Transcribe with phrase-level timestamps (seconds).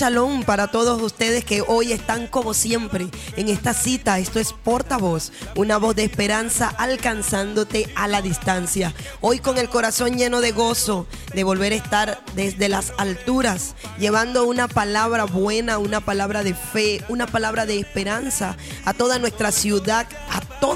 [0.00, 4.18] Shalom para todos ustedes que hoy están como siempre en esta cita.
[4.18, 8.94] Esto es Portavoz, una voz de esperanza alcanzándote a la distancia.
[9.20, 14.46] Hoy con el corazón lleno de gozo de volver a estar desde las alturas, llevando
[14.46, 18.56] una palabra buena, una palabra de fe, una palabra de esperanza
[18.86, 20.06] a toda nuestra ciudad,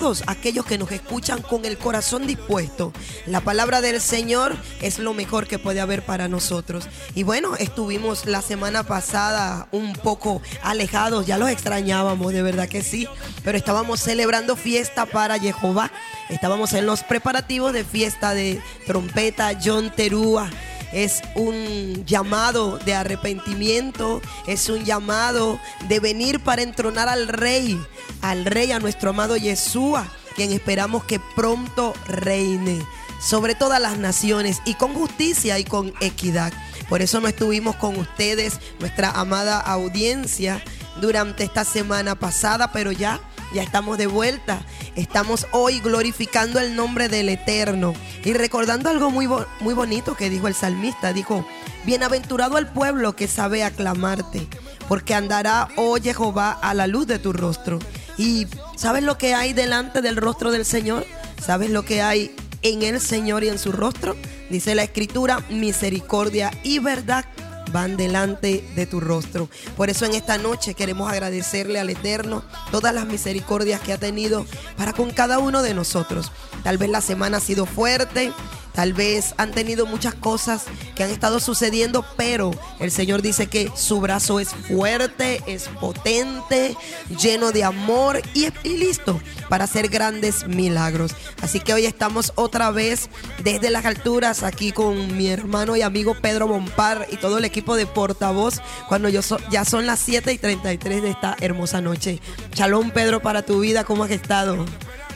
[0.00, 2.93] todos aquellos que nos escuchan con el corazón dispuesto.
[3.27, 6.88] La palabra del Señor es lo mejor que puede haber para nosotros.
[7.15, 12.83] Y bueno, estuvimos la semana pasada un poco alejados, ya los extrañábamos, de verdad que
[12.83, 13.06] sí,
[13.44, 15.93] pero estábamos celebrando fiesta para Jehová.
[16.28, 20.50] Estábamos en los preparativos de fiesta de trompeta John Terúa
[20.94, 27.77] es un llamado de arrepentimiento, es un llamado de venir para entronar al rey,
[28.24, 32.80] al rey, a nuestro amado Yeshua, quien esperamos que pronto reine
[33.20, 36.50] sobre todas las naciones y con justicia y con equidad.
[36.88, 40.64] Por eso no estuvimos con ustedes, nuestra amada audiencia,
[41.02, 43.20] durante esta semana pasada, pero ya
[43.52, 44.64] ya estamos de vuelta.
[44.96, 49.28] Estamos hoy glorificando el nombre del Eterno y recordando algo muy,
[49.60, 51.12] muy bonito que dijo el salmista.
[51.12, 51.47] Dijo,
[51.84, 54.47] bienaventurado el pueblo que sabe aclamarte,
[54.88, 57.78] porque andará, oh Jehová, a la luz de tu rostro.
[58.16, 58.47] Y
[58.77, 61.05] ¿sabes lo que hay delante del rostro del Señor?
[61.45, 64.16] ¿Sabes lo que hay en el Señor y en su rostro?
[64.51, 67.25] Dice la escritura, misericordia y verdad
[67.72, 69.49] van delante de tu rostro.
[69.77, 74.47] Por eso en esta noche queremos agradecerle al Eterno todas las misericordias que ha tenido
[74.77, 76.31] para con cada uno de nosotros.
[76.63, 78.33] Tal vez la semana ha sido fuerte,
[78.74, 82.50] tal vez han tenido muchas cosas que han estado sucediendo, pero
[82.80, 86.76] el Señor dice que su brazo es fuerte, es potente,
[87.21, 91.12] lleno de amor y, listo para hacer grandes milagros.
[91.41, 93.09] Así que hoy estamos otra vez
[93.42, 97.77] desde las alturas aquí con mi hermano y amigo Pedro Bompar y todo el equipo
[97.77, 99.20] de portavoz cuando yo
[99.50, 102.20] ya son las 7 y 33 de esta hermosa noche.
[102.53, 104.65] Shalom Pedro para tu vida, ¿cómo has estado?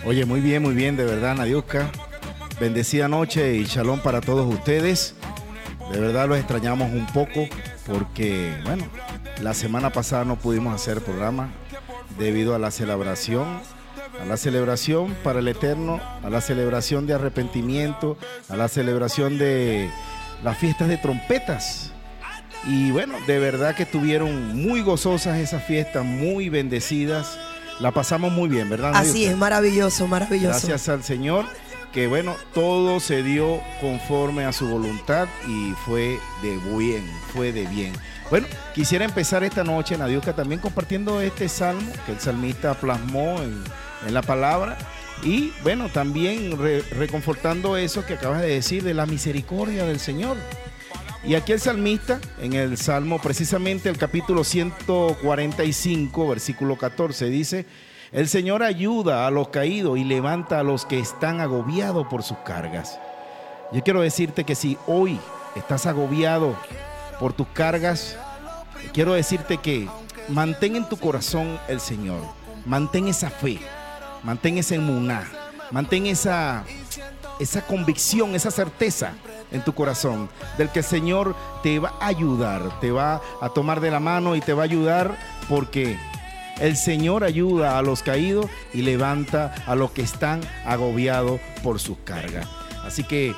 [0.07, 1.91] Oye, muy bien, muy bien, de verdad, Nadiuska.
[2.61, 5.15] Bendecida noche y shalom para todos ustedes.
[5.93, 7.47] De verdad los extrañamos un poco
[7.87, 8.85] porque, bueno,
[9.41, 11.51] la semana pasada no pudimos hacer programa
[12.19, 13.61] debido a la celebración,
[14.21, 18.19] a la celebración para el Eterno, a la celebración de arrepentimiento,
[18.49, 19.89] a la celebración de
[20.43, 21.93] las fiestas de trompetas.
[22.67, 27.39] Y bueno, de verdad que estuvieron muy gozosas esas fiestas, muy bendecidas.
[27.79, 28.93] La pasamos muy bien, ¿verdad?
[28.97, 30.49] Así es, maravilloso, maravilloso.
[30.49, 31.47] Gracias al Señor,
[31.93, 37.67] que bueno, todo se dio conforme a su voluntad y fue de bien, fue de
[37.67, 37.93] bien.
[38.31, 43.65] Bueno, quisiera empezar esta noche, Nadiuska, también compartiendo este salmo que el salmista plasmó en,
[44.07, 44.77] en la palabra.
[45.23, 50.37] Y bueno, también re- reconfortando eso que acabas de decir de la misericordia del Señor.
[51.25, 57.67] Y aquí el salmista, en el Salmo, precisamente el capítulo 145, versículo 14, dice,
[58.11, 62.39] El Señor ayuda a los caídos y levanta a los que están agobiados por sus
[62.39, 62.99] cargas.
[63.71, 65.21] Yo quiero decirte que si hoy
[65.55, 66.57] estás agobiado
[67.21, 68.17] por tus cargas,
[68.95, 69.87] quiero decirte que
[70.29, 72.23] mantén en tu corazón el Señor.
[72.65, 73.59] Mantén esa fe,
[74.23, 75.25] mantén esa emuná,
[75.71, 76.65] mantén esa,
[77.39, 79.13] esa convicción, esa certeza
[79.53, 83.81] en tu corazón del que el Señor te va a ayudar, te va a tomar
[83.81, 85.15] de la mano y te va a ayudar
[85.49, 85.99] porque
[86.61, 91.99] el Señor ayuda a los caídos y levanta a los que están agobiados por sus
[91.99, 92.47] cargas.
[92.85, 93.35] Así que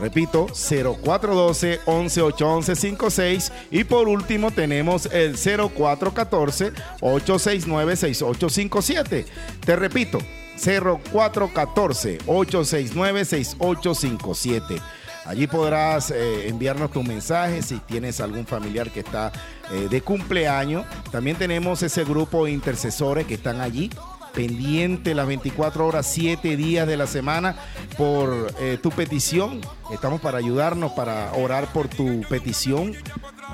[0.00, 9.26] Repito, 0412 11 56 y por último tenemos el 0414 869 6857.
[9.64, 10.18] Te repito,
[10.56, 14.82] 0414 869 6857.
[15.26, 19.30] Allí podrás eh, enviarnos tu mensaje si tienes algún familiar que está
[19.70, 20.86] eh, de cumpleaños.
[21.12, 23.90] También tenemos ese grupo de intercesores que están allí
[24.34, 27.56] pendiente las 24 horas, 7 días de la semana
[27.96, 29.60] por eh, tu petición.
[29.92, 32.94] Estamos para ayudarnos, para orar por tu petición.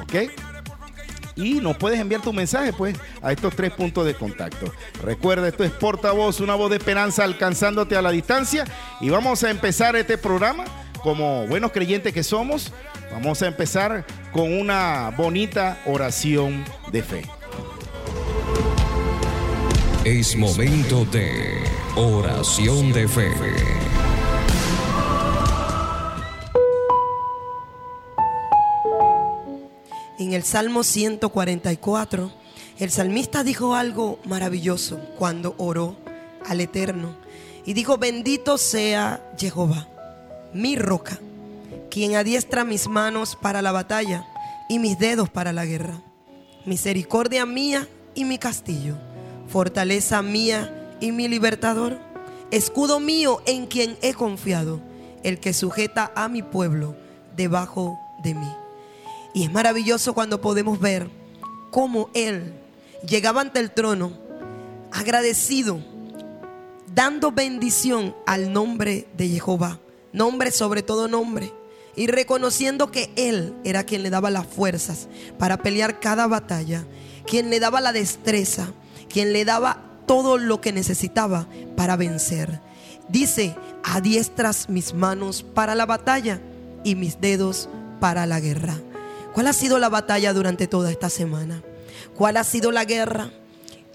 [0.02, 0.30] ¿Ok?
[1.36, 4.72] y nos puedes enviar tu mensaje pues a estos tres puntos de contacto.
[5.02, 8.64] Recuerda, esto es Portavoz, una voz de esperanza alcanzándote a la distancia
[9.00, 10.64] y vamos a empezar este programa
[11.02, 12.72] como buenos creyentes que somos.
[13.12, 17.35] Vamos a empezar con una bonita oración de fe.
[20.08, 21.64] Es momento de
[21.96, 23.28] oración de fe.
[30.20, 32.30] En el Salmo 144,
[32.78, 35.96] el salmista dijo algo maravilloso cuando oró
[36.48, 37.16] al Eterno.
[37.64, 39.88] Y dijo, bendito sea Jehová,
[40.54, 41.18] mi roca,
[41.90, 44.24] quien adiestra mis manos para la batalla
[44.68, 46.00] y mis dedos para la guerra.
[46.64, 48.96] Misericordia mía y mi castillo
[49.48, 51.98] fortaleza mía y mi libertador,
[52.50, 54.80] escudo mío en quien he confiado,
[55.22, 56.96] el que sujeta a mi pueblo
[57.36, 58.52] debajo de mí.
[59.34, 61.10] Y es maravilloso cuando podemos ver
[61.70, 62.54] cómo Él
[63.06, 64.12] llegaba ante el trono
[64.92, 65.80] agradecido,
[66.94, 69.78] dando bendición al nombre de Jehová,
[70.12, 71.52] nombre sobre todo nombre,
[71.94, 76.86] y reconociendo que Él era quien le daba las fuerzas para pelear cada batalla,
[77.26, 78.72] quien le daba la destreza,
[79.08, 81.46] quien le daba todo lo que necesitaba
[81.76, 82.60] para vencer.
[83.08, 86.40] Dice, adiestras mis manos para la batalla
[86.84, 87.68] y mis dedos
[88.00, 88.76] para la guerra.
[89.34, 91.62] ¿Cuál ha sido la batalla durante toda esta semana?
[92.16, 93.30] ¿Cuál ha sido la guerra?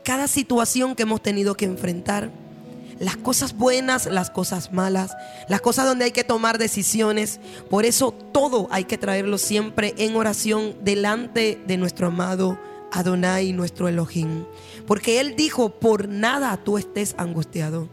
[0.04, 2.32] Cada situación que hemos tenido que enfrentar.
[3.00, 5.16] Las cosas buenas, las cosas malas,
[5.48, 7.40] las cosas donde hay que tomar decisiones.
[7.70, 12.60] Por eso todo hay que traerlo siempre en oración delante de nuestro amado
[12.92, 14.46] Adonai, nuestro Elohim.
[14.92, 17.88] Porque Él dijo, por nada tú estés angustiado,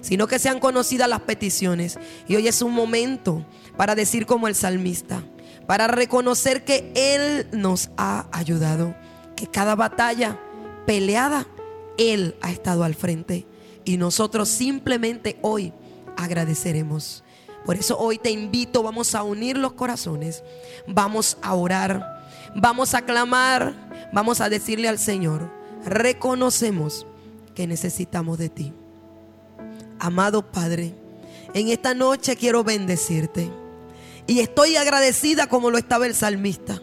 [0.00, 1.98] sino que sean conocidas las peticiones.
[2.28, 3.44] Y hoy es un momento
[3.76, 5.24] para decir como el salmista,
[5.66, 8.94] para reconocer que Él nos ha ayudado,
[9.34, 10.38] que cada batalla
[10.86, 11.48] peleada
[11.98, 13.48] Él ha estado al frente
[13.84, 15.72] y nosotros simplemente hoy
[16.16, 17.24] agradeceremos.
[17.64, 20.44] Por eso hoy te invito, vamos a unir los corazones,
[20.86, 23.74] vamos a orar, vamos a clamar,
[24.12, 27.06] vamos a decirle al Señor, reconocemos
[27.54, 28.72] que necesitamos de ti.
[29.98, 30.94] Amado Padre,
[31.54, 33.50] en esta noche quiero bendecirte
[34.26, 36.80] y estoy agradecida como lo estaba el salmista.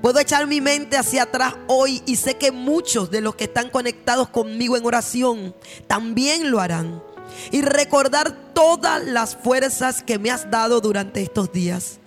[0.00, 3.70] Puedo echar mi mente hacia atrás hoy y sé que muchos de los que están
[3.70, 5.54] conectados conmigo en oración
[5.86, 7.02] también lo harán.
[7.50, 11.98] Y recordar todas las fuerzas que me has dado durante estos días.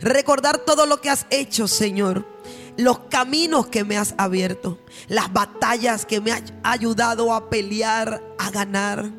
[0.00, 2.26] Recordar todo lo que has hecho, Señor.
[2.76, 4.78] Los caminos que me has abierto.
[5.08, 9.10] Las batallas que me has ayudado a pelear, a ganar.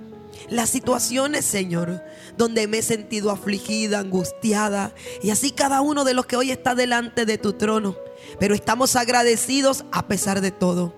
[0.49, 2.03] Las situaciones, Señor,
[2.37, 4.93] donde me he sentido afligida, angustiada.
[5.21, 7.95] Y así cada uno de los que hoy está delante de tu trono.
[8.39, 10.95] Pero estamos agradecidos a pesar de todo.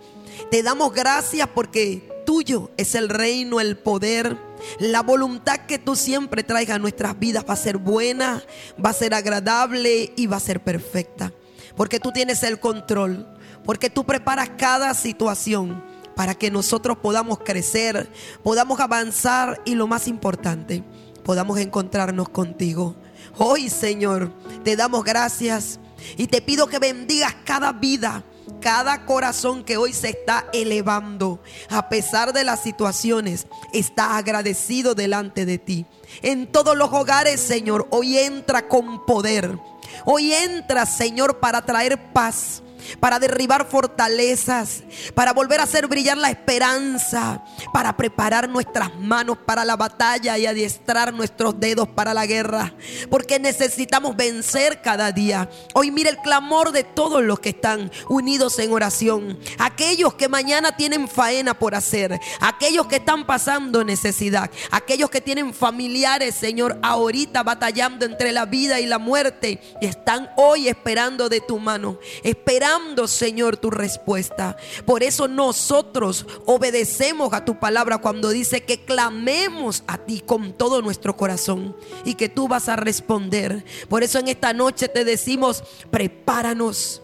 [0.52, 4.38] Te damos gracias porque tuyo es el reino, el poder.
[4.80, 8.44] La voluntad que tú siempre traigas a nuestras vidas va a ser buena,
[8.84, 11.32] va a ser agradable y va a ser perfecta.
[11.76, 13.28] Porque tú tienes el control,
[13.64, 15.84] porque tú preparas cada situación
[16.16, 18.10] para que nosotros podamos crecer,
[18.44, 20.84] podamos avanzar y lo más importante,
[21.24, 22.96] podamos encontrarnos contigo.
[23.38, 24.32] Hoy, Señor,
[24.64, 25.80] te damos gracias
[26.18, 28.24] y te pido que bendigas cada vida,
[28.62, 35.46] cada corazón que hoy se está elevando, a pesar de las situaciones, está agradecido delante
[35.46, 35.86] de ti.
[36.22, 39.58] En todos los hogares, Señor, hoy entra con poder.
[40.04, 42.62] Hoy entra, Señor, para traer paz
[43.00, 49.66] para derribar fortalezas, para volver a hacer brillar la esperanza, para preparar nuestras manos para
[49.66, 52.74] la batalla y adiestrar nuestros dedos para la guerra,
[53.10, 55.50] porque necesitamos vencer cada día.
[55.74, 60.76] Hoy mire el clamor de todos los que están unidos en oración, aquellos que mañana
[60.76, 67.44] tienen faena por hacer, aquellos que están pasando necesidad, aquellos que tienen familiares, Señor, ahorita
[67.44, 72.75] batallando entre la vida y la muerte, y están hoy esperando de tu mano, esperando
[73.08, 74.58] Señor, tu respuesta.
[74.86, 80.82] Por eso nosotros obedecemos a tu palabra cuando dice que clamemos a ti con todo
[80.82, 83.64] nuestro corazón y que tú vas a responder.
[83.90, 87.02] Por eso en esta noche te decimos, prepáranos.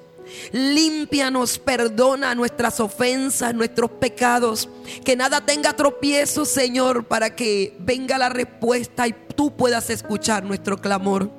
[0.53, 4.69] Límpianos, perdona nuestras ofensas, nuestros pecados.
[5.03, 10.77] Que nada tenga tropiezo, Señor, para que venga la respuesta y tú puedas escuchar nuestro
[10.77, 11.29] clamor.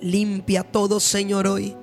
[0.00, 1.76] Limpia todo, Señor, hoy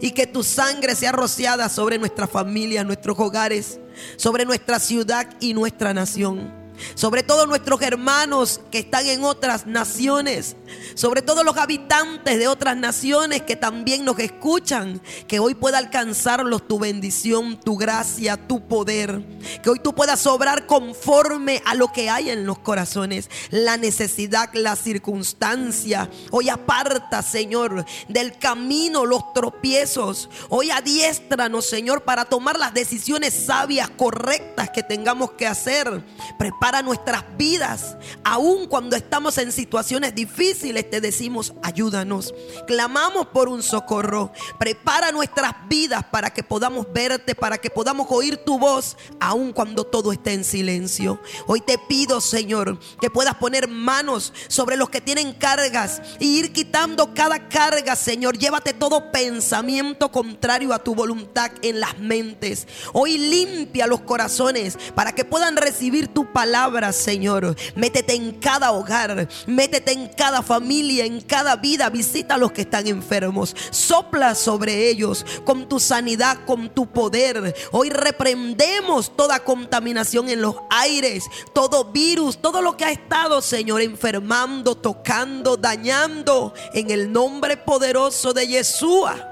[0.00, 3.78] y que tu sangre sea rociada sobre nuestra familia, nuestros hogares,
[4.16, 6.60] sobre nuestra ciudad y nuestra nación
[6.94, 10.56] sobre todos nuestros hermanos que están en otras naciones,
[10.94, 16.66] sobre todos los habitantes de otras naciones que también nos escuchan, que hoy pueda alcanzarlos
[16.66, 19.22] tu bendición, tu gracia, tu poder,
[19.62, 24.50] que hoy tú puedas obrar conforme a lo que hay en los corazones, la necesidad,
[24.54, 26.08] la circunstancia.
[26.30, 30.30] Hoy aparta, Señor, del camino los tropiezos.
[30.48, 36.04] Hoy adiéstranos, Señor, para tomar las decisiones sabias, correctas que tengamos que hacer.
[36.38, 37.96] Prepara para nuestras vidas.
[38.22, 42.34] Aun cuando estamos en situaciones difíciles, te decimos, ayúdanos.
[42.66, 44.32] Clamamos por un socorro.
[44.58, 49.84] Prepara nuestras vidas para que podamos verte, para que podamos oír tu voz, aun cuando
[49.84, 51.20] todo esté en silencio.
[51.46, 56.52] Hoy te pido, Señor, que puedas poner manos sobre los que tienen cargas y ir
[56.52, 58.38] quitando cada carga, Señor.
[58.38, 62.68] Llévate todo pensamiento contrario a tu voluntad en las mentes.
[62.92, 67.56] Hoy limpia los corazones para que puedan recibir tu palabra Señor.
[67.74, 71.88] Métete en cada hogar, métete en cada familia, en cada vida.
[71.90, 73.54] Visita a los que están enfermos.
[73.70, 77.54] Sopla sobre ellos con tu sanidad, con tu poder.
[77.70, 83.80] Hoy reprendemos toda contaminación en los aires, todo virus, todo lo que ha estado, Señor,
[83.80, 86.52] enfermando, tocando, dañando.
[86.74, 89.29] En el nombre poderoso de Yeshua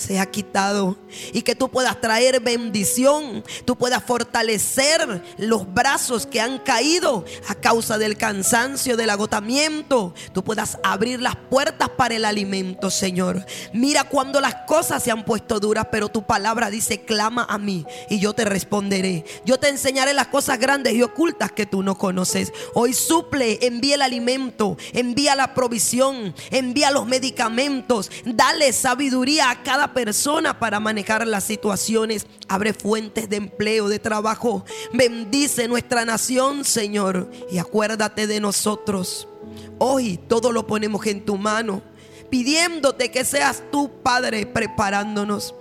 [0.00, 0.96] sea quitado
[1.32, 7.54] y que tú puedas traer bendición, tú puedas fortalecer los brazos que han caído a
[7.54, 13.44] causa del cansancio, del agotamiento, tú puedas abrir las puertas para el alimento, Señor.
[13.72, 17.84] Mira cuando las cosas se han puesto duras, pero tu palabra dice, clama a mí
[18.08, 19.24] y yo te responderé.
[19.44, 22.52] Yo te enseñaré las cosas grandes y ocultas que tú no conoces.
[22.74, 29.89] Hoy suple, envía el alimento, envía la provisión, envía los medicamentos, dale sabiduría a cada
[29.92, 32.26] persona para manejar las situaciones.
[32.48, 34.64] Abre fuentes de empleo, de trabajo.
[34.92, 37.30] Bendice nuestra nación, Señor.
[37.50, 39.28] Y acuérdate de nosotros.
[39.78, 41.82] Hoy todo lo ponemos en tu mano,
[42.28, 45.54] pidiéndote que seas tu Padre preparándonos.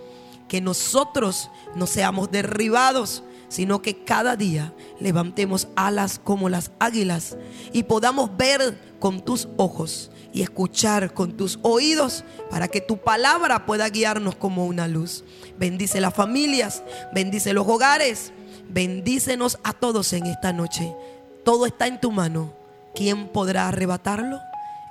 [0.48, 7.35] Que nosotros no seamos derribados, sino que cada día levantemos alas como las águilas
[7.73, 13.65] y podamos ver con tus ojos y escuchar con tus oídos para que tu palabra
[13.65, 15.23] pueda guiarnos como una luz.
[15.57, 18.31] Bendice las familias, bendice los hogares,
[18.69, 20.95] bendícenos a todos en esta noche.
[21.43, 22.53] Todo está en tu mano.
[22.93, 24.39] ¿Quién podrá arrebatarlo?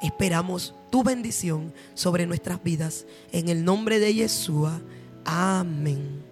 [0.03, 3.07] Esperamos tu bendición sobre nuestras vidas.
[3.33, 4.81] En el nombre de Yeshua.
[5.25, 6.25] Amén.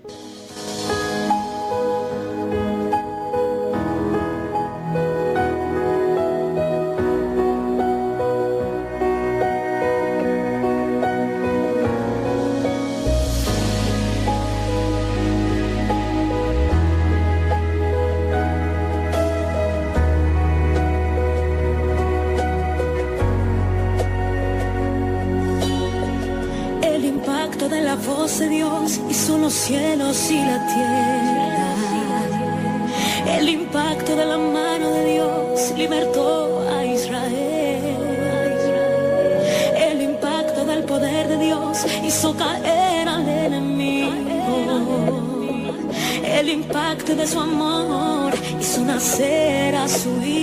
[29.67, 31.75] cielos y la tierra.
[33.37, 37.97] El impacto de la mano de Dios libertó a Israel.
[39.89, 44.13] El impacto del poder de Dios hizo caer al enemigo.
[46.39, 50.36] El impacto de su amor hizo nacer a su hijo.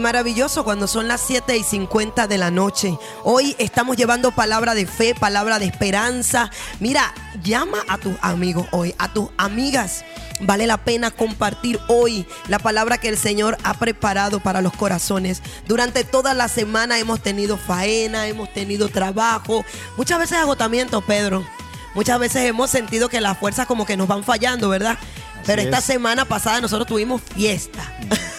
[0.00, 2.98] Maravilloso cuando son las 7 y 50 de la noche.
[3.22, 6.50] Hoy estamos llevando palabra de fe, palabra de esperanza.
[6.80, 10.04] Mira, llama a tus amigos hoy, a tus amigas.
[10.40, 15.42] Vale la pena compartir hoy la palabra que el Señor ha preparado para los corazones.
[15.68, 19.64] Durante toda la semana hemos tenido faena, hemos tenido trabajo,
[19.98, 21.44] muchas veces agotamiento, Pedro.
[21.94, 24.96] Muchas veces hemos sentido que las fuerzas como que nos van fallando, ¿verdad?
[25.46, 25.84] Pero esta es.
[25.84, 27.80] semana pasada nosotros tuvimos fiesta.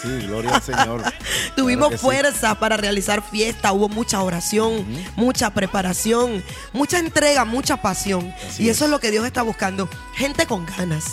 [0.02, 1.04] Sí, gloria al Señor.
[1.56, 2.02] Tuvimos Claro que sí.
[2.02, 4.86] fuerza para realizar fiesta, hubo mucha oración,
[5.16, 8.34] mucha preparación, mucha entrega, mucha pasión.
[8.48, 8.88] Así y eso es.
[8.88, 9.88] es lo que Dios está buscando.
[10.16, 11.06] Gente con ganas.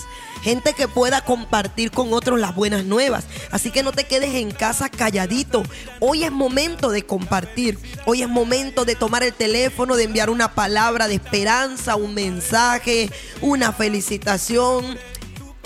[0.42, 3.24] Gente que pueda compartir con otros las buenas nuevas.
[3.51, 5.64] Así que no te quedes en casa calladito.
[6.01, 7.77] Hoy es momento de compartir.
[8.07, 13.11] Hoy es momento de tomar el teléfono, de enviar una palabra de esperanza, un mensaje,
[13.40, 14.96] una felicitación,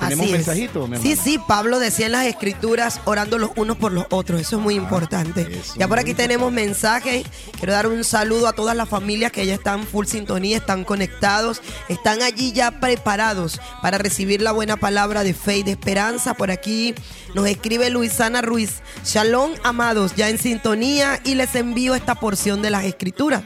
[0.04, 3.92] Tenemos Así mensajito, mi Sí, sí, Pablo decía en las escrituras orando los unos por
[3.92, 4.42] los otros.
[4.42, 5.48] Eso es muy importante.
[5.48, 7.26] Ah, eso ya por aquí tenemos mensajes.
[7.58, 11.62] Quiero dar un saludo a todas las familias que ya están full sintonía, están conectados,
[11.90, 16.34] están allí ya preparados para recibir la buena palabra de fe y de esperanza.
[16.34, 16.94] Por aquí
[17.34, 18.82] nos escribe Luisana Ruiz.
[19.06, 23.44] Shalom, amados, ya en sintonía y les envío esta porción de las escrituras.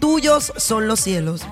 [0.00, 1.42] Tuyos son los cielos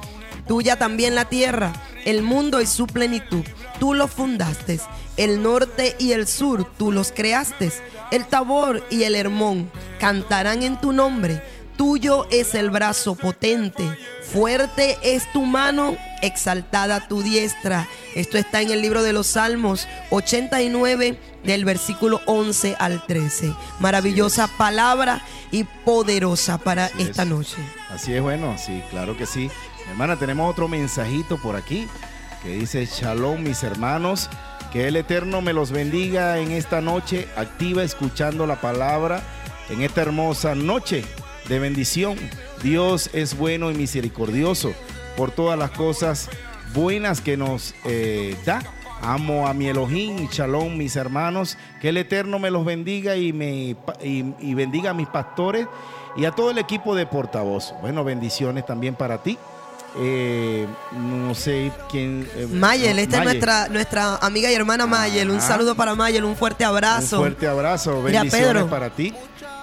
[0.47, 1.73] tuya también la tierra,
[2.05, 3.45] el mundo y su plenitud.
[3.79, 4.81] Tú los fundaste,
[5.17, 7.73] el norte y el sur, tú los creaste.
[8.11, 11.43] El Tabor y el Hermón cantarán en tu nombre.
[11.77, 13.83] Tuyo es el brazo potente,
[14.31, 17.89] fuerte es tu mano, exaltada tu diestra.
[18.15, 23.55] Esto está en el libro de los Salmos 89 del versículo 11 al 13.
[23.81, 27.29] Maravillosa palabra y poderosa para Así esta es.
[27.29, 27.57] noche.
[27.91, 29.51] Así es, bueno, sí, claro que sí.
[29.93, 31.87] Hermana, tenemos otro mensajito por aquí
[32.43, 34.31] que dice, Shalom mis hermanos,
[34.73, 39.23] que el Eterno me los bendiga en esta noche activa escuchando la palabra
[39.69, 41.05] en esta hermosa noche
[41.47, 42.17] de bendición.
[42.63, 44.73] Dios es bueno y misericordioso
[45.15, 46.31] por todas las cosas
[46.73, 48.63] buenas que nos eh, da.
[49.03, 53.77] Amo a mi Elohim, shalom mis hermanos, que el Eterno me los bendiga y, me,
[54.03, 55.67] y, y bendiga a mis pastores
[56.17, 57.75] y a todo el equipo de portavoz.
[57.83, 59.37] Bueno, bendiciones también para ti.
[59.99, 62.27] Eh, no sé quién.
[62.35, 65.31] eh, Mayel, no, esta es nuestra, nuestra amiga y hermana Mayel.
[65.31, 67.17] Un saludo para Mayel, un fuerte abrazo.
[67.19, 68.71] Un fuerte abrazo, Mira, bendiciones Pedro.
[68.71, 69.13] para ti.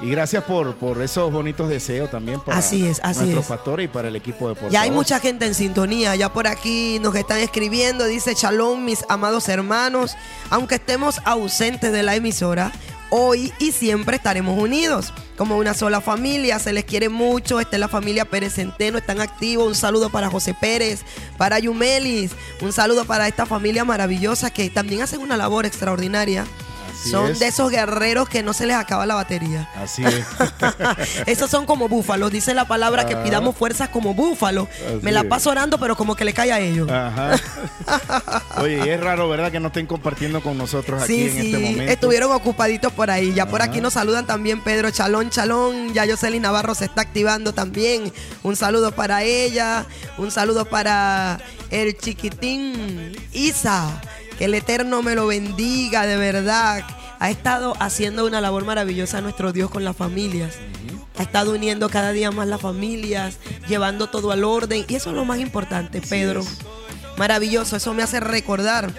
[0.01, 3.49] Y gracias por, por esos bonitos deseos también para Así es, así nuestros es.
[3.49, 4.71] pastores y para el equipo de portavoz.
[4.71, 9.03] Ya hay mucha gente en sintonía, ya por aquí nos están escribiendo, dice Shalom, mis
[9.09, 10.15] amados hermanos,
[10.51, 12.71] aunque estemos ausentes de la emisora,
[13.09, 15.13] hoy y siempre estaremos unidos.
[15.37, 19.21] Como una sola familia, se les quiere mucho, esta es la familia Pérez Centeno, están
[19.21, 21.01] activos, un saludo para José Pérez,
[21.37, 26.45] para Yumelis, un saludo para esta familia maravillosa que también hacen una labor extraordinaria.
[26.99, 27.39] Así son es.
[27.39, 29.69] de esos guerreros que no se les acaba la batería.
[29.75, 30.25] Así es.
[31.25, 32.31] Esos son como búfalos.
[32.31, 33.23] Dice la palabra que Ah.
[33.23, 34.67] pidamos fuerzas como búfalos.
[34.69, 36.89] Así Me la paso orando, pero como que le cae a ellos.
[36.91, 37.35] Ajá.
[38.57, 39.51] Oye, es raro, ¿verdad?
[39.51, 41.91] Que no estén compartiendo con nosotros aquí Sí, en sí, este momento.
[41.93, 43.33] estuvieron ocupaditos por ahí.
[43.33, 45.93] Ya por aquí nos saludan también Pedro Chalón, Chalón.
[45.93, 48.11] Ya Jocelyn Navarro se está activando también.
[48.43, 49.85] Un saludo para ella.
[50.17, 51.39] Un saludo para
[51.71, 54.01] el chiquitín Isa.
[54.39, 56.85] Que el Eterno me lo bendiga, de verdad.
[57.19, 60.55] Ha estado haciendo una labor maravillosa nuestro Dios con las familias.
[61.17, 64.85] Ha estado uniendo cada día más las familias, llevando todo al orden.
[64.87, 66.45] Y eso es lo más importante, Pedro.
[67.17, 67.75] Maravilloso.
[67.75, 68.93] Eso me hace recordar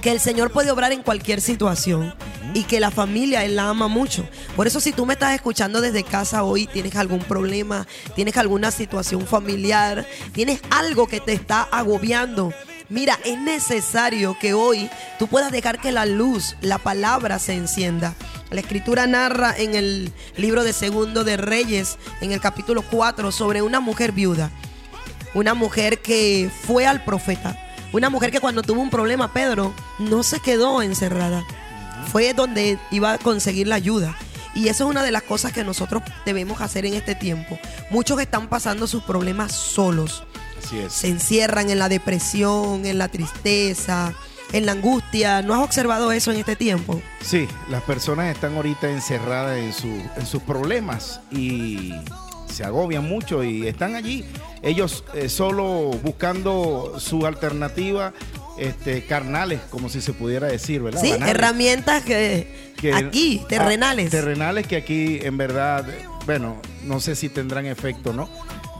[0.00, 2.12] que el Señor puede obrar en cualquier situación
[2.52, 4.28] y que la familia Él la ama mucho.
[4.56, 8.72] Por eso si tú me estás escuchando desde casa hoy, tienes algún problema, tienes alguna
[8.72, 12.52] situación familiar, tienes algo que te está agobiando.
[12.92, 18.14] Mira, es necesario que hoy tú puedas dejar que la luz, la palabra se encienda.
[18.50, 23.62] La escritura narra en el libro de Segundo de Reyes, en el capítulo 4, sobre
[23.62, 24.50] una mujer viuda.
[25.32, 27.56] Una mujer que fue al profeta.
[27.94, 31.46] Una mujer que cuando tuvo un problema, Pedro, no se quedó encerrada.
[32.12, 34.14] Fue donde iba a conseguir la ayuda.
[34.54, 37.58] Y eso es una de las cosas que nosotros debemos hacer en este tiempo.
[37.88, 40.24] Muchos están pasando sus problemas solos.
[40.72, 40.92] Así es.
[40.92, 44.14] Se encierran en la depresión, en la tristeza,
[44.52, 45.42] en la angustia.
[45.42, 47.00] ¿No has observado eso en este tiempo?
[47.20, 51.92] Sí, las personas están ahorita encerradas en, su, en sus problemas y
[52.50, 54.24] se agobian mucho y están allí.
[54.62, 58.12] Ellos eh, solo buscando su alternativa
[58.58, 61.00] este, carnales, como si se pudiera decir, ¿verdad?
[61.00, 61.34] Sí, Banales.
[61.34, 64.10] herramientas que, que- aquí, ah, terrenales.
[64.10, 65.86] terrenales que aquí en verdad,
[66.26, 68.28] bueno, no sé si tendrán efecto, ¿no?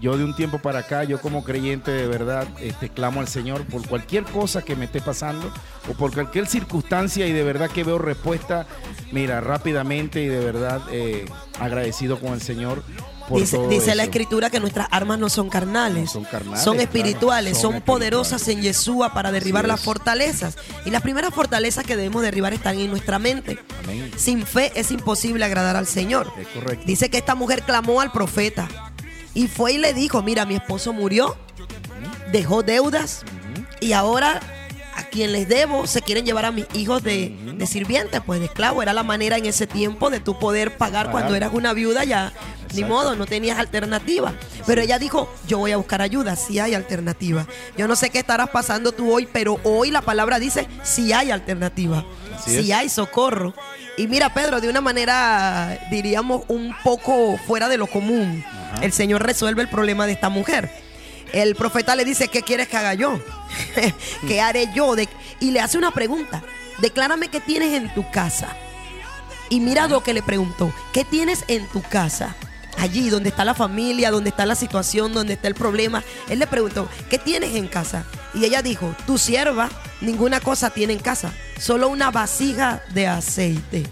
[0.03, 3.65] Yo de un tiempo para acá, yo como creyente de verdad, este, clamo al Señor
[3.67, 5.49] por cualquier cosa que me esté pasando
[5.89, 8.67] o por cualquier circunstancia y de verdad que veo respuesta,
[9.13, 11.25] mira, rápidamente y de verdad eh,
[11.61, 12.83] agradecido con el Señor.
[13.29, 16.65] Por Dice, todo dice la escritura que nuestras armas no son carnales, No son carnales,
[16.65, 20.57] son claro, espirituales, son son, poderosas en Yeshua para derribar las fortalezas.
[20.85, 23.61] Y las primeras fortalezas que debemos derribar están en nuestra mente.
[23.85, 24.11] Amén.
[24.17, 26.33] Sin fe es imposible agradar al Señor.
[26.85, 28.69] Dice que esta mujer clamó al profeta
[29.35, 31.37] y fue y le dijo, mira, mi esposo murió,
[32.31, 33.23] dejó deudas
[33.81, 34.41] y ahora
[34.95, 38.47] a quien les debo se quieren llevar a mis hijos de, de sirvientes, pues de
[38.47, 38.83] esclavo.
[38.83, 41.11] Era la manera en ese tiempo de tu poder pagar Pagar.
[41.13, 42.33] cuando eras una viuda ya.
[42.75, 42.95] Ni Exacto.
[42.95, 44.33] modo, no tenías alternativa.
[44.67, 47.47] Pero ella dijo, yo voy a buscar ayuda, si hay alternativa.
[47.77, 51.31] Yo no sé qué estarás pasando tú hoy, pero hoy la palabra dice, si hay
[51.31, 52.05] alternativa,
[52.43, 52.77] Así si es.
[52.79, 53.55] hay socorro.
[53.97, 58.45] Y mira, Pedro, de una manera, diríamos, un poco fuera de lo común,
[58.81, 60.71] el Señor resuelve el problema de esta mujer.
[61.33, 63.19] El profeta le dice, ¿qué quieres que haga yo?
[64.27, 64.95] ¿Qué haré yo?
[64.95, 65.09] De-
[65.41, 66.43] y le hace una pregunta.
[66.79, 68.57] Declárame qué tienes en tu casa.
[69.51, 70.73] Y mira lo que le preguntó.
[70.93, 72.35] ¿Qué tienes en tu casa?
[72.79, 76.03] Allí donde está la familia, donde está la situación, donde está el problema.
[76.29, 78.05] Él le preguntó, ¿qué tienes en casa?
[78.35, 79.69] Y ella dijo, tu sierva
[80.01, 83.85] ninguna cosa tiene en casa, solo una vasija de aceite.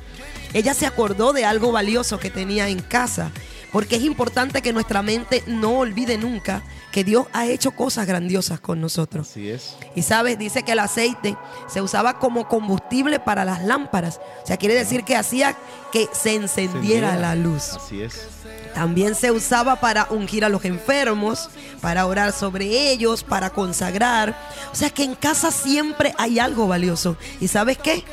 [0.52, 3.30] Ella se acordó de algo valioso que tenía en casa,
[3.70, 8.58] porque es importante que nuestra mente no olvide nunca que Dios ha hecho cosas grandiosas
[8.58, 9.30] con nosotros.
[9.30, 9.76] Así es.
[9.94, 11.36] Y sabes, dice que el aceite
[11.68, 14.20] se usaba como combustible para las lámparas.
[14.42, 15.56] O sea, quiere decir que hacía
[15.92, 17.74] que se encendiera la luz.
[17.76, 18.26] Así es.
[18.74, 24.36] También se usaba para ungir a los enfermos, para orar sobre ellos, para consagrar.
[24.72, 27.16] O sea que en casa siempre hay algo valioso.
[27.40, 28.04] ¿Y sabes qué?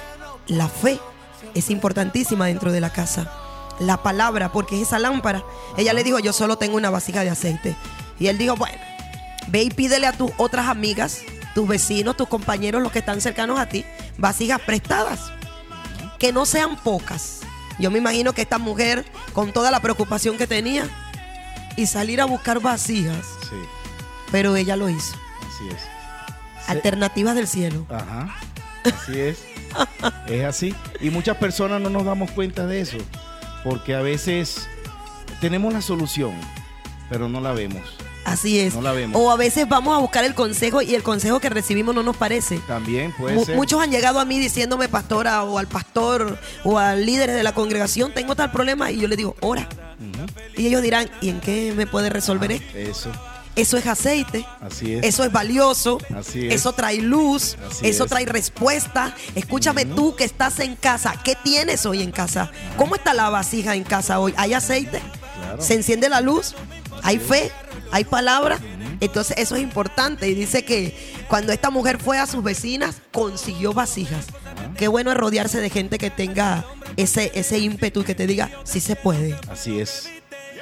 [0.47, 0.99] La fe
[1.53, 3.31] es importantísima dentro de la casa.
[3.79, 5.43] La palabra, porque es esa lámpara.
[5.77, 7.75] Ella le dijo, yo solo tengo una vasija de aceite.
[8.19, 8.79] Y él dijo, bueno,
[9.47, 11.21] ve y pídele a tus otras amigas,
[11.53, 13.85] tus vecinos, tus compañeros, los que están cercanos a ti,
[14.17, 15.31] vasijas prestadas.
[16.17, 17.41] Que no sean pocas.
[17.79, 20.87] Yo me imagino que esta mujer, con toda la preocupación que tenía,
[21.75, 23.55] y salir a buscar vasijas, Sí,
[24.31, 25.15] pero ella lo hizo.
[25.47, 25.81] así es.
[26.67, 27.85] Alternativas del cielo.
[27.89, 28.35] Ajá,
[28.83, 29.43] así es.
[30.27, 30.75] es así.
[30.99, 32.97] Y muchas personas no nos damos cuenta de eso,
[33.63, 34.67] porque a veces
[35.39, 36.33] tenemos la solución,
[37.09, 37.83] pero no la vemos.
[38.27, 38.75] Así es.
[38.75, 39.19] No la vemos.
[39.19, 42.17] O a veces vamos a buscar el consejo y el consejo que recibimos no nos
[42.17, 42.59] parece.
[42.67, 43.55] También puede ser.
[43.55, 47.53] Muchos han llegado a mí diciéndome, pastora, o al pastor, o al líder de la
[47.53, 49.69] congregación, tengo tal problema, y yo le digo, ora.
[50.57, 52.77] Y ellos dirán, ¿y en qué me puede resolver esto?
[52.77, 53.11] Eso,
[53.55, 54.45] Eso es aceite.
[54.59, 55.05] así es.
[55.05, 55.97] Eso es valioso.
[56.13, 56.55] Así es.
[56.55, 57.55] Eso trae luz.
[57.71, 58.09] Así eso es.
[58.09, 59.15] trae respuesta.
[59.35, 61.15] Escúchame tú que estás en casa.
[61.23, 62.51] ¿Qué tienes hoy en casa?
[62.75, 64.33] ¿Cómo está la vasija en casa hoy?
[64.35, 65.01] ¿Hay aceite?
[65.39, 65.61] Claro.
[65.61, 66.55] ¿Se enciende la luz?
[67.03, 67.51] ¿Hay fe?
[67.91, 68.59] ¿Hay palabra?
[68.99, 70.27] Entonces eso es importante.
[70.27, 70.95] Y dice que
[71.27, 74.27] cuando esta mujer fue a sus vecinas, consiguió vasijas.
[74.77, 78.49] qué bueno es rodearse de gente que tenga ese, ese ímpetu y que te diga,
[78.63, 79.35] sí se puede.
[79.49, 80.09] Así es.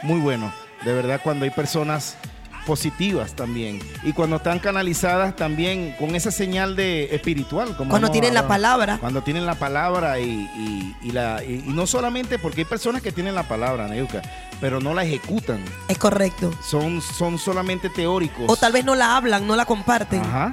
[0.04, 0.54] Muy bueno.
[0.84, 2.16] De verdad, cuando hay personas
[2.66, 3.80] positivas también.
[4.04, 7.76] Y cuando están canalizadas también con esa señal de espiritual.
[7.78, 8.98] Como Cuando tienen la palabra.
[9.00, 10.26] Cuando tienen la palabra y,
[10.58, 14.22] y- y la, y, y no solamente porque hay personas que tienen la palabra, Neuca,
[14.60, 15.64] pero no la ejecutan.
[15.88, 16.52] Es correcto.
[16.68, 18.46] Son, son solamente teóricos.
[18.48, 20.22] O tal vez no la hablan, no la comparten.
[20.22, 20.52] Ajá.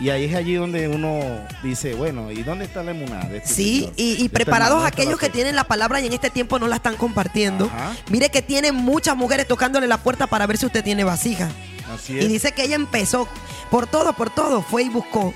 [0.00, 1.20] Y ahí es allí donde uno
[1.62, 5.18] dice, bueno, ¿y dónde está la de este Sí, y, y ¿Dónde está preparados aquellos
[5.18, 7.66] que tienen la palabra y en este tiempo no la están compartiendo.
[7.66, 7.94] Ajá.
[8.10, 11.48] Mire que tiene muchas mujeres tocándole la puerta para ver si usted tiene vasija.
[11.94, 12.28] Así Y es.
[12.28, 13.28] dice que ella empezó
[13.70, 15.32] por todo, por todo, fue y buscó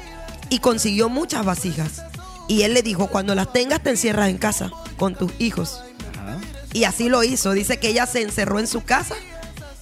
[0.51, 2.03] y consiguió muchas vasijas.
[2.49, 5.83] Y él le dijo, cuando las tengas te encierras en casa con tus hijos.
[6.14, 6.38] Ajá.
[6.73, 7.53] Y así lo hizo.
[7.53, 9.14] Dice que ella se encerró en su casa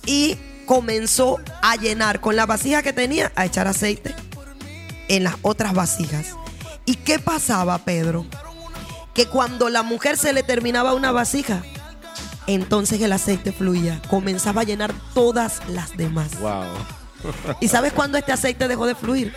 [0.05, 0.37] y
[0.67, 4.15] comenzó a llenar con la vasija que tenía, a echar aceite
[5.09, 6.29] en las otras vasijas.
[6.85, 8.27] ¿Y qué pasaba, Pedro?
[9.15, 11.63] Que cuando la mujer se le terminaba una vasija,
[12.47, 16.39] entonces el aceite fluía, comenzaba a llenar todas las demás.
[16.39, 16.65] Wow.
[17.61, 19.35] ¿Y sabes cuándo este aceite dejó de fluir?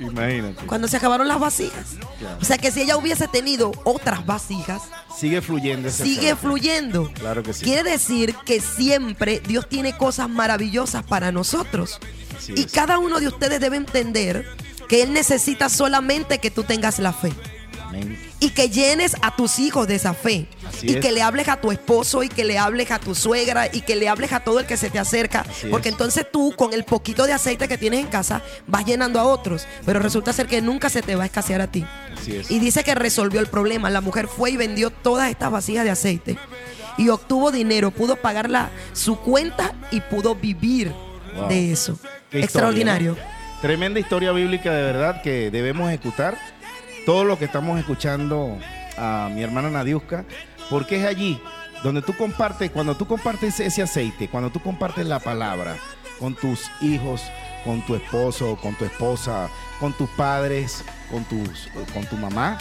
[0.00, 0.66] Imagínate.
[0.66, 1.92] Cuando se acabaron las vasijas.
[2.18, 2.38] Claro.
[2.42, 4.82] O sea que si ella hubiese tenido otras vasijas,
[5.16, 6.36] Sigue fluyendo ese sigue aceite.
[6.36, 7.12] fluyendo.
[7.14, 7.64] Claro que sí.
[7.64, 12.00] Quiere decir que siempre Dios tiene cosas maravillosas para nosotros.
[12.36, 12.72] Así y es.
[12.72, 14.44] cada uno de ustedes debe entender
[14.88, 17.32] que Él necesita solamente que tú tengas la fe.
[17.82, 18.18] Amén.
[18.40, 20.48] Y que llenes a tus hijos de esa fe.
[20.68, 21.00] Así y es.
[21.00, 23.94] que le hables a tu esposo y que le hables a tu suegra y que
[23.96, 25.42] le hables a todo el que se te acerca.
[25.48, 25.94] Así porque es.
[25.94, 29.66] entonces tú con el poquito de aceite que tienes en casa vas llenando a otros.
[29.86, 31.86] Pero resulta ser que nunca se te va a escasear a ti.
[32.20, 32.50] Así es.
[32.50, 33.88] Y dice que resolvió el problema.
[33.88, 36.36] La mujer fue y vendió todas estas vasijas de aceite.
[36.98, 40.92] Y obtuvo dinero, pudo pagar la- su cuenta y pudo vivir
[41.36, 41.48] Wow.
[41.48, 41.98] de eso.
[42.30, 43.12] Qué historia, Extraordinario.
[43.12, 43.33] ¿no?
[43.64, 46.36] Tremenda historia bíblica de verdad que debemos ejecutar.
[47.06, 48.58] Todo lo que estamos escuchando
[48.98, 50.26] a mi hermana Nadiuska,
[50.68, 51.40] porque es allí
[51.82, 55.78] donde tú compartes, cuando tú compartes ese aceite, cuando tú compartes la palabra
[56.20, 57.22] con tus hijos,
[57.64, 59.48] con tu esposo, con tu esposa,
[59.80, 62.58] con tus padres, con con tu mamá,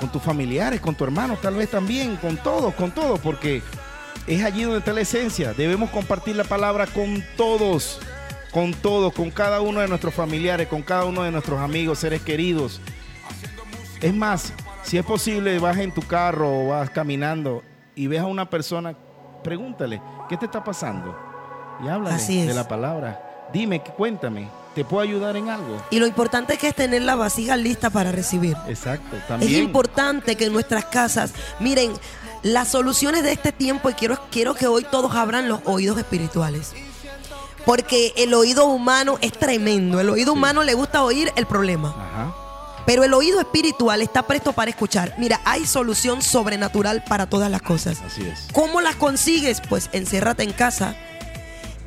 [0.00, 3.62] con tus familiares, con tu hermano, tal vez también, con todos, con todos, porque
[4.26, 5.54] es allí donde está la esencia.
[5.54, 8.00] Debemos compartir la palabra con todos,
[8.52, 12.22] con todos, con cada uno de nuestros familiares, con cada uno de nuestros amigos, seres
[12.22, 12.80] queridos.
[14.00, 17.62] Es más, si es posible, vas en tu carro o vas caminando
[17.94, 18.94] y ves a una persona,
[19.44, 21.16] pregúntale, ¿qué te está pasando?
[21.84, 22.46] Y es.
[22.46, 23.48] de la palabra.
[23.52, 25.82] Dime, cuéntame, ¿te puedo ayudar en algo?
[25.90, 28.56] Y lo importante es que es tener la vasija lista para recibir.
[28.68, 29.62] Exacto, Es también.
[29.64, 31.92] importante que en nuestras casas, miren,
[32.42, 36.74] las soluciones de este tiempo, y quiero, quiero que hoy todos abran los oídos espirituales.
[37.64, 40.00] Porque el oído humano es tremendo.
[40.00, 41.88] El oído humano le gusta oír el problema.
[41.88, 42.34] Ajá.
[42.86, 45.14] Pero el oído espiritual está presto para escuchar.
[45.18, 48.00] Mira, hay solución sobrenatural para todas las cosas.
[48.00, 48.48] Así es.
[48.52, 49.60] ¿Cómo las consigues?
[49.68, 50.96] Pues enciérrate en casa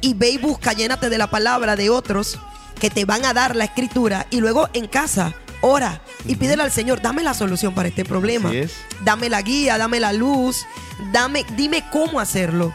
[0.02, 2.38] y ve y busca, llénate de la palabra de otros
[2.80, 6.72] que te van a dar la escritura y luego en casa ora y pídele al
[6.72, 8.50] Señor, dame la solución para este problema.
[8.50, 8.74] Así es.
[9.04, 10.66] Dame la guía, dame la luz,
[11.12, 12.74] dame, dime cómo hacerlo.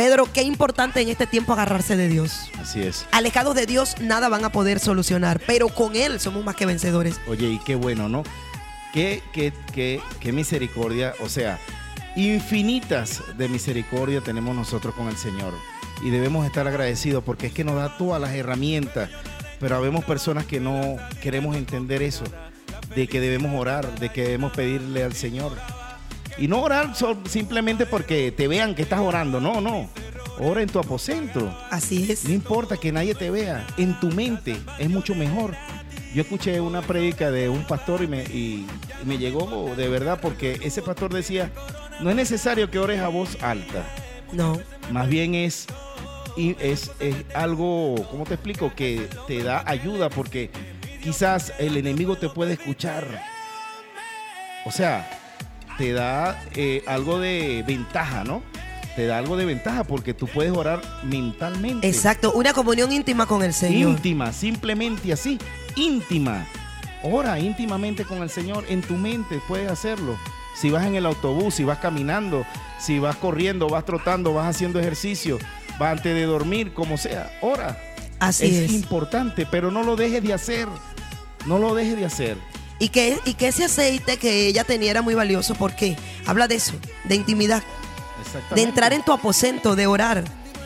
[0.00, 2.50] Pedro, qué importante en este tiempo agarrarse de Dios.
[2.58, 3.04] Así es.
[3.12, 7.20] Alejados de Dios nada van a poder solucionar, pero con Él somos más que vencedores.
[7.28, 8.22] Oye, y qué bueno, ¿no?
[8.94, 11.58] Qué, qué, qué, qué misericordia, o sea,
[12.16, 15.52] infinitas de misericordia tenemos nosotros con el Señor.
[16.02, 19.10] Y debemos estar agradecidos porque es que nos da todas las herramientas.
[19.58, 22.24] Pero habemos personas que no queremos entender eso,
[22.96, 25.52] de que debemos orar, de que debemos pedirle al Señor.
[26.40, 26.92] Y no orar
[27.28, 29.88] simplemente porque te vean que estás orando, no, no.
[30.38, 31.54] Ora en tu aposento.
[31.70, 32.24] Así es.
[32.24, 35.54] No importa que nadie te vea, en tu mente es mucho mejor.
[36.14, 38.66] Yo escuché una prédica de un pastor y me, y-
[39.02, 41.52] y me llegó de verdad porque ese pastor decía,
[42.00, 43.84] no es necesario que ores a voz alta,
[44.32, 44.58] No.
[44.90, 45.66] más bien es,
[46.36, 48.72] y es, es algo, ¿cómo te explico?
[48.74, 50.50] Que te da ayuda porque
[51.02, 53.04] quizás el enemigo te puede escuchar.
[54.64, 55.08] O sea,
[55.80, 58.42] te da eh, algo de ventaja, ¿no?
[58.96, 61.88] Te da algo de ventaja porque tú puedes orar mentalmente.
[61.88, 63.92] Exacto, una comunión íntima con el Señor.
[63.92, 65.38] Íntima, simplemente así,
[65.76, 66.46] íntima.
[67.02, 70.18] Ora íntimamente con el Señor en tu mente, puedes hacerlo.
[70.54, 72.44] Si vas en el autobús, si vas caminando,
[72.78, 75.38] si vas corriendo, vas trotando, vas haciendo ejercicio,
[75.78, 77.80] vas antes de dormir, como sea, ora.
[78.18, 78.72] Así es, es.
[78.72, 80.68] importante, pero no lo dejes de hacer.
[81.46, 82.36] No lo dejes de hacer.
[82.80, 86.56] Y que, y que ese aceite que ella tenía era muy valioso porque habla de
[86.56, 86.72] eso,
[87.04, 87.62] de intimidad,
[88.54, 90.24] de entrar en tu aposento, de orar,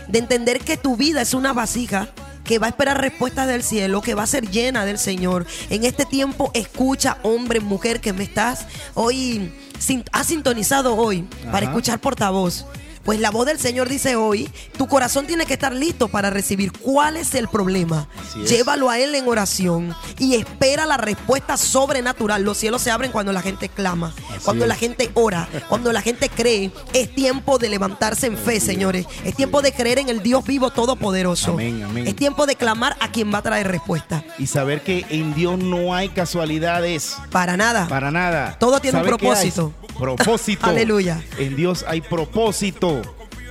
[0.09, 2.09] de entender que tu vida es una vasija
[2.45, 5.47] que va a esperar respuestas del cielo, que va a ser llena del Señor.
[5.71, 11.67] En este tiempo, escucha, hombre, mujer, que me estás hoy, sin- has sintonizado hoy para
[11.67, 12.67] escuchar portavoz.
[13.05, 14.49] Pues la voz del Señor dice hoy,
[14.79, 16.73] tu corazón tiene que estar listo para recibir.
[16.73, 18.09] ¿Cuál es el problema?
[18.43, 18.51] Es.
[18.51, 22.43] Llévalo a Él en oración y espera la respuesta sobrenatural.
[22.43, 24.69] Los cielos se abren cuando la gente clama, cuando es.
[24.69, 26.71] la gente ora, cuando la gente cree.
[26.93, 29.07] Es tiempo de levantarse en fe, señores.
[29.25, 31.53] Es tiempo de creer en el Dios vivo todopoderoso.
[31.53, 32.07] Amén, amén.
[32.07, 34.25] Es tiempo de clamar a quien va a traer respuesta.
[34.39, 37.17] Y saber que en Dios no hay casualidades.
[37.31, 37.87] Para nada.
[37.87, 38.57] Para nada.
[38.59, 39.73] Todo tiene un propósito.
[39.99, 40.67] Propósito.
[40.67, 41.23] Aleluya.
[41.39, 43.03] En Dios hay propósito.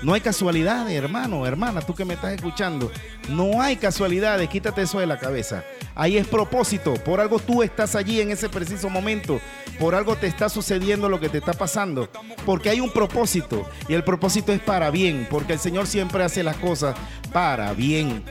[0.04, 2.92] No hay casualidades, hermano, hermana, tú que me estás escuchando.
[3.30, 5.64] No hay casualidades, quítate eso de la cabeza.
[5.96, 6.96] Ahí es propósito.
[6.96, 9.40] Por algo tú estás allí en ese preciso momento.
[9.80, 12.10] Por algo te está sucediendo lo que te está pasando.
[12.46, 13.66] Porque hay un propósito.
[13.88, 15.26] Y el propósito es para bien.
[15.30, 16.98] Porque el Señor siempre hace las cosas
[17.32, 18.26] para bien.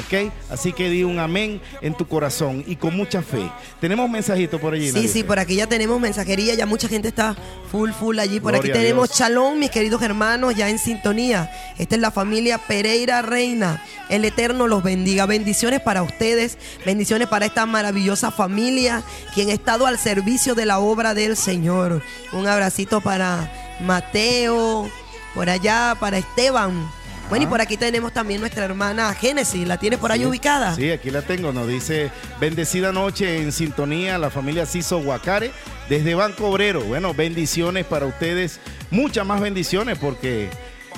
[0.00, 0.32] ¿Ok?
[0.50, 3.50] Así que di un amén en tu corazón y con mucha fe.
[3.80, 4.90] Tenemos mensajito por allí.
[4.90, 7.36] Sí, sí, por aquí ya tenemos mensajería, ya mucha gente está
[7.70, 8.40] full, full allí.
[8.40, 9.10] Por Gloria aquí tenemos.
[9.10, 11.50] Chalón, mis queridos hermanos, ya en sintonía.
[11.78, 13.82] Esta es la familia Pereira Reina.
[14.08, 15.26] El Eterno los bendiga.
[15.26, 19.02] Bendiciones para ustedes, bendiciones para esta maravillosa familia,
[19.34, 22.02] quien ha estado al servicio de la obra del Señor.
[22.32, 24.88] Un abracito para Mateo,
[25.34, 26.90] por allá, para Esteban.
[27.28, 30.74] Bueno, y por aquí tenemos también nuestra hermana Génesis, ¿la tiene por ahí Sí, ubicada?
[30.74, 31.52] Sí, aquí la tengo.
[31.52, 35.50] Nos dice bendecida noche en sintonía la familia Ciso Guacare
[35.88, 36.82] desde Banco Obrero.
[36.82, 38.60] Bueno, bendiciones para ustedes.
[38.90, 40.50] Muchas más bendiciones porque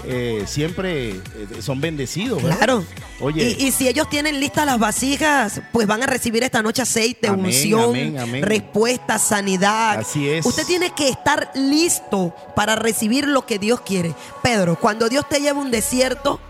[0.06, 1.20] eh, siempre eh,
[1.60, 2.42] son bendecidos.
[2.42, 2.56] ¿verdad?
[2.58, 2.84] Claro.
[3.20, 3.56] Oye.
[3.58, 7.28] Y, y si ellos tienen listas las vasijas, pues van a recibir esta noche aceite,
[7.28, 8.42] Amén, unción, amén, amén.
[8.42, 9.98] respuesta, sanidad.
[9.98, 10.44] Así es.
[10.44, 14.14] Usted tiene que estar listo para recibir lo que Dios quiere.
[14.42, 16.40] Pedro, cuando Dios te lleva a un desierto,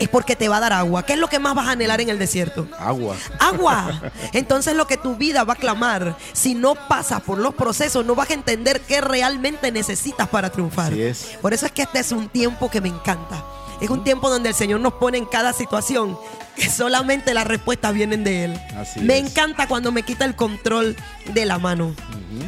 [0.00, 1.04] es porque te va a dar agua.
[1.04, 2.66] ¿Qué es lo que más vas a anhelar en el desierto?
[2.78, 3.16] Agua.
[3.38, 4.02] Agua.
[4.32, 8.14] Entonces lo que tu vida va a clamar, si no pasas por los procesos, no
[8.14, 10.92] vas a entender qué realmente necesitas para triunfar.
[10.92, 11.38] Así es.
[11.42, 13.44] Por eso es que este es un tiempo que me encanta.
[13.80, 16.18] Es un tiempo donde el Señor nos pone en cada situación
[16.56, 18.60] que solamente las respuestas vienen de Él.
[18.76, 19.26] Así me es.
[19.30, 20.96] encanta cuando me quita el control
[21.32, 21.94] de la mano.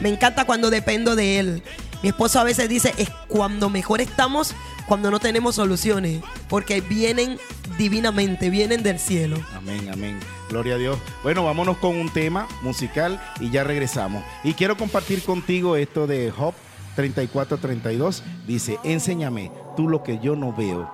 [0.00, 1.62] Me encanta cuando dependo de Él.
[2.02, 4.54] Mi esposo a veces dice, es cuando mejor estamos,
[4.86, 7.38] cuando no tenemos soluciones, porque vienen
[7.78, 9.36] divinamente, vienen del cielo.
[9.54, 10.18] Amén, amén.
[10.48, 10.98] Gloria a Dios.
[11.22, 14.24] Bueno, vámonos con un tema musical y ya regresamos.
[14.42, 16.54] Y quiero compartir contigo esto de Hop
[16.96, 18.24] 3432.
[18.46, 20.90] Dice, enséñame tú lo que yo no veo.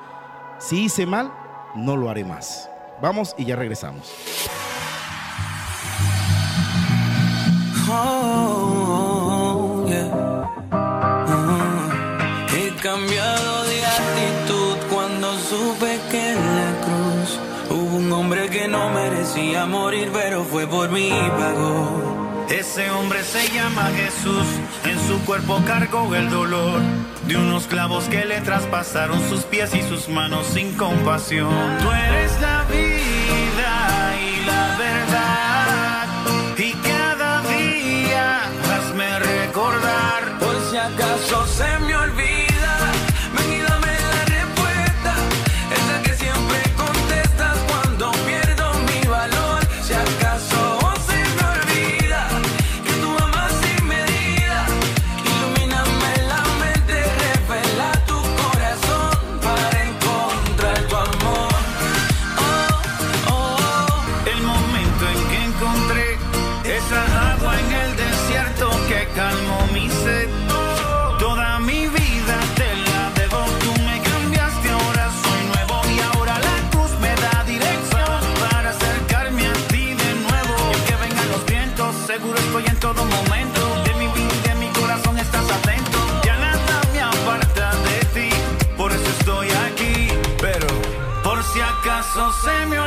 [0.59, 1.33] Si hice mal,
[1.75, 2.69] no lo haré más.
[3.01, 4.13] Vamos y ya regresamos.
[7.91, 10.78] Oh, yeah.
[12.91, 19.67] Cambiado de actitud cuando supe que en la cruz hubo un hombre que no merecía
[19.67, 22.47] morir, pero fue por mí y pagó.
[22.49, 24.47] Ese hombre se llama Jesús,
[24.85, 26.81] en su cuerpo cargó el dolor
[27.27, 31.53] de unos clavos que le traspasaron sus pies y sus manos sin compasión.
[31.83, 33.18] Tú eres la vida
[92.49, 92.78] Samuel.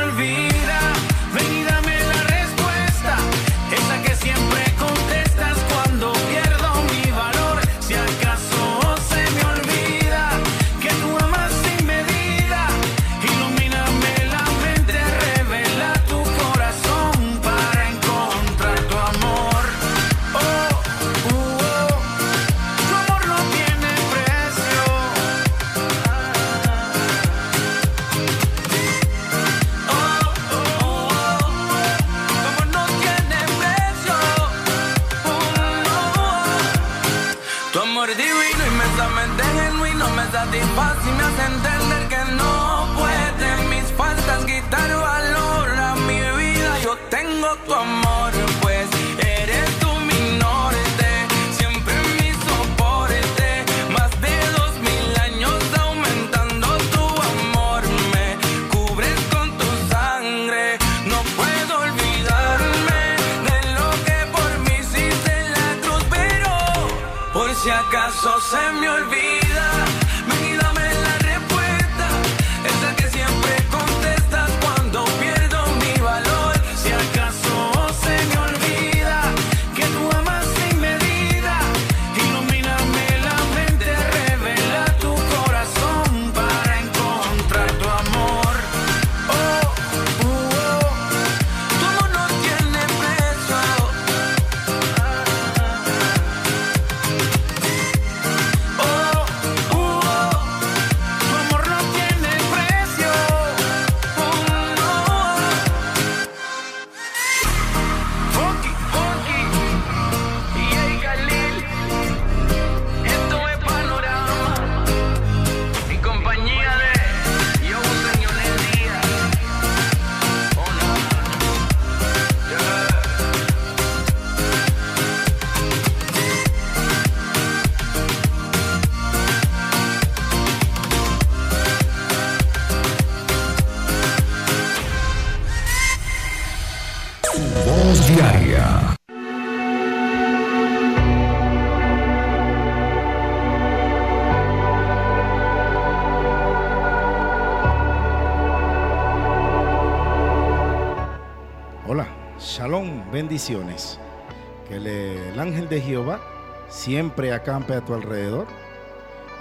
[154.68, 156.20] Que le- el ángel de Jehová
[156.68, 158.46] siempre acampe a tu alrededor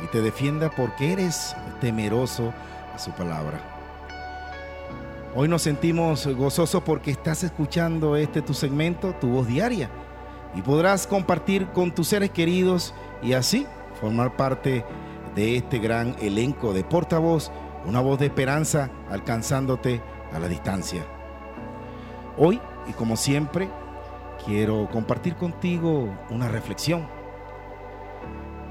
[0.04, 2.54] y te defienda porque eres temeroso
[2.94, 3.60] a su palabra.
[5.36, 9.90] Hoy nos sentimos gozosos porque estás escuchando este tu segmento, tu voz diaria,
[10.54, 13.66] y podrás compartir con tus seres queridos y así
[14.02, 14.84] formar parte
[15.36, 17.50] de este gran elenco de portavoz,
[17.86, 20.02] una voz de esperanza alcanzándote
[20.34, 21.06] a la distancia.
[22.38, 22.60] Hoy,
[22.92, 23.70] y como siempre,
[24.46, 27.08] quiero compartir contigo una reflexión.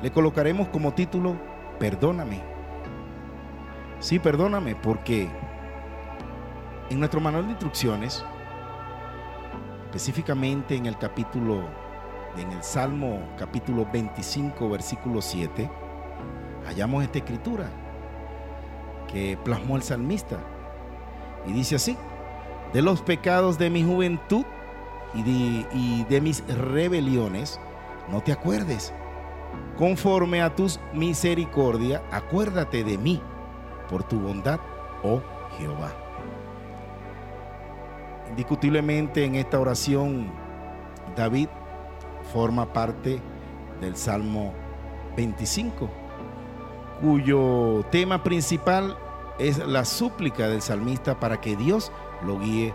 [0.03, 1.39] Le colocaremos como título,
[1.79, 2.43] Perdóname.
[3.99, 5.31] Sí, perdóname, porque
[6.91, 8.23] en nuestro manual de instrucciones,
[9.87, 11.65] específicamente en el capítulo,
[12.37, 15.71] en el Salmo capítulo 25, versículo 7,
[16.67, 17.71] hallamos esta escritura
[19.11, 20.37] que plasmó el salmista.
[21.47, 21.97] Y dice así,
[22.73, 24.45] de los pecados de mi juventud
[25.15, 27.61] y de, mis rebeliones,
[28.09, 28.93] no te acuerdes.
[29.77, 33.21] Conforme a tus misericordia, acuérdate de mí
[33.89, 34.61] por tu bondad,
[35.03, 35.21] oh
[35.59, 35.93] Jehová.
[38.29, 40.31] Indiscutiblemente en esta oración,
[41.17, 41.49] David
[42.33, 43.21] forma parte
[43.81, 44.53] del Salmo
[45.17, 45.91] 25,
[47.01, 48.97] cuyo tema principal
[49.41, 51.91] es la súplica del salmista para que Dios
[52.25, 52.75] lo guíe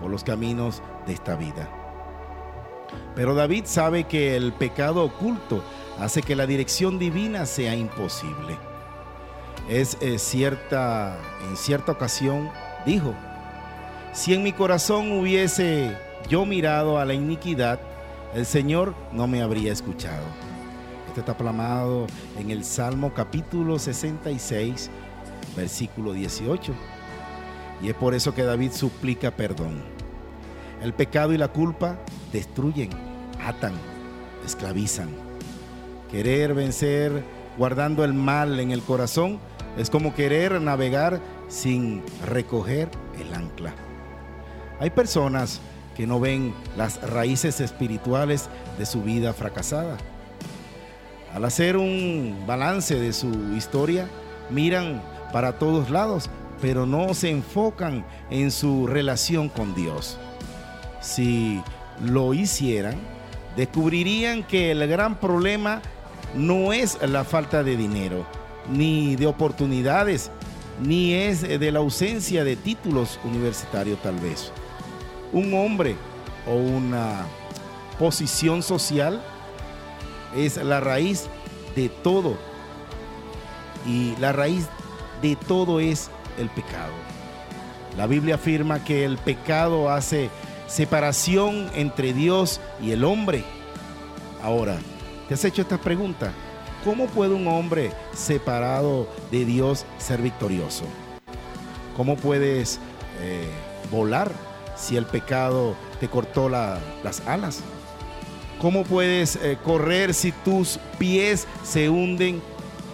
[0.00, 1.68] por los caminos de esta vida.
[3.14, 5.62] Pero David sabe que el pecado oculto
[5.98, 8.56] hace que la dirección divina sea imposible.
[9.68, 11.18] Es eh, cierta,
[11.48, 12.50] en cierta ocasión
[12.84, 13.14] dijo,
[14.12, 15.96] si en mi corazón hubiese
[16.28, 17.80] yo mirado a la iniquidad,
[18.34, 20.24] el Señor no me habría escuchado.
[21.08, 22.06] Esto está plasmado
[22.38, 24.90] en el Salmo capítulo 66,
[25.54, 26.72] versículo 18.
[27.82, 29.82] Y es por eso que David suplica perdón.
[30.82, 31.98] El pecado y la culpa
[32.32, 32.90] destruyen,
[33.44, 33.74] atan,
[34.44, 35.10] esclavizan.
[36.10, 37.24] Querer vencer
[37.58, 39.38] guardando el mal en el corazón
[39.76, 43.74] es como querer navegar sin recoger el ancla.
[44.80, 45.60] Hay personas
[45.96, 49.98] que no ven las raíces espirituales de su vida fracasada.
[51.34, 54.08] Al hacer un balance de su historia,
[54.50, 55.02] miran
[55.32, 56.28] para todos lados,
[56.62, 60.16] pero no se enfocan en su relación con Dios.
[61.00, 61.60] Si
[62.00, 62.94] lo hicieran,
[63.56, 65.82] descubrirían que el gran problema
[66.36, 68.24] no es la falta de dinero,
[68.70, 70.30] ni de oportunidades,
[70.80, 74.52] ni es de la ausencia de títulos universitarios tal vez.
[75.32, 75.96] Un hombre
[76.46, 77.26] o una
[77.98, 79.20] posición social
[80.36, 81.26] es la raíz
[81.74, 82.36] de todo.
[83.84, 84.68] Y la raíz
[85.22, 86.08] de todo es
[86.38, 86.92] el pecado.
[87.96, 90.30] La Biblia afirma que el pecado hace
[90.66, 93.44] separación entre Dios y el hombre.
[94.42, 94.78] Ahora,
[95.28, 96.32] ¿te has hecho esta pregunta?
[96.84, 100.84] ¿Cómo puede un hombre separado de Dios ser victorioso?
[101.96, 102.80] ¿Cómo puedes
[103.20, 103.46] eh,
[103.90, 104.32] volar
[104.76, 107.60] si el pecado te cortó la- las alas?
[108.60, 112.40] ¿Cómo puedes eh, correr si tus pies se hunden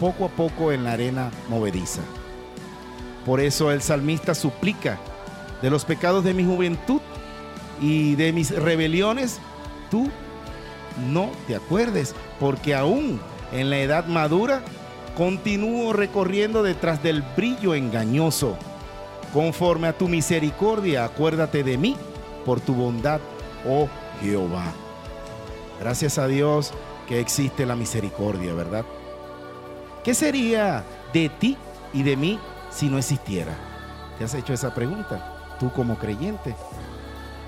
[0.00, 2.02] poco a poco en la arena movediza?
[3.24, 4.98] Por eso el salmista suplica,
[5.62, 7.00] de los pecados de mi juventud
[7.80, 9.40] y de mis rebeliones,
[9.90, 10.08] tú
[11.10, 13.20] no te acuerdes, porque aún
[13.52, 14.62] en la edad madura
[15.16, 18.56] continúo recorriendo detrás del brillo engañoso.
[19.32, 21.96] Conforme a tu misericordia, acuérdate de mí
[22.44, 23.20] por tu bondad,
[23.66, 23.88] oh
[24.22, 24.72] Jehová.
[25.80, 26.72] Gracias a Dios
[27.06, 28.84] que existe la misericordia, ¿verdad?
[30.02, 31.56] ¿Qué sería de ti
[31.92, 32.38] y de mí
[32.78, 33.56] si no existiera?
[34.16, 35.56] ¿Te has hecho esa pregunta?
[35.58, 36.54] Tú como creyente.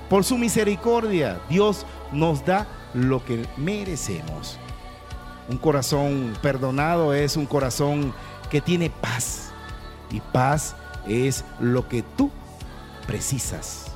[0.09, 4.59] Por su misericordia, Dios nos da lo que merecemos.
[5.49, 8.13] Un corazón perdonado es un corazón
[8.51, 9.53] que tiene paz.
[10.11, 10.75] Y paz
[11.07, 12.33] es lo que tú
[13.07, 13.87] precisas.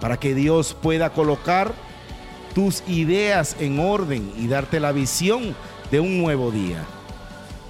[0.00, 1.72] Para que Dios pueda colocar
[2.54, 5.56] tus ideas en orden y darte la visión
[5.90, 6.84] de un nuevo día,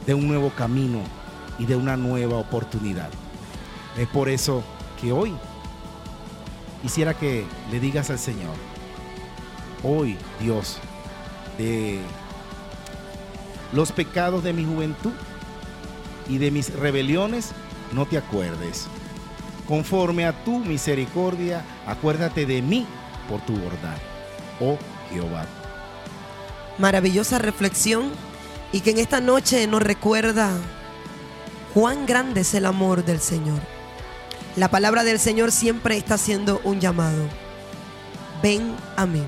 [0.04, 1.21] de un nuevo camino
[1.62, 3.08] y de una nueva oportunidad.
[3.96, 4.64] Es por eso
[5.00, 5.32] que hoy
[6.82, 8.56] quisiera que le digas al Señor,
[9.84, 10.78] hoy Dios,
[11.58, 12.00] de
[13.72, 15.12] los pecados de mi juventud
[16.28, 17.52] y de mis rebeliones,
[17.92, 18.88] no te acuerdes.
[19.68, 22.88] Conforme a tu misericordia, acuérdate de mí
[23.28, 23.98] por tu bondad,
[24.58, 24.78] oh
[25.12, 25.46] Jehová.
[26.78, 28.10] Maravillosa reflexión
[28.72, 30.58] y que en esta noche nos recuerda
[31.74, 33.60] cuán grande es el amor del Señor.
[34.56, 37.26] La palabra del Señor siempre está haciendo un llamado.
[38.42, 39.22] Ven a mí.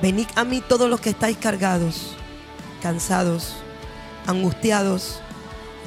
[0.00, 2.14] Venid a mí todos los que estáis cargados,
[2.80, 3.56] cansados,
[4.26, 5.20] angustiados,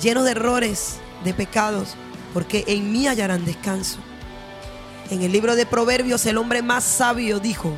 [0.01, 1.95] llenos de errores, de pecados,
[2.33, 3.99] porque en mí hallarán descanso.
[5.09, 7.73] En el libro de Proverbios el hombre más sabio dijo,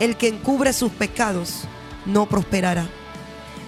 [0.00, 1.64] el que encubre sus pecados
[2.04, 2.88] no prosperará,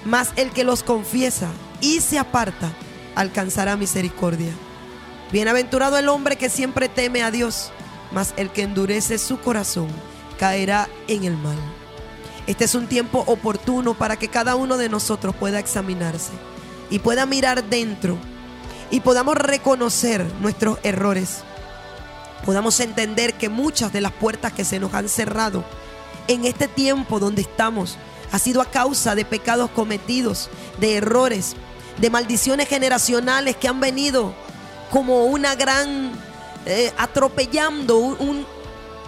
[0.04, 1.48] mas el que los confiesa
[1.80, 2.72] y se aparta
[3.16, 4.52] alcanzará misericordia.
[5.32, 7.72] Bienaventurado el hombre que siempre teme a Dios,
[8.12, 9.88] mas el que endurece su corazón
[10.38, 11.56] caerá en el mal.
[12.46, 16.30] Este es un tiempo oportuno para que cada uno de nosotros pueda examinarse
[16.90, 18.16] y pueda mirar dentro
[18.90, 21.38] y podamos reconocer nuestros errores.
[22.44, 25.64] Podamos entender que muchas de las puertas que se nos han cerrado
[26.28, 27.96] en este tiempo donde estamos
[28.30, 31.56] ha sido a causa de pecados cometidos, de errores,
[31.98, 34.34] de maldiciones generacionales que han venido
[34.90, 36.12] como una gran,
[36.66, 38.46] eh, atropellando, un, un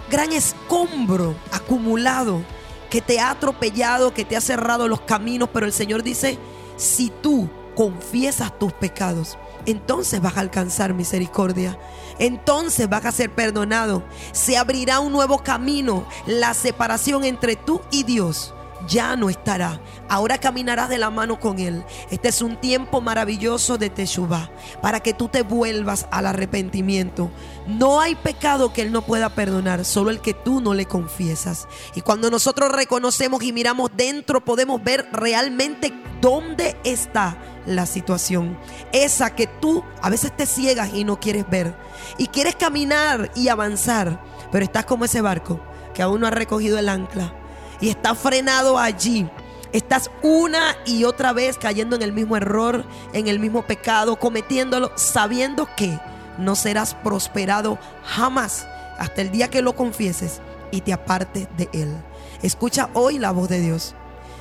[0.09, 2.41] gran escombro acumulado
[2.89, 6.39] que te ha atropellado, que te ha cerrado los caminos, pero el Señor dice,
[6.77, 11.77] si tú confiesas tus pecados, entonces vas a alcanzar misericordia.
[12.17, 14.03] Entonces vas a ser perdonado.
[14.31, 16.05] Se abrirá un nuevo camino.
[16.25, 18.53] La separación entre tú y Dios
[18.87, 19.81] ya no estará.
[20.07, 21.83] Ahora caminarás de la mano con Él.
[22.09, 24.49] Este es un tiempo maravilloso de Teshuvah
[24.81, 27.31] para que tú te vuelvas al arrepentimiento.
[27.67, 31.67] No hay pecado que Él no pueda perdonar, solo el que tú no le confiesas.
[31.95, 38.57] Y cuando nosotros reconocemos y miramos dentro, podemos ver realmente dónde está la situación.
[38.91, 41.75] Esa que tú a veces te ciegas y no quieres ver.
[42.17, 45.59] Y quieres caminar y avanzar, pero estás como ese barco
[45.93, 47.33] que aún no ha recogido el ancla
[47.81, 49.29] y está frenado allí.
[49.71, 54.91] Estás una y otra vez cayendo en el mismo error, en el mismo pecado, cometiéndolo,
[54.95, 55.99] sabiendo que
[56.39, 58.67] no serás prosperado jamás
[58.97, 61.95] hasta el día que lo confieses y te apartes de él.
[62.41, 63.95] Escucha hoy la voz de Dios.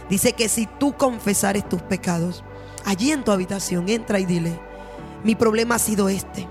[0.09, 2.43] Dice que si tú confesares tus pecados,
[2.87, 4.59] allí en tu habitación, entra y dile,
[5.25, 6.49] mi problema ha sido este,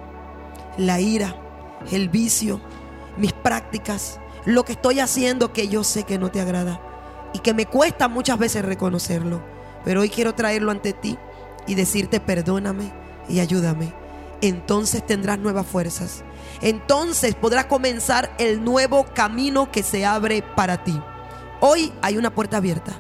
[0.78, 1.36] la ira,
[1.92, 2.62] el vicio,
[3.18, 6.80] mis prácticas, lo que estoy haciendo que yo sé que no te agrada
[7.34, 9.44] y que me cuesta muchas veces reconocerlo.
[9.84, 11.18] Pero hoy quiero traerlo ante ti
[11.68, 12.94] y decirte perdóname
[13.28, 13.94] y ayúdame.
[14.40, 16.24] Entonces tendrás nuevas fuerzas.
[16.62, 20.98] Entonces podrás comenzar el nuevo camino que se abre para ti.
[21.60, 22.94] Hoy hay una puerta abierta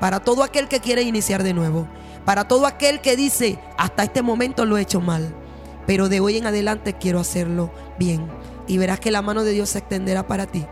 [0.00, 1.86] para todo aquel que quiere iniciar de nuevo.
[2.24, 5.32] Para todo aquel que dice, hasta este momento lo he hecho mal.
[5.86, 7.70] Pero de hoy en adelante quiero hacerlo
[8.00, 8.26] bien.
[8.66, 10.66] Y verás que la mano de Dios se extenderá para ti.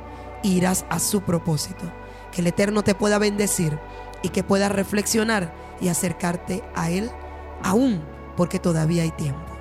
[0.47, 1.93] Irás a su propósito.
[2.31, 3.79] Que el Eterno te pueda bendecir
[4.23, 7.11] y que puedas reflexionar y acercarte a Él
[7.63, 8.03] aún
[8.37, 9.56] porque todavía hay tiempo.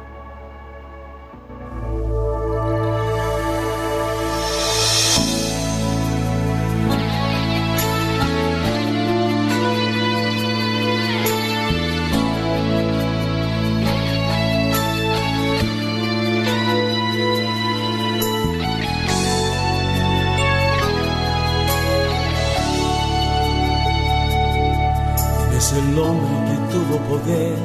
[25.78, 27.57] El hombre que tuvo poder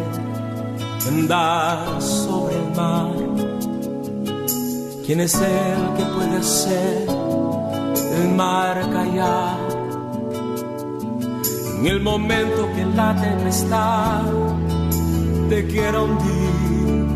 [1.09, 3.13] en dar sobre el mar?
[5.07, 7.09] ¿Quién es el que puede hacer
[8.19, 9.59] el mar callar?
[11.79, 14.23] En el momento que la tempestad
[15.49, 17.07] te quiera hundir,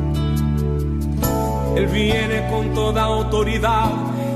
[1.76, 3.90] Él viene con toda autoridad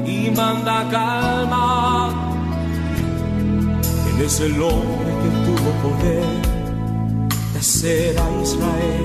[0.04, 2.10] y manda calma.
[4.04, 5.47] ¿Quién es el hombre que
[5.82, 6.24] poder
[7.52, 9.02] de hacer a Israel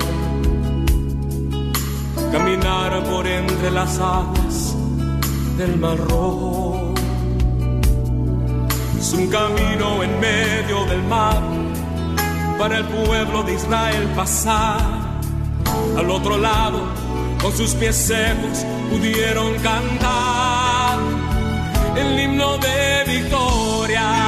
[2.32, 4.76] caminar por entre las aguas
[5.58, 6.94] del mar rojo?
[8.98, 11.42] Es un camino en medio del mar
[12.58, 14.80] para el pueblo de Israel pasar
[15.96, 17.04] al otro lado
[17.40, 20.98] con sus pies secos pudieron cantar
[21.96, 24.23] el himno de victoria.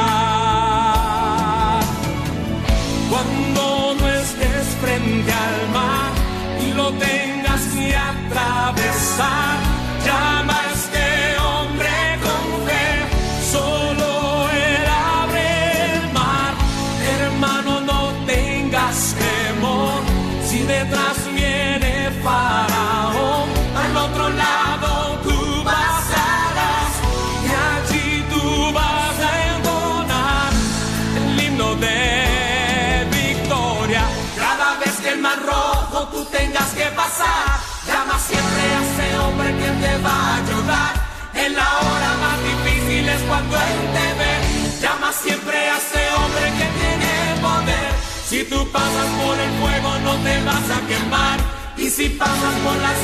[9.16, 9.65] side.
[41.54, 44.34] La hora más difícil es cuando él te ve.
[44.82, 47.92] Llama siempre a ese hombre que tiene poder.
[48.28, 51.38] Si tú pasas por el fuego no te vas a quemar.
[51.76, 52.98] Y si pasas por las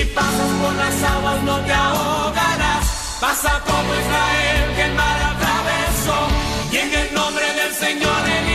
[0.00, 3.18] si pasas por las aguas no te ahogarás.
[3.20, 6.18] Pasa como Israel que el mar atravesó.
[6.72, 8.49] Y en el nombre del Señor el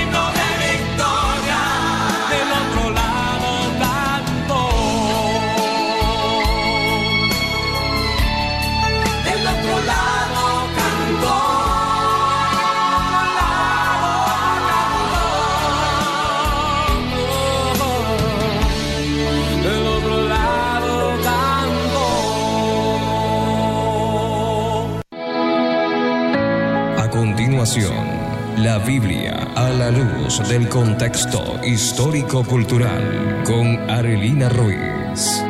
[28.57, 35.41] la Biblia a la luz del contexto histórico-cultural con Arelina Ruiz.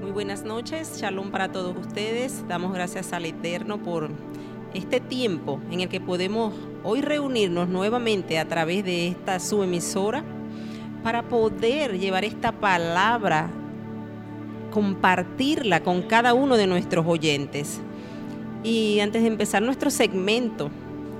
[0.00, 2.09] Muy buenas noches, shalom para todos ustedes.
[2.48, 4.10] Damos gracias al Eterno por
[4.74, 6.54] este tiempo en el que podemos
[6.84, 10.24] hoy reunirnos nuevamente a través de esta su emisora
[11.02, 13.50] para poder llevar esta palabra,
[14.70, 17.80] compartirla con cada uno de nuestros oyentes.
[18.62, 20.70] Y antes de empezar nuestro segmento,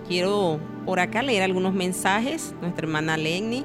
[0.07, 2.55] quiero por acá leer algunos mensajes.
[2.61, 3.65] Nuestra hermana Lenny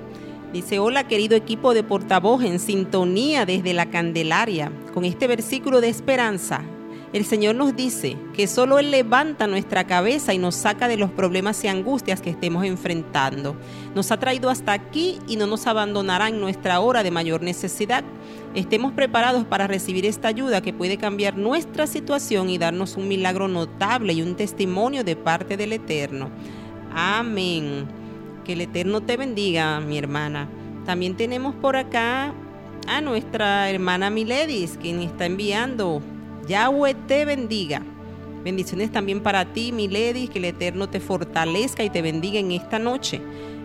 [0.54, 5.90] dice, hola querido equipo de portavoz en sintonía desde la Candelaria, con este versículo de
[5.90, 6.64] esperanza.
[7.16, 11.12] El Señor nos dice que solo Él levanta nuestra cabeza y nos saca de los
[11.12, 13.56] problemas y angustias que estemos enfrentando.
[13.96, 18.04] Nos ha traído hasta aquí y no nos abandonará en nuestra hora de mayor necesidad.
[18.54, 23.48] Estemos preparados para recibir esta ayuda que puede cambiar nuestra situación y darnos un milagro
[23.48, 26.32] notable y un testimonio de parte del Eterno.
[26.94, 27.86] Amén.
[28.44, 30.50] Que el Eterno te bendiga, mi hermana.
[30.86, 32.34] También tenemos por acá
[32.90, 36.02] a nuestra hermana Miledis, quien está enviando.
[36.48, 37.82] Yahweh te bendiga.
[38.44, 42.52] Bendiciones también para ti, mi lady, que el Eterno te fortalezca y te bendiga en
[42.52, 43.20] esta noche.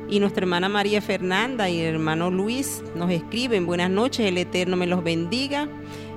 [0.09, 4.77] Y nuestra hermana María Fernanda y el hermano Luis nos escriben, buenas noches, el Eterno
[4.77, 5.69] me los bendiga.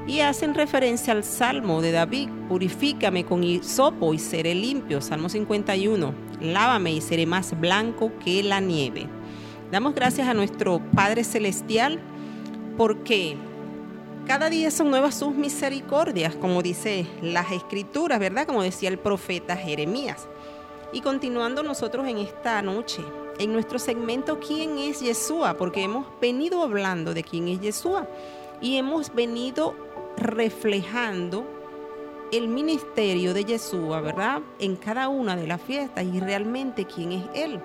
[0.07, 5.01] Y hacen referencia al Salmo de David, purifícame con hisopo y seré limpio.
[5.01, 9.07] Salmo 51, lávame y seré más blanco que la nieve.
[9.71, 11.99] Damos gracias a nuestro Padre Celestial
[12.77, 13.37] porque
[14.25, 18.47] cada día son nuevas sus misericordias, como dice las escrituras, ¿verdad?
[18.47, 20.27] Como decía el profeta Jeremías.
[20.93, 23.03] Y continuando nosotros en esta noche,
[23.39, 25.55] en nuestro segmento ¿Quién es Yeshua?
[25.55, 28.07] Porque hemos venido hablando de quién es Yeshua
[28.61, 29.75] y hemos venido
[30.15, 31.45] reflejando
[32.31, 34.41] el ministerio de Yeshua, ¿verdad?
[34.59, 37.59] En cada una de las fiestas y realmente quién es Él.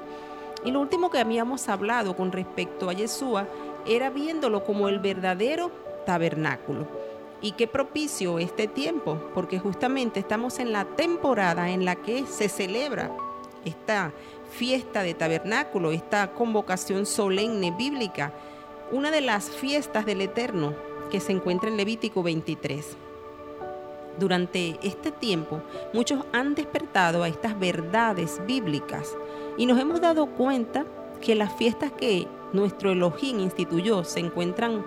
[0.64, 3.46] Y lo último que habíamos hablado con respecto a Yeshua
[3.86, 5.70] era viéndolo como el verdadero
[6.08, 6.88] tabernáculo.
[7.42, 12.48] Y qué propicio este tiempo, porque justamente estamos en la temporada en la que se
[12.48, 13.10] celebra
[13.66, 14.14] esta
[14.50, 18.32] fiesta de tabernáculo, esta convocación solemne bíblica,
[18.90, 20.72] una de las fiestas del Eterno
[21.10, 22.96] que se encuentra en Levítico 23.
[24.18, 25.60] Durante este tiempo,
[25.92, 29.14] muchos han despertado a estas verdades bíblicas
[29.58, 30.86] y nos hemos dado cuenta
[31.20, 34.86] que las fiestas que nuestro Elohim instituyó se encuentran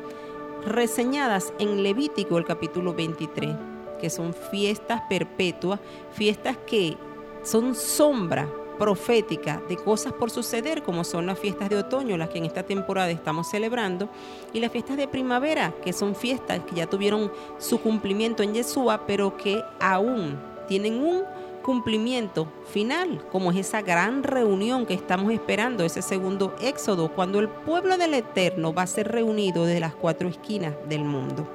[0.65, 3.55] reseñadas en Levítico el capítulo 23,
[3.99, 5.79] que son fiestas perpetuas,
[6.11, 6.97] fiestas que
[7.43, 8.47] son sombra
[8.77, 12.63] profética de cosas por suceder, como son las fiestas de otoño, las que en esta
[12.63, 14.09] temporada estamos celebrando,
[14.53, 19.05] y las fiestas de primavera, que son fiestas que ya tuvieron su cumplimiento en Yeshua,
[19.05, 21.23] pero que aún tienen un
[21.61, 27.49] cumplimiento final, como es esa gran reunión que estamos esperando, ese segundo éxodo, cuando el
[27.49, 31.47] pueblo del Eterno va a ser reunido de las cuatro esquinas del mundo.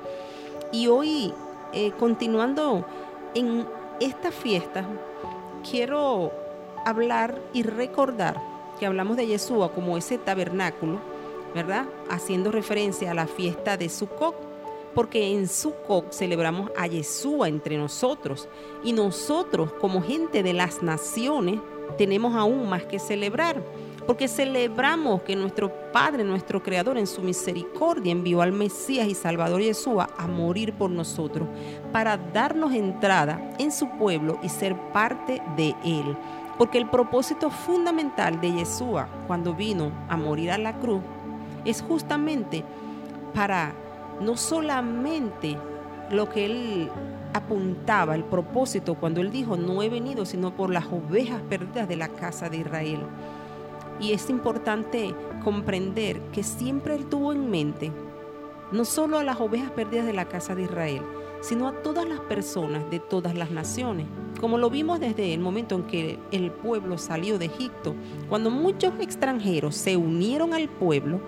[0.72, 1.32] Y hoy,
[1.72, 2.84] eh, continuando
[3.34, 3.66] en
[4.00, 4.84] esta fiesta,
[5.68, 6.32] quiero
[6.84, 8.40] hablar y recordar
[8.78, 11.00] que hablamos de Yeshua como ese tabernáculo,
[11.54, 11.86] ¿verdad?
[12.11, 14.45] Haciendo referencia a la fiesta de Sukkot,
[14.97, 18.49] porque en Sukkot celebramos a Yeshua entre nosotros
[18.82, 21.61] y nosotros como gente de las naciones
[21.99, 23.62] tenemos aún más que celebrar,
[24.07, 29.61] porque celebramos que nuestro Padre, nuestro Creador, en su misericordia envió al Mesías y Salvador
[29.61, 31.47] Yeshua a morir por nosotros,
[31.92, 36.16] para darnos entrada en su pueblo y ser parte de él.
[36.57, 41.03] Porque el propósito fundamental de Yeshua cuando vino a morir a la cruz
[41.66, 42.64] es justamente
[43.34, 43.74] para
[44.21, 45.57] no solamente
[46.11, 46.91] lo que él
[47.33, 51.97] apuntaba, el propósito cuando él dijo, no he venido sino por las ovejas perdidas de
[51.97, 53.01] la casa de Israel.
[54.01, 57.93] Y es importante comprender que siempre él tuvo en mente
[58.73, 61.03] no solo a las ovejas perdidas de la casa de Israel,
[61.41, 64.07] sino a todas las personas de todas las naciones.
[64.41, 67.95] Como lo vimos desde el momento en que el pueblo salió de Egipto,
[68.29, 71.21] cuando muchos extranjeros se unieron al pueblo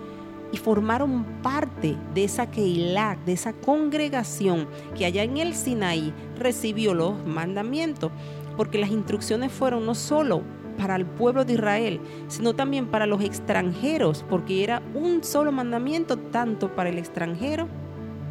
[0.53, 6.95] y formaron parte de esa Keilah, de esa congregación que allá en el Sinaí recibió
[6.95, 8.11] los mandamientos,
[8.57, 10.43] porque las instrucciones fueron no solo
[10.79, 16.17] para el pueblo de Israel, sino también para los extranjeros, porque era un solo mandamiento
[16.17, 17.69] tanto para el extranjero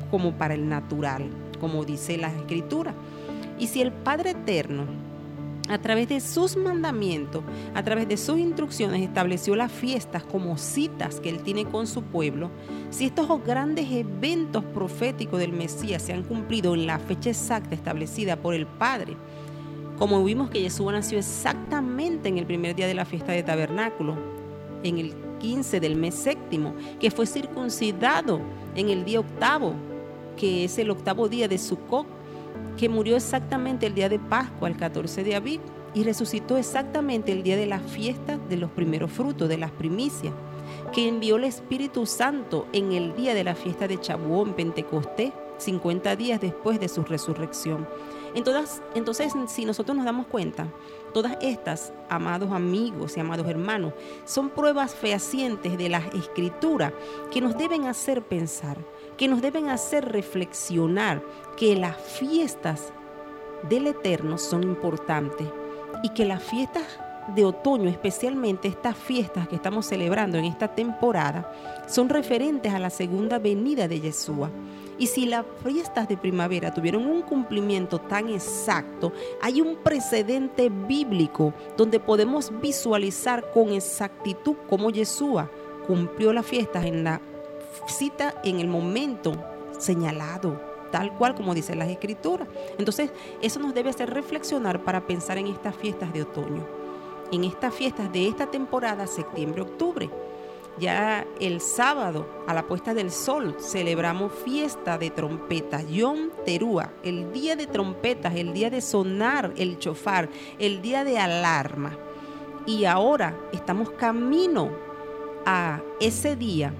[0.09, 2.93] como para el natural, como dice la escritura.
[3.59, 4.85] Y si el Padre Eterno,
[5.69, 7.43] a través de sus mandamientos,
[7.73, 12.03] a través de sus instrucciones, estableció las fiestas como citas que Él tiene con su
[12.03, 12.49] pueblo,
[12.89, 18.37] si estos grandes eventos proféticos del Mesías se han cumplido en la fecha exacta establecida
[18.37, 19.17] por el Padre,
[19.97, 24.15] como vimos que Jesús nació exactamente en el primer día de la fiesta de tabernáculo,
[24.83, 28.39] en el 15 del mes séptimo, que fue circuncidado
[28.75, 29.73] en el día octavo,
[30.35, 32.16] que es el octavo día de Sukkot,
[32.77, 35.61] que murió exactamente el día de Pascua, el 14 de abril,
[35.93, 40.33] y resucitó exactamente el día de la fiesta de los primeros frutos, de las primicias,
[40.93, 46.15] que envió el Espíritu Santo en el día de la fiesta de Chabuón, Pentecostés, 50
[46.15, 47.87] días después de su resurrección.
[48.35, 50.67] Entonces, entonces, si nosotros nos damos cuenta,
[51.13, 53.93] todas estas, amados amigos y amados hermanos,
[54.25, 56.93] son pruebas fehacientes de la escritura
[57.31, 58.77] que nos deben hacer pensar,
[59.17, 61.21] que nos deben hacer reflexionar
[61.57, 62.93] que las fiestas
[63.67, 65.47] del Eterno son importantes
[66.03, 66.83] y que las fiestas
[67.35, 71.51] de otoño, especialmente estas fiestas que estamos celebrando en esta temporada,
[71.87, 74.49] son referentes a la segunda venida de Yeshua.
[74.99, 79.11] Y si las fiestas de primavera tuvieron un cumplimiento tan exacto,
[79.41, 85.51] hay un precedente bíblico donde podemos visualizar con exactitud cómo Yeshua
[85.85, 87.21] cumplió las fiestas en la
[87.87, 89.33] cita en el momento
[89.79, 92.47] señalado tal cual como dice las escrituras.
[92.77, 93.11] Entonces,
[93.41, 96.65] eso nos debe hacer reflexionar para pensar en estas fiestas de otoño,
[97.31, 100.09] en estas fiestas de esta temporada, septiembre-octubre.
[100.79, 107.33] Ya el sábado, a la puesta del sol, celebramos fiesta de trompetas, Yom Terúa, el
[107.33, 110.29] día de trompetas, el día de sonar el chofar,
[110.59, 111.97] el día de alarma.
[112.67, 114.69] Y ahora estamos camino
[115.47, 116.71] a ese día,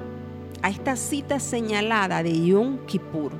[0.62, 3.32] a esta cita señalada de Yom Kippur,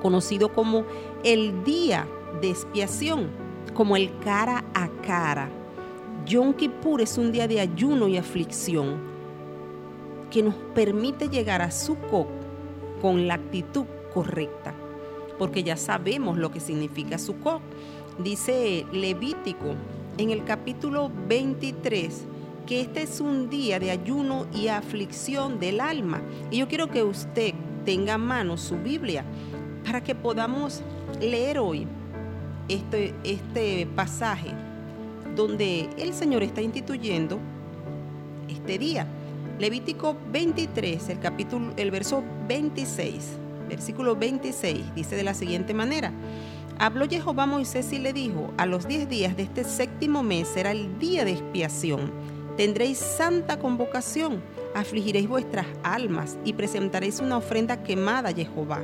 [0.00, 0.84] conocido como
[1.24, 2.06] el día
[2.40, 3.28] de expiación,
[3.74, 5.48] como el cara a cara.
[6.26, 8.96] Yom Kippur es un día de ayuno y aflicción
[10.30, 12.28] que nos permite llegar a Sukkot
[13.00, 13.84] con la actitud
[14.14, 14.74] correcta,
[15.38, 17.60] porque ya sabemos lo que significa Sukkot.
[18.18, 19.74] Dice Levítico
[20.18, 22.26] en el capítulo 23
[22.66, 26.22] que este es un día de ayuno y aflicción del alma.
[26.50, 27.54] Y yo quiero que usted
[27.84, 29.24] tenga a mano su Biblia
[29.84, 30.82] para que podamos
[31.20, 31.86] leer hoy
[32.68, 34.50] este, este pasaje
[35.36, 37.38] donde el Señor está instituyendo
[38.48, 39.06] este día.
[39.58, 43.38] Levítico 23, el capítulo, el verso 26,
[43.68, 46.12] versículo 26, dice de la siguiente manera.
[46.78, 50.48] Habló Jehová a Moisés y le dijo, a los diez días de este séptimo mes
[50.48, 52.10] será el día de expiación.
[52.56, 54.42] Tendréis santa convocación,
[54.74, 58.82] afligiréis vuestras almas y presentaréis una ofrenda quemada a Jehová.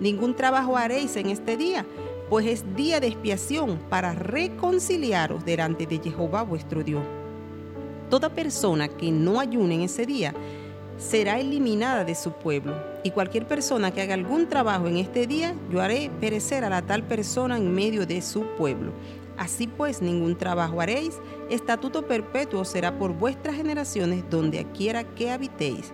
[0.00, 1.86] Ningún trabajo haréis en este día,
[2.28, 7.02] pues es día de expiación para reconciliaros delante de Jehová vuestro Dios.
[8.10, 10.34] Toda persona que no ayune en ese día
[10.98, 12.74] será eliminada de su pueblo.
[13.02, 16.82] Y cualquier persona que haga algún trabajo en este día, yo haré perecer a la
[16.82, 18.92] tal persona en medio de su pueblo.
[19.36, 21.18] Así pues, ningún trabajo haréis,
[21.50, 25.92] estatuto perpetuo será por vuestras generaciones donde quiera que habitéis.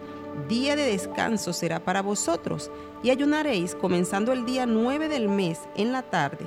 [0.49, 2.71] Día de descanso será para vosotros,
[3.03, 6.47] y ayunaréis comenzando el día 9 del mes en la tarde.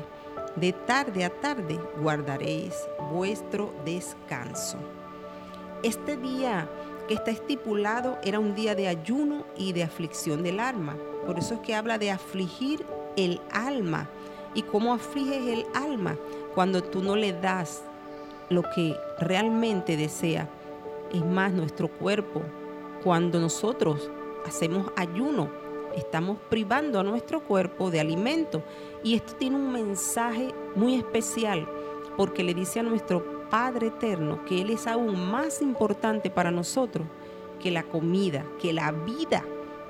[0.56, 2.74] De tarde a tarde guardaréis
[3.12, 4.78] vuestro descanso.
[5.84, 6.70] Este día
[7.08, 10.98] que está estipulado era un día de ayuno y de aflicción del alma.
[11.26, 12.86] Por eso es que habla de afligir
[13.18, 14.10] el alma.
[14.54, 16.18] ¿Y cómo afliges el alma?
[16.56, 17.84] Cuando tú no le das
[18.50, 20.50] lo que realmente desea.
[21.12, 22.42] Es más, nuestro cuerpo,
[23.04, 24.10] cuando nosotros
[24.46, 25.50] hacemos ayuno,
[25.96, 28.64] estamos privando a nuestro cuerpo de alimento.
[29.04, 31.68] Y esto tiene un mensaje muy especial
[32.18, 37.06] porque le dice a nuestro Padre eterno que Él es aún más importante para nosotros
[37.60, 39.44] que la comida, que la vida.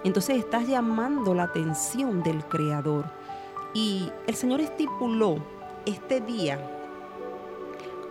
[0.03, 3.05] Entonces estás llamando la atención del Creador.
[3.73, 5.39] Y el Señor estipuló
[5.85, 6.59] este día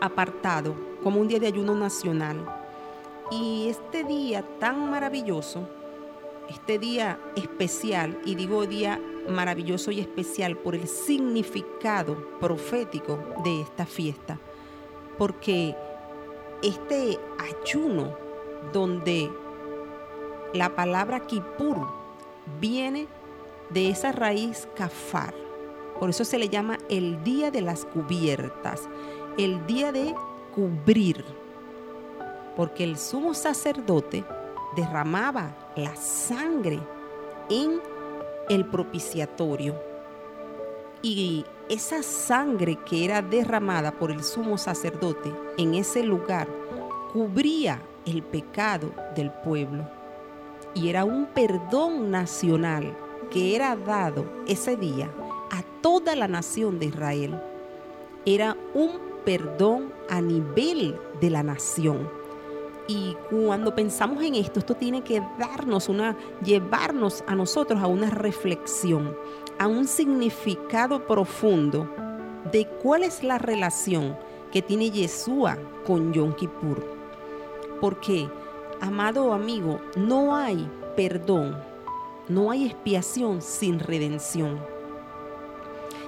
[0.00, 2.44] apartado como un día de ayuno nacional.
[3.30, 5.68] Y este día tan maravilloso,
[6.48, 13.86] este día especial, y digo día maravilloso y especial por el significado profético de esta
[13.86, 14.38] fiesta,
[15.16, 15.74] porque
[16.62, 18.14] este ayuno
[18.72, 19.30] donde
[20.52, 21.88] la palabra Kippur
[22.60, 23.08] viene
[23.70, 25.34] de esa raíz kafar,
[26.04, 28.90] por eso se le llama el día de las cubiertas,
[29.38, 30.14] el día de
[30.54, 31.24] cubrir,
[32.58, 34.22] porque el sumo sacerdote
[34.76, 36.78] derramaba la sangre
[37.48, 37.80] en
[38.50, 39.80] el propiciatorio
[41.00, 46.48] y esa sangre que era derramada por el sumo sacerdote en ese lugar
[47.14, 49.88] cubría el pecado del pueblo.
[50.74, 52.94] Y era un perdón nacional
[53.30, 55.08] que era dado ese día
[55.54, 57.40] a toda la nación de Israel.
[58.26, 58.90] Era un
[59.24, 62.08] perdón a nivel de la nación.
[62.86, 68.10] Y cuando pensamos en esto, esto tiene que darnos una, llevarnos a nosotros a una
[68.10, 69.16] reflexión
[69.58, 71.88] a un significado profundo
[72.50, 74.16] de cuál es la relación
[74.52, 76.84] que tiene Yeshua con Yom Kippur.
[77.80, 78.28] Porque,
[78.80, 81.56] amado amigo, no hay perdón,
[82.28, 84.58] no hay expiación sin redención.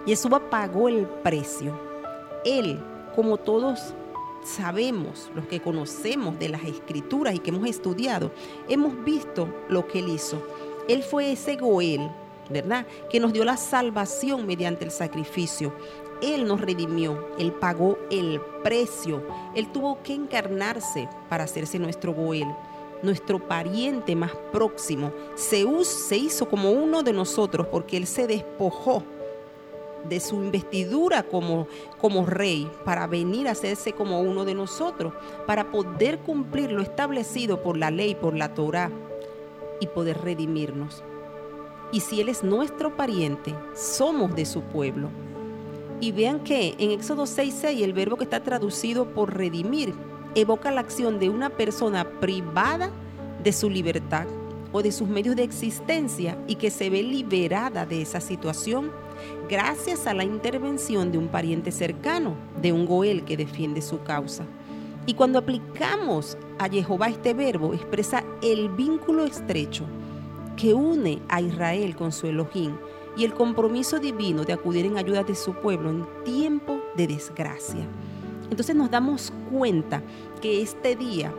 [0.06, 1.78] Yeshua pagó el precio.
[2.44, 2.80] Él,
[3.14, 3.94] como todos
[4.44, 8.30] sabemos, los que conocemos de las escrituras y que hemos estudiado,
[8.68, 10.40] hemos visto lo que él hizo.
[10.88, 12.08] Él fue ese Goel
[12.50, 12.86] ¿verdad?
[13.10, 15.72] Que nos dio la salvación mediante el sacrificio.
[16.22, 19.22] Él nos redimió, Él pagó el precio,
[19.54, 22.48] Él tuvo que encarnarse para hacerse nuestro Goel,
[23.02, 25.12] nuestro pariente más próximo.
[25.34, 29.02] Se, se hizo como uno de nosotros porque Él se despojó
[30.08, 31.66] de su investidura como,
[32.00, 35.12] como rey para venir a hacerse como uno de nosotros,
[35.46, 38.90] para poder cumplir lo establecido por la ley, por la Torah
[39.80, 41.02] y poder redimirnos.
[41.92, 45.08] Y si Él es nuestro pariente, somos de su pueblo.
[46.00, 49.94] Y vean que en Éxodo 6.6 el verbo que está traducido por redimir
[50.34, 52.90] evoca la acción de una persona privada
[53.42, 54.26] de su libertad
[54.72, 58.90] o de sus medios de existencia y que se ve liberada de esa situación
[59.48, 64.44] gracias a la intervención de un pariente cercano, de un Goel que defiende su causa.
[65.06, 69.84] Y cuando aplicamos a Jehová este verbo, expresa el vínculo estrecho
[70.56, 72.76] que une a Israel con su Elohim
[73.16, 77.86] y el compromiso divino de acudir en ayuda de su pueblo en tiempo de desgracia.
[78.50, 80.02] Entonces nos damos cuenta
[80.40, 81.32] que este día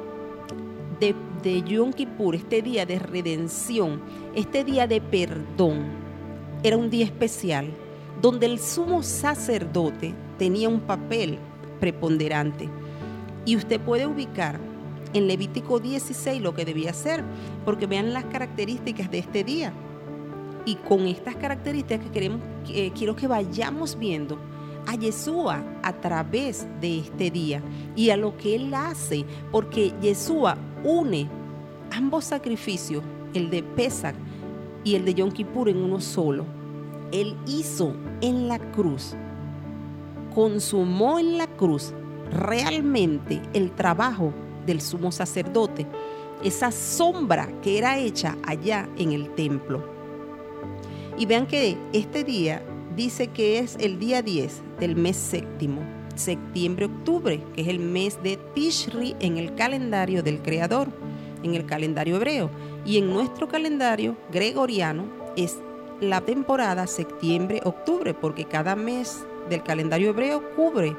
[0.99, 4.01] de, de Yom Kippur, este día de redención,
[4.33, 6.06] este día de perdón,
[6.67, 7.69] era un día especial
[8.21, 11.37] donde el sumo sacerdote tenía un papel
[11.79, 12.69] preponderante.
[13.45, 14.59] Y usted puede ubicar
[15.13, 17.23] en Levítico 16 lo que debía hacer,
[17.63, 19.71] porque vean las características de este día.
[20.65, 24.37] Y con estas características que queremos, eh, quiero que vayamos viendo
[24.85, 27.61] a Yeshua a través de este día
[27.95, 31.29] y a lo que Él hace, porque Yeshua une
[31.91, 33.03] ambos sacrificios,
[33.33, 34.15] el de Pesach
[34.83, 36.56] y el de Yom Kippur en uno solo.
[37.11, 39.15] Él hizo en la cruz,
[40.33, 41.93] consumó en la cruz
[42.31, 44.33] realmente el trabajo
[44.65, 45.87] del sumo sacerdote,
[46.43, 49.83] esa sombra que era hecha allá en el templo.
[51.17, 52.63] Y vean que este día
[52.95, 55.81] dice que es el día 10 del mes séptimo,
[56.15, 60.89] septiembre-octubre, que es el mes de Tishri en el calendario del Creador,
[61.43, 62.49] en el calendario hebreo.
[62.85, 65.05] Y en nuestro calendario gregoriano
[65.35, 65.57] es
[65.99, 70.95] la temporada septiembre-octubre, porque cada mes del calendario hebreo cubre,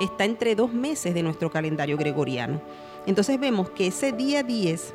[0.00, 2.60] está entre dos meses de nuestro calendario gregoriano.
[3.06, 4.94] Entonces vemos que ese día 10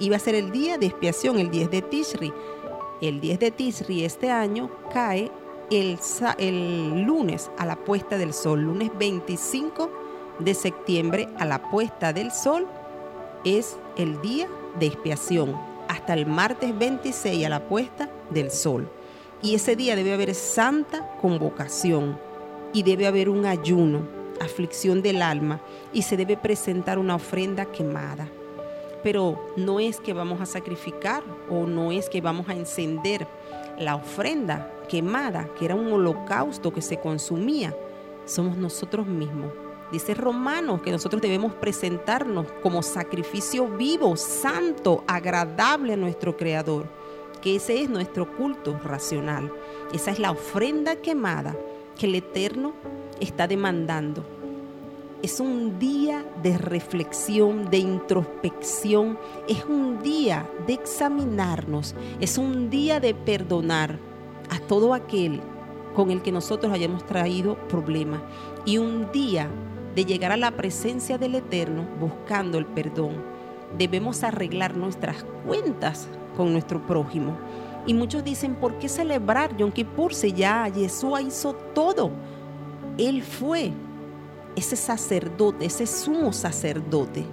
[0.00, 2.32] iba a ser el día de expiación, el 10 de Tishri.
[3.00, 5.30] El 10 de Tishri este año cae
[5.70, 5.98] el,
[6.38, 9.90] el lunes a la puesta del sol, lunes 25
[10.38, 12.66] de septiembre a la puesta del sol
[13.44, 14.48] es el día
[14.78, 15.56] de expiación,
[15.88, 18.88] hasta el martes 26 a la puesta del sol.
[19.42, 22.18] Y ese día debe haber santa convocación
[22.72, 24.02] y debe haber un ayuno,
[24.40, 25.60] aflicción del alma
[25.92, 28.28] y se debe presentar una ofrenda quemada.
[29.02, 33.26] Pero no es que vamos a sacrificar o no es que vamos a encender
[33.78, 37.74] la ofrenda quemada, que era un holocausto que se consumía,
[38.26, 39.52] somos nosotros mismos.
[39.90, 46.86] Dice Romanos que nosotros debemos presentarnos como sacrificio vivo, santo, agradable a nuestro Creador,
[47.40, 49.52] que ese es nuestro culto racional.
[49.92, 51.56] Esa es la ofrenda quemada
[51.98, 52.72] que el Eterno
[53.20, 54.24] está demandando.
[55.22, 59.18] Es un día de reflexión, de introspección,
[59.48, 63.98] es un día de examinarnos, es un día de perdonar
[64.48, 65.42] a todo aquel
[65.94, 68.22] con el que nosotros hayamos traído problemas
[68.64, 69.48] y un día
[69.94, 73.22] de llegar a la presencia del Eterno buscando el perdón.
[73.76, 76.08] Debemos arreglar nuestras cuentas
[76.40, 77.36] con nuestro prójimo.
[77.86, 82.10] Y muchos dicen, ¿por qué celebrar Yom Kippur si ya Yeshua hizo todo?
[82.96, 83.72] Él fue
[84.56, 87.24] ese sacerdote, ese sumo sacerdote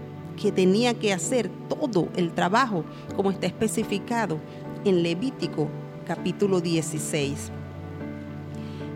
[0.41, 2.83] que tenía que hacer todo el trabajo
[3.15, 4.39] como está especificado
[4.83, 5.69] en Levítico
[6.05, 7.51] capítulo 16.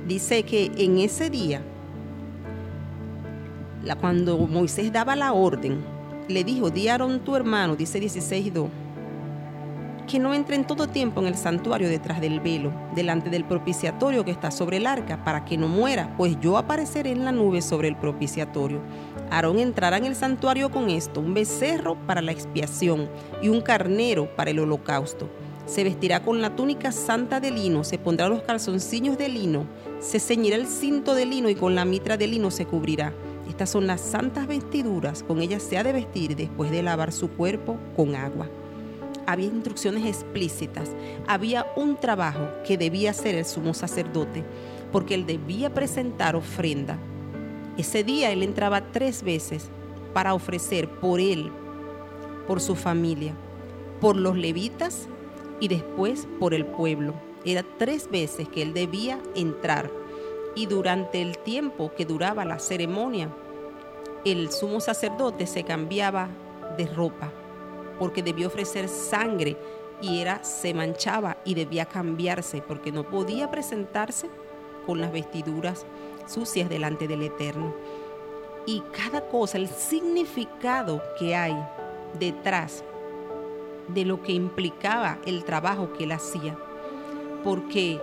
[0.07, 1.61] Dice que en ese día,
[4.01, 5.79] cuando Moisés daba la orden,
[6.27, 6.87] le dijo, di
[7.23, 8.67] tu hermano, dice 16.2,
[10.11, 14.25] que no entre en todo tiempo en el santuario detrás del velo, delante del propiciatorio
[14.25, 17.61] que está sobre el arca, para que no muera, pues yo apareceré en la nube
[17.61, 18.81] sobre el propiciatorio.
[19.29, 23.09] Aarón entrará en el santuario con esto, un becerro para la expiación
[23.41, 25.29] y un carnero para el holocausto.
[25.65, 29.65] Se vestirá con la túnica santa de lino, se pondrá los calzoncillos de lino,
[30.01, 33.13] se ceñirá el cinto de lino y con la mitra de lino se cubrirá.
[33.47, 37.29] Estas son las santas vestiduras, con ellas se ha de vestir después de lavar su
[37.29, 38.49] cuerpo con agua
[39.31, 40.89] había instrucciones explícitas,
[41.27, 44.43] había un trabajo que debía hacer el sumo sacerdote,
[44.91, 46.97] porque él debía presentar ofrenda.
[47.77, 49.69] Ese día él entraba tres veces
[50.13, 51.51] para ofrecer por él,
[52.47, 53.33] por su familia,
[54.01, 55.07] por los levitas
[55.59, 57.13] y después por el pueblo.
[57.45, 59.89] Era tres veces que él debía entrar.
[60.53, 63.29] Y durante el tiempo que duraba la ceremonia,
[64.25, 66.27] el sumo sacerdote se cambiaba
[66.77, 67.31] de ropa
[68.01, 69.55] porque debió ofrecer sangre
[70.01, 74.27] y era se manchaba y debía cambiarse porque no podía presentarse
[74.87, 75.85] con las vestiduras
[76.25, 77.75] sucias delante del Eterno.
[78.65, 81.55] Y cada cosa, el significado que hay
[82.17, 82.83] detrás
[83.87, 86.57] de lo que implicaba el trabajo que él hacía.
[87.43, 88.01] porque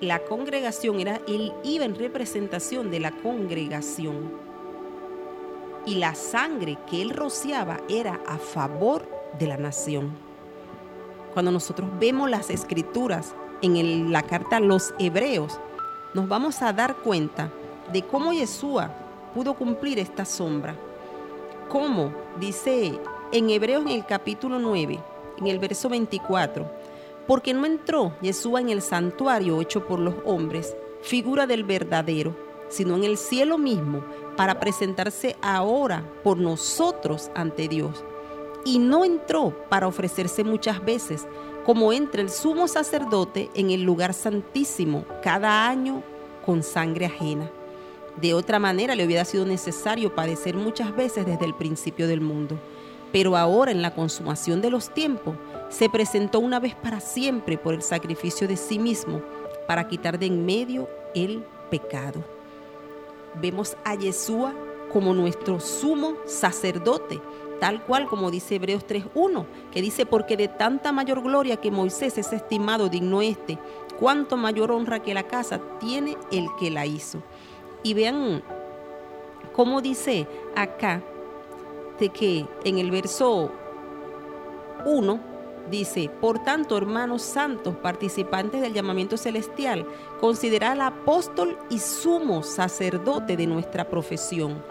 [0.00, 4.32] la congregación era, él iba en representación de la congregación.
[5.86, 10.10] Y la sangre que él rociaba era a favor de la nación.
[11.32, 15.60] Cuando nosotros vemos las escrituras en la carta a los hebreos,
[16.14, 17.50] nos vamos a dar cuenta
[17.92, 18.90] de cómo Yeshua
[19.34, 20.74] pudo cumplir esta sombra.
[21.68, 22.12] ¿Cómo?
[22.38, 22.98] Dice
[23.32, 24.98] en Hebreos en el capítulo 9,
[25.38, 26.68] en el verso 24,
[27.26, 32.34] porque no entró Yeshua en el santuario hecho por los hombres, figura del verdadero,
[32.68, 34.04] sino en el cielo mismo,
[34.36, 38.04] para presentarse ahora por nosotros ante Dios.
[38.64, 41.26] Y no entró para ofrecerse muchas veces,
[41.64, 46.02] como entra el sumo sacerdote en el lugar santísimo cada año
[46.44, 47.50] con sangre ajena.
[48.20, 52.58] De otra manera le hubiera sido necesario padecer muchas veces desde el principio del mundo.
[53.12, 55.36] Pero ahora en la consumación de los tiempos
[55.68, 59.22] se presentó una vez para siempre por el sacrificio de sí mismo
[59.66, 62.24] para quitar de en medio el pecado.
[63.40, 64.52] Vemos a Yeshua
[64.92, 67.20] como nuestro sumo sacerdote,
[67.60, 72.18] tal cual como dice Hebreos 3.1, que dice, porque de tanta mayor gloria que Moisés
[72.18, 73.58] es estimado digno este,
[73.98, 77.22] cuanto mayor honra que la casa tiene el que la hizo.
[77.82, 78.42] Y vean
[79.54, 80.26] cómo dice
[80.56, 81.02] acá,
[81.98, 83.52] de que en el verso
[84.86, 85.20] 1
[85.70, 89.86] dice, por tanto, hermanos santos, participantes del llamamiento celestial,
[90.18, 94.62] considerad al apóstol y sumo sacerdote de nuestra profesión.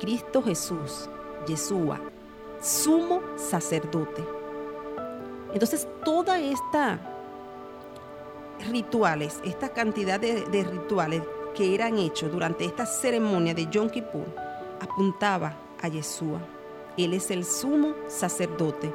[0.00, 1.08] Cristo Jesús,
[1.46, 2.00] Yeshua,
[2.60, 4.24] sumo sacerdote.
[5.52, 6.98] Entonces, toda esta
[8.70, 11.22] rituales, esta cantidad de, de rituales
[11.54, 14.26] que eran hechos durante esta ceremonia de Yom Kippur,
[14.80, 16.40] apuntaba a Yeshua.
[16.96, 18.92] Él es el sumo sacerdote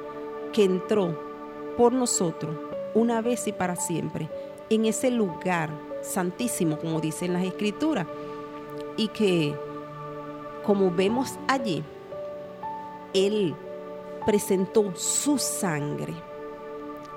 [0.53, 1.18] que entró
[1.77, 2.56] por nosotros
[2.94, 4.30] una vez y para siempre
[4.69, 5.69] en ese lugar
[6.02, 8.07] santísimo, como dicen las escrituras,
[8.98, 9.56] y que,
[10.66, 11.84] como vemos allí,
[13.14, 13.56] Él
[14.26, 16.14] presentó su sangre,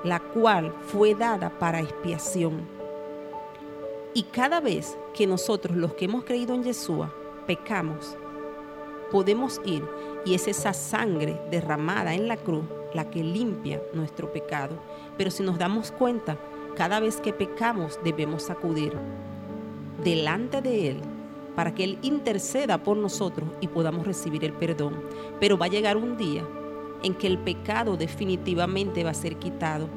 [0.04, 2.68] la cual fue dada para expiación.
[4.14, 7.12] Y cada vez que nosotros, los que hemos creído en Yeshua,
[7.46, 8.16] pecamos,
[9.10, 9.82] podemos ir
[10.24, 14.76] y es esa sangre derramada en la cruz la que limpia nuestro pecado.
[15.16, 16.36] Pero si nos damos cuenta,
[16.76, 18.92] cada vez que pecamos debemos acudir
[20.02, 21.17] delante de Él
[21.54, 25.02] para que Él interceda por nosotros y podamos recibir el perdón.
[25.40, 26.46] Pero va a llegar un día
[27.02, 29.88] en que el pecado definitivamente va a ser quitado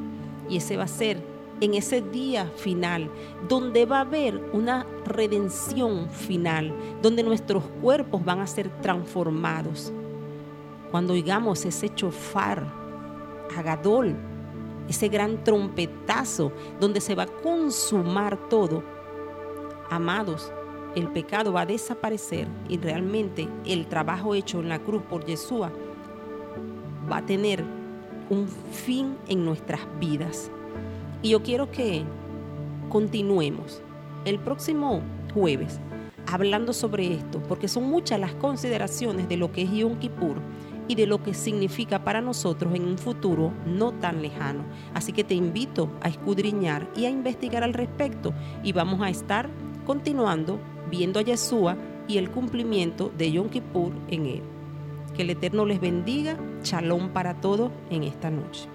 [0.50, 1.22] y ese va a ser
[1.62, 3.10] en ese día final,
[3.48, 9.94] donde va a haber una redención final, donde nuestros cuerpos van a ser transformados.
[10.90, 12.66] Cuando oigamos ese chofar,
[13.56, 14.16] agadol,
[14.90, 18.84] ese gran trompetazo, donde se va a consumar todo,
[19.90, 20.52] amados,
[20.96, 25.72] el pecado va a desaparecer y realmente el trabajo hecho en la cruz por Yeshua
[27.12, 27.64] va a tener
[28.30, 30.52] un fin en nuestras vidas.
[31.22, 32.04] Y yo quiero que
[32.90, 33.82] continuemos
[34.26, 35.02] el próximo
[35.34, 35.80] jueves
[36.28, 40.38] hablando sobre esto, porque son muchas las consideraciones de lo que es Yom Kippur
[40.88, 44.64] y de lo que significa para nosotros en un futuro no tan lejano.
[44.94, 49.50] Así que te invito a escudriñar y a investigar al respecto y vamos a estar
[49.86, 50.60] continuando
[50.92, 51.78] viendo a Yeshua
[52.08, 54.44] y el cumplimiento de Yom Kippur en él.
[55.16, 56.38] Que el Eterno les bendiga.
[56.64, 58.68] Shalom para todos en esta noche.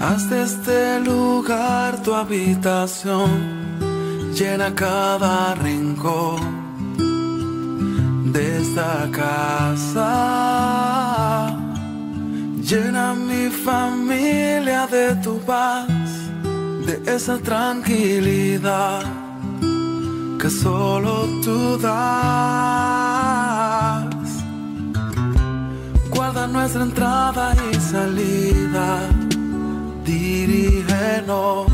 [0.00, 3.30] Haz de este lugar tu habitación,
[4.34, 6.51] llena cada rincón
[8.32, 10.10] de esta casa.
[12.62, 15.88] Llena mi familia de tu paz,
[16.86, 19.02] de esa tranquilidad
[20.40, 21.92] que solo tú das.
[26.10, 29.08] Guarda nuestra entrada y salida
[30.04, 31.66] dirígenos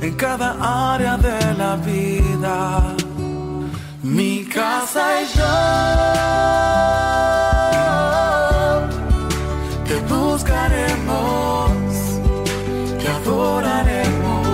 [0.00, 0.56] en cada
[0.94, 2.97] área de la vida.
[4.08, 5.54] Mi casa y yo
[9.84, 11.70] te buscaremos,
[12.98, 14.46] te adoraremos.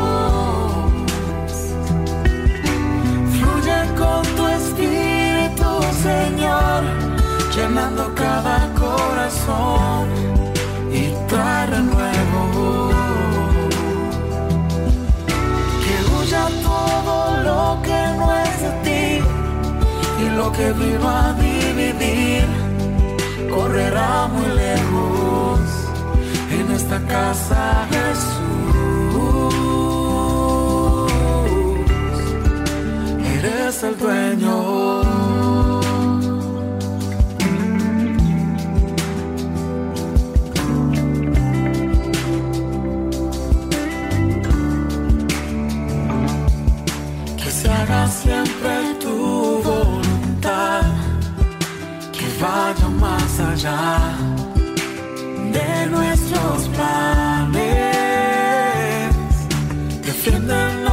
[3.30, 5.68] Fluye con tu espíritu,
[6.02, 6.82] Señor,
[7.54, 10.23] llenando cada corazón
[20.34, 22.44] que vino a dividir
[23.48, 25.60] correrá muy lejos
[26.50, 28.34] en esta casa Jesús.
[33.38, 35.02] Eres el dueño.
[47.36, 48.93] Que se haga siempre
[52.44, 53.98] vaya más allá
[55.56, 57.94] de nuestros planes.
[60.06, 60.83] Defiéndonos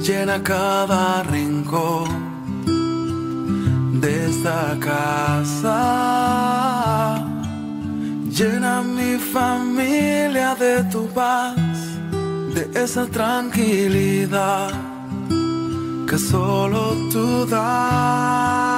[0.00, 2.08] llena cada rincón
[4.00, 5.80] de esta casa.
[8.30, 11.56] Llena mi familia de tu paz,
[12.54, 14.70] de esa tranquilidad
[16.08, 18.73] que solo tú das.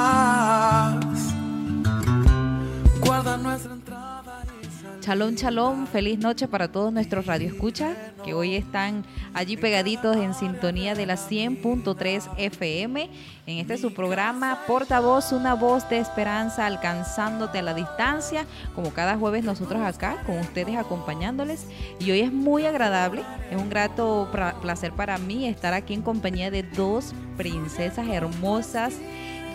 [5.06, 9.04] Chalón, chalón, feliz noche para todos nuestros radioescuchas que hoy están
[9.34, 13.08] allí pegaditos en sintonía de la 100.3 FM.
[13.46, 19.16] En este su programa Portavoz, una voz de esperanza alcanzándote a la distancia, como cada
[19.16, 21.68] jueves nosotros acá con ustedes acompañándoles.
[22.00, 23.22] Y hoy es muy agradable,
[23.52, 24.28] es un grato
[24.60, 28.94] placer para mí estar aquí en compañía de dos princesas hermosas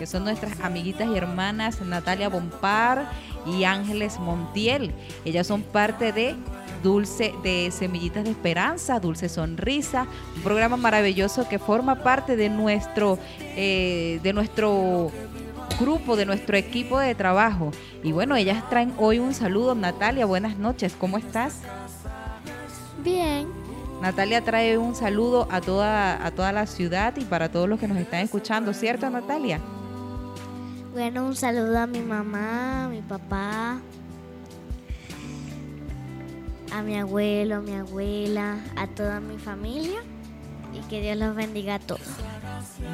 [0.02, 3.08] que son nuestras amiguitas y hermanas Natalia Bompar
[3.46, 4.90] y Ángeles Montiel.
[5.24, 6.34] Ellas son parte de
[6.82, 13.16] Dulce de Semillitas de Esperanza, Dulce Sonrisa, un programa maravilloso que forma parte de nuestro,
[13.54, 15.12] eh, de nuestro
[15.78, 17.70] grupo, de nuestro equipo de trabajo.
[18.02, 19.76] Y bueno, ellas traen hoy un saludo.
[19.76, 21.60] Natalia, buenas noches, ¿cómo estás?
[23.04, 23.46] Bien,
[24.00, 27.86] Natalia trae un saludo a toda, a toda la ciudad y para todos los que
[27.86, 29.60] nos están escuchando, ¿cierto Natalia?
[30.92, 33.80] Bueno, un saludo a mi mamá, a mi papá,
[36.72, 40.00] a mi abuelo, a mi abuela, a toda mi familia
[40.74, 42.02] y que Dios los bendiga a todos.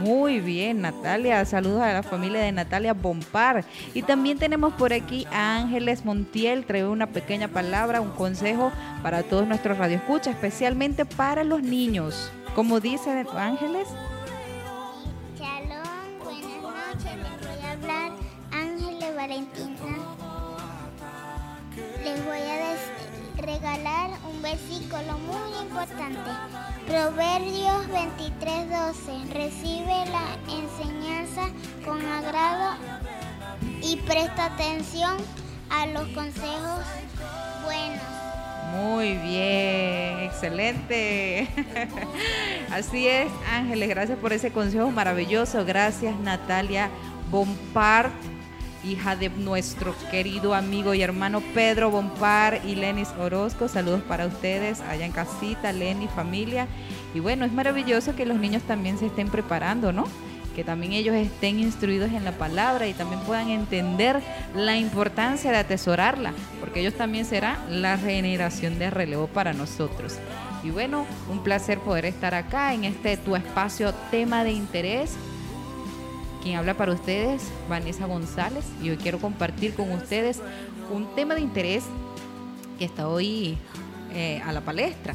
[0.01, 1.45] Muy bien, Natalia.
[1.45, 3.65] Saludos a la familia de Natalia Bompar.
[3.95, 6.65] Y también tenemos por aquí a Ángeles Montiel.
[6.65, 8.73] Trae una pequeña palabra, un consejo
[9.03, 12.31] para todos nuestros radioescuchas, especialmente para los niños.
[12.55, 13.89] Como dice Ángeles,
[19.29, 19.77] Valentina.
[22.03, 26.31] Les voy a regalar un versículo muy importante.
[26.87, 29.31] Proverbios 23:12.
[29.35, 31.51] Recibe la enseñanza
[31.85, 32.77] con agrado
[33.83, 35.19] y presta atención
[35.69, 36.81] a los consejos
[37.65, 38.03] buenos.
[38.73, 41.49] muy bien, excelente.
[42.73, 45.67] Así es, Ángeles, gracias por ese consejo maravilloso.
[45.67, 46.89] Gracias, Natalia
[47.31, 48.11] Bompard.
[48.85, 53.69] Hija de nuestro querido amigo y hermano Pedro Bompar y Lenis Orozco.
[53.69, 56.67] Saludos para ustedes allá en casita, Lenny, familia.
[57.15, 60.05] Y bueno, es maravilloso que los niños también se estén preparando, ¿no?
[60.55, 64.21] Que también ellos estén instruidos en la palabra y también puedan entender
[64.55, 70.19] la importancia de atesorarla, porque ellos también serán la generación de relevo para nosotros.
[70.65, 75.17] Y bueno, un placer poder estar acá en este tu espacio tema de interés
[76.49, 80.41] quien habla para ustedes, Vanessa González, y hoy quiero compartir con ustedes
[80.91, 81.85] un tema de interés
[82.79, 83.59] que está hoy
[84.15, 85.15] eh, a la palestra.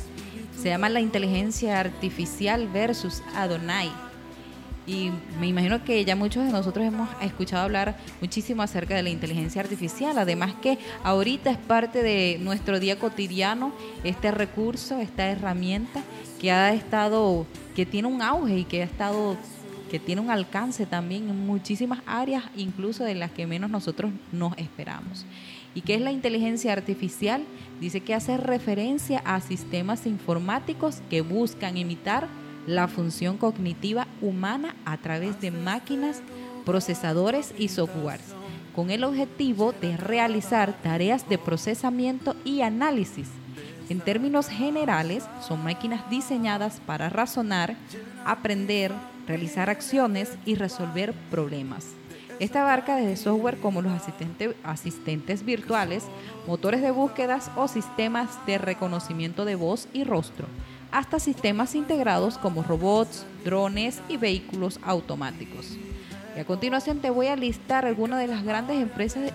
[0.62, 3.92] Se llama la inteligencia artificial versus Adonai.
[4.86, 9.10] Y me imagino que ya muchos de nosotros hemos escuchado hablar muchísimo acerca de la
[9.10, 10.20] inteligencia artificial.
[10.20, 13.74] Además que ahorita es parte de nuestro día cotidiano
[14.04, 16.02] este recurso, esta herramienta
[16.40, 19.36] que ha estado, que tiene un auge y que ha estado
[19.94, 24.57] que tiene un alcance también en muchísimas áreas, incluso de las que menos nosotros nos
[24.57, 25.24] esperamos.
[25.76, 27.44] ¿Y qué es la inteligencia artificial?
[27.80, 32.28] Dice que hace referencia a sistemas informáticos que buscan imitar
[32.65, 36.24] la función cognitiva humana a través de máquinas,
[36.65, 38.34] procesadores y softwares,
[38.76, 43.30] con el objetivo de realizar tareas de procesamiento y análisis.
[43.90, 47.76] En términos generales, son máquinas diseñadas para razonar,
[48.26, 48.91] aprender,
[49.28, 51.88] realizar acciones y resolver problemas.
[52.40, 56.04] Esta abarca desde software como los asistente- asistentes virtuales,
[56.48, 60.48] motores de búsquedas o sistemas de reconocimiento de voz y rostro,
[60.91, 65.78] hasta sistemas integrados como robots, drones y vehículos automáticos.
[66.36, 69.32] Y a continuación te voy a listar algunas de las grandes empresas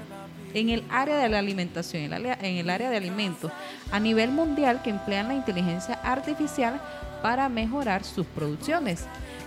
[0.54, 3.52] en el área de la alimentación, en el área- de alimentos,
[3.92, 6.80] a nivel mundial que emplean la inteligencia artificial
[7.22, 9.04] para mejorar sus producciones.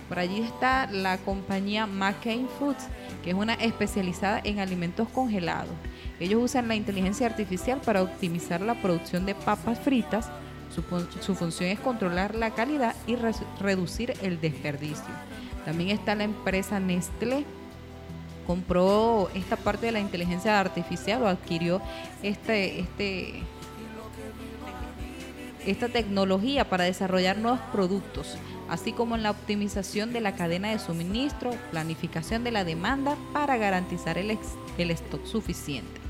[0.08, 2.86] Por allí está la compañía McCain Foods,
[3.24, 5.70] que es una especializada en alimentos congelados.
[6.20, 10.30] Ellos usan la inteligencia artificial para optimizar la producción de papas fritas.
[10.74, 13.16] Su, fun- su función es controlar la calidad y
[13.60, 15.04] reducir el desperdicio.
[15.64, 17.44] También está la empresa Nestlé,
[18.46, 21.80] compró esta parte de la inteligencia artificial o adquirió
[22.22, 23.42] este, este,
[25.64, 28.36] esta tecnología para desarrollar nuevos productos,
[28.72, 33.58] así como en la optimización de la cadena de suministro, planificación de la demanda para
[33.58, 34.38] garantizar el,
[34.78, 36.00] el stock suficiente.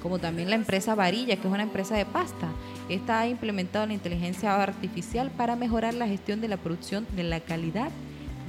[0.00, 2.46] Como también la empresa Varilla, que es una empresa de pasta.
[2.88, 7.40] Esta ha implementado la inteligencia artificial para mejorar la gestión de la producción de la
[7.40, 7.90] calidad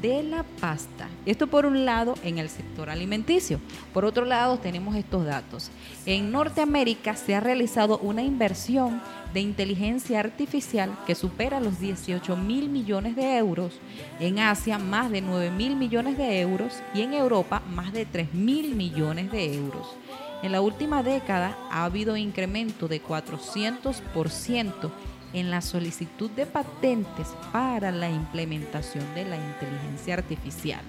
[0.04, 1.08] de la pasta.
[1.26, 3.60] Esto por un lado en el sector alimenticio.
[3.92, 5.72] Por otro lado tenemos estos datos.
[6.06, 9.02] En Norteamérica se ha realizado una inversión
[9.34, 13.80] de inteligencia artificial que supera los 18 mil millones de euros.
[14.20, 18.34] En Asia más de 9 mil millones de euros y en Europa más de 3
[18.34, 19.95] mil millones de euros.
[20.44, 24.91] En la última década ha habido incremento de 400%
[25.34, 30.82] en la solicitud de patentes para la implementación de la inteligencia artificial.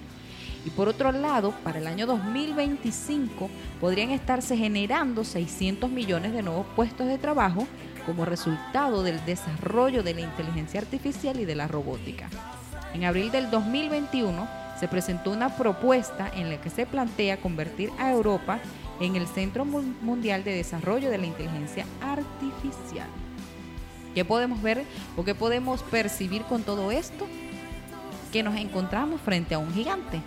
[0.65, 3.49] Y por otro lado, para el año 2025
[3.79, 7.65] podrían estarse generando 600 millones de nuevos puestos de trabajo
[8.05, 12.29] como resultado del desarrollo de la inteligencia artificial y de la robótica.
[12.93, 14.47] En abril del 2021
[14.79, 18.59] se presentó una propuesta en la que se plantea convertir a Europa
[18.99, 23.07] en el Centro Mu- Mundial de Desarrollo de la Inteligencia Artificial.
[24.15, 24.83] ¿Qué podemos ver
[25.15, 27.27] o qué podemos percibir con todo esto?
[28.31, 30.21] Que nos encontramos frente a un gigante.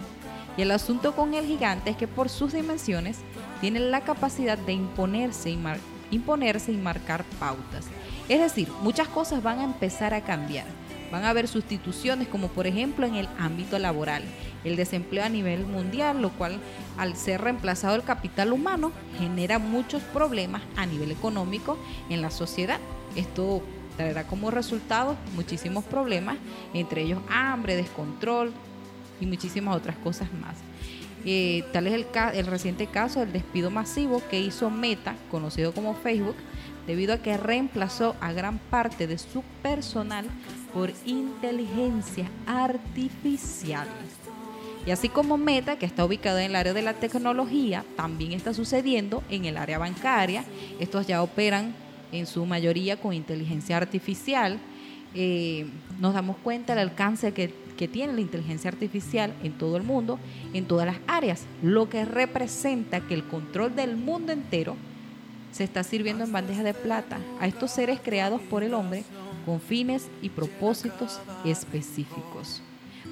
[0.56, 3.18] Y el asunto con el gigante es que por sus dimensiones
[3.60, 5.78] tiene la capacidad de imponerse y, mar-
[6.12, 7.86] imponerse y marcar pautas.
[8.28, 10.66] Es decir, muchas cosas van a empezar a cambiar.
[11.10, 14.22] Van a haber sustituciones como por ejemplo en el ámbito laboral,
[14.64, 16.58] el desempleo a nivel mundial, lo cual
[16.96, 21.76] al ser reemplazado el capital humano genera muchos problemas a nivel económico
[22.08, 22.78] en la sociedad.
[23.14, 23.62] Esto
[23.96, 26.36] traerá como resultado muchísimos problemas,
[26.72, 28.52] entre ellos hambre, descontrol
[29.20, 30.56] y muchísimas otras cosas más.
[31.24, 31.94] Eh, tal es
[32.34, 36.34] el, reciente caso del despido masivo que hizo Meta, conocido como Facebook,
[36.86, 40.26] debido a que reemplazó a gran parte de su personal
[40.74, 43.86] por inteligencia artificial.
[44.84, 48.52] Y así como Meta, que está ubicado en el área de la tecnología, también está
[48.52, 50.44] sucediendo en el área bancaria.
[50.80, 51.72] Estos ya operan
[52.10, 54.58] en su mayoría con inteligencia artificial.
[55.14, 55.66] Eh,
[56.00, 60.18] nos damos cuenta del alcance que, que tiene la inteligencia artificial en todo el mundo,
[60.52, 64.76] en todas las áreas, lo que representa que el control del mundo entero
[65.52, 69.04] se está sirviendo en bandeja de plata a estos seres creados por el hombre
[69.44, 72.62] con fines y propósitos específicos.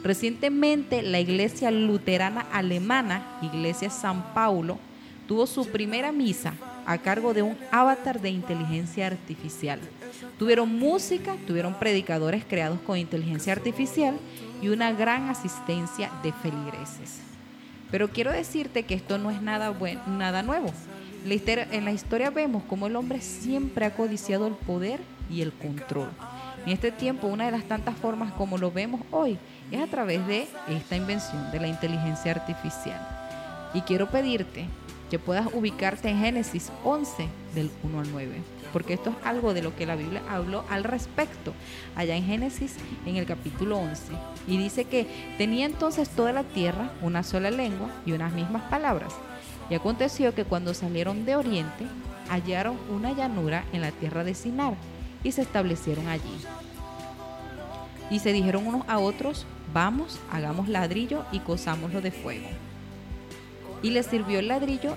[0.02, 4.78] Recientemente la iglesia luterana alemana, Iglesia San Paulo,
[5.26, 6.54] tuvo su primera misa
[6.86, 9.78] a cargo de un avatar de inteligencia artificial.
[10.38, 14.16] Tuvieron música, tuvieron predicadores creados con inteligencia artificial
[14.60, 17.20] y una gran asistencia de feligreses.
[17.90, 20.72] Pero quiero decirte que esto no es nada, buen- nada nuevo.
[21.24, 26.08] En la historia vemos cómo el hombre siempre ha codiciado el poder y el control.
[26.64, 29.38] En este tiempo, una de las tantas formas como lo vemos hoy
[29.70, 33.00] es a través de esta invención de la inteligencia artificial.
[33.74, 34.66] Y quiero pedirte
[35.10, 38.36] que puedas ubicarte en Génesis 11 del 1 al 9,
[38.72, 41.52] porque esto es algo de lo que la Biblia habló al respecto,
[41.96, 44.12] allá en Génesis en el capítulo 11.
[44.46, 45.06] Y dice que
[45.36, 49.12] tenía entonces toda la tierra una sola lengua y unas mismas palabras.
[49.68, 51.86] Y aconteció que cuando salieron de oriente,
[52.28, 54.74] hallaron una llanura en la tierra de Sinar
[55.24, 56.38] y se establecieron allí.
[58.10, 62.48] Y se dijeron unos a otros, vamos, hagamos ladrillo y cosámoslo de fuego.
[63.82, 64.94] Y les sirvió el ladrillo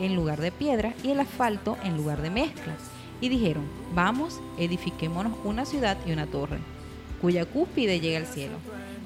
[0.00, 2.74] en lugar de piedra y el asfalto en lugar de mezcla.
[3.20, 3.64] Y dijeron,
[3.94, 6.58] vamos, edifiquémonos una ciudad y una torre,
[7.20, 8.56] cuya cúspide llega al cielo,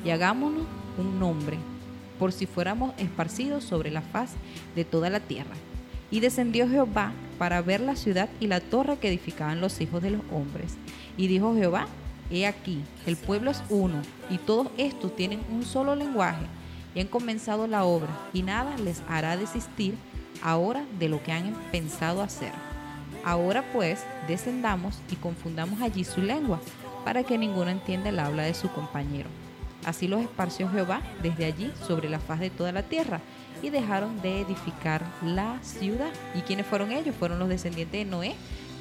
[0.05, 0.63] y hagámonos
[0.97, 1.59] un nombre,
[2.19, 4.31] por si fuéramos esparcidos sobre la faz
[4.75, 5.55] de toda la tierra.
[6.11, 10.13] Y descendió Jehová para ver la ciudad y la torre que edificaban los hijos de
[10.13, 10.77] los hombres.
[11.19, 11.87] Y dijo Jehová,
[12.31, 14.01] he aquí, el pueblo es uno,
[14.31, 16.47] y todos estos tienen un solo lenguaje,
[16.97, 19.95] y han comenzado la obra, y nada les hará desistir
[20.43, 22.53] ahora de lo que han pensado hacer.
[23.23, 26.59] Ahora pues, descendamos y confundamos allí su lengua,
[27.05, 29.29] para que ninguno entienda el habla de su compañero.
[29.85, 33.21] Así los esparció Jehová desde allí sobre la faz de toda la tierra,
[33.63, 36.13] y dejaron de edificar la ciudad.
[36.35, 37.15] ¿Y quiénes fueron ellos?
[37.15, 38.35] Fueron los descendientes de Noé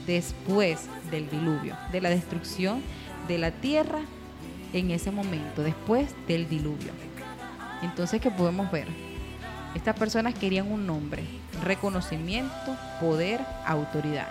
[0.08, 2.82] después del diluvio, de la destrucción
[3.28, 4.00] de la tierra
[4.74, 6.92] en ese momento, después del diluvio.
[7.86, 8.88] Entonces, ¿qué podemos ver?
[9.76, 11.24] Estas personas querían un nombre,
[11.64, 14.28] reconocimiento, poder, autoridad,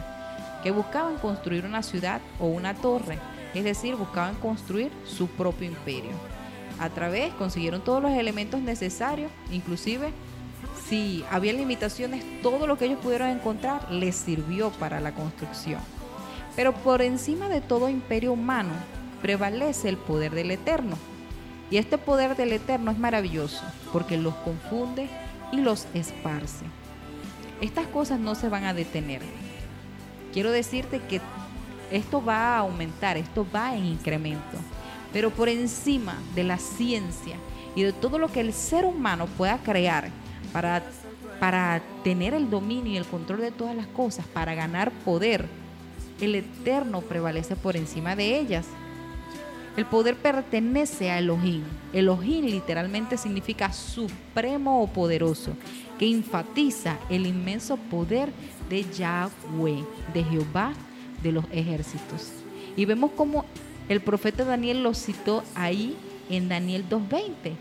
[0.65, 3.19] que buscaban construir una ciudad o una torre,
[3.55, 6.11] es decir, buscaban construir su propio imperio.
[6.81, 10.13] A través consiguieron todos los elementos necesarios, inclusive
[10.89, 15.81] si había limitaciones, todo lo que ellos pudieron encontrar les sirvió para la construcción.
[16.57, 18.73] Pero por encima de todo imperio humano
[19.23, 20.97] prevalece el poder del Eterno.
[21.75, 25.09] Y este poder del Eterno es maravilloso porque los confunde
[25.51, 26.67] y los esparce.
[27.61, 29.23] Estas cosas no se van a detener.
[30.33, 31.21] Quiero decirte que
[31.91, 34.57] esto va a aumentar, esto va en incremento.
[35.13, 37.39] Pero por encima de la ciencia
[37.75, 40.11] y de todo lo que el ser humano pueda crear
[40.53, 40.81] para,
[41.41, 45.49] para tener el dominio y el control de todas las cosas, para ganar poder,
[46.21, 48.65] el Eterno prevalece por encima de ellas.
[49.77, 51.63] El poder pertenece a Elohim.
[51.93, 55.53] Elohim literalmente significa supremo o poderoso,
[55.99, 58.31] que enfatiza el inmenso poder
[58.69, 60.73] de Yahweh, de Jehová
[61.23, 62.33] de los ejércitos.
[62.77, 63.45] Y vemos cómo
[63.89, 65.97] el profeta Daniel lo citó ahí
[66.31, 67.55] en Daniel 2.20.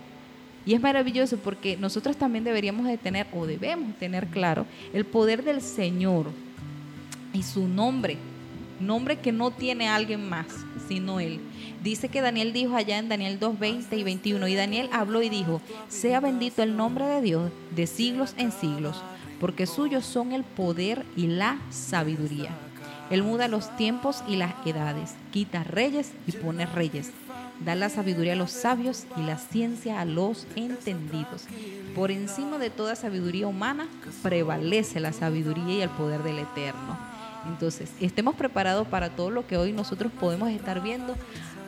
[0.65, 5.43] Y es maravilloso porque nosotros también deberíamos de tener o debemos tener claro el poder
[5.43, 6.27] del Señor
[7.33, 8.17] y su nombre,
[8.79, 10.47] nombre que no tiene alguien más
[10.87, 11.39] sino Él.
[11.83, 15.27] Dice que Daniel dijo allá en Daniel 2, 20 y 21, y Daniel habló y
[15.27, 19.03] dijo, sea bendito el nombre de Dios de siglos en siglos,
[19.41, 22.51] porque suyos son el poder y la sabiduría.
[23.09, 27.11] Él muda los tiempos y las edades, quita reyes y pone reyes.
[27.59, 31.47] Da la sabiduría a los sabios y la ciencia a los entendidos.
[31.95, 33.89] Por encima de toda sabiduría humana
[34.21, 36.97] prevalece la sabiduría y el poder del Eterno.
[37.45, 41.15] Entonces, estemos preparados para todo lo que hoy nosotros podemos estar viendo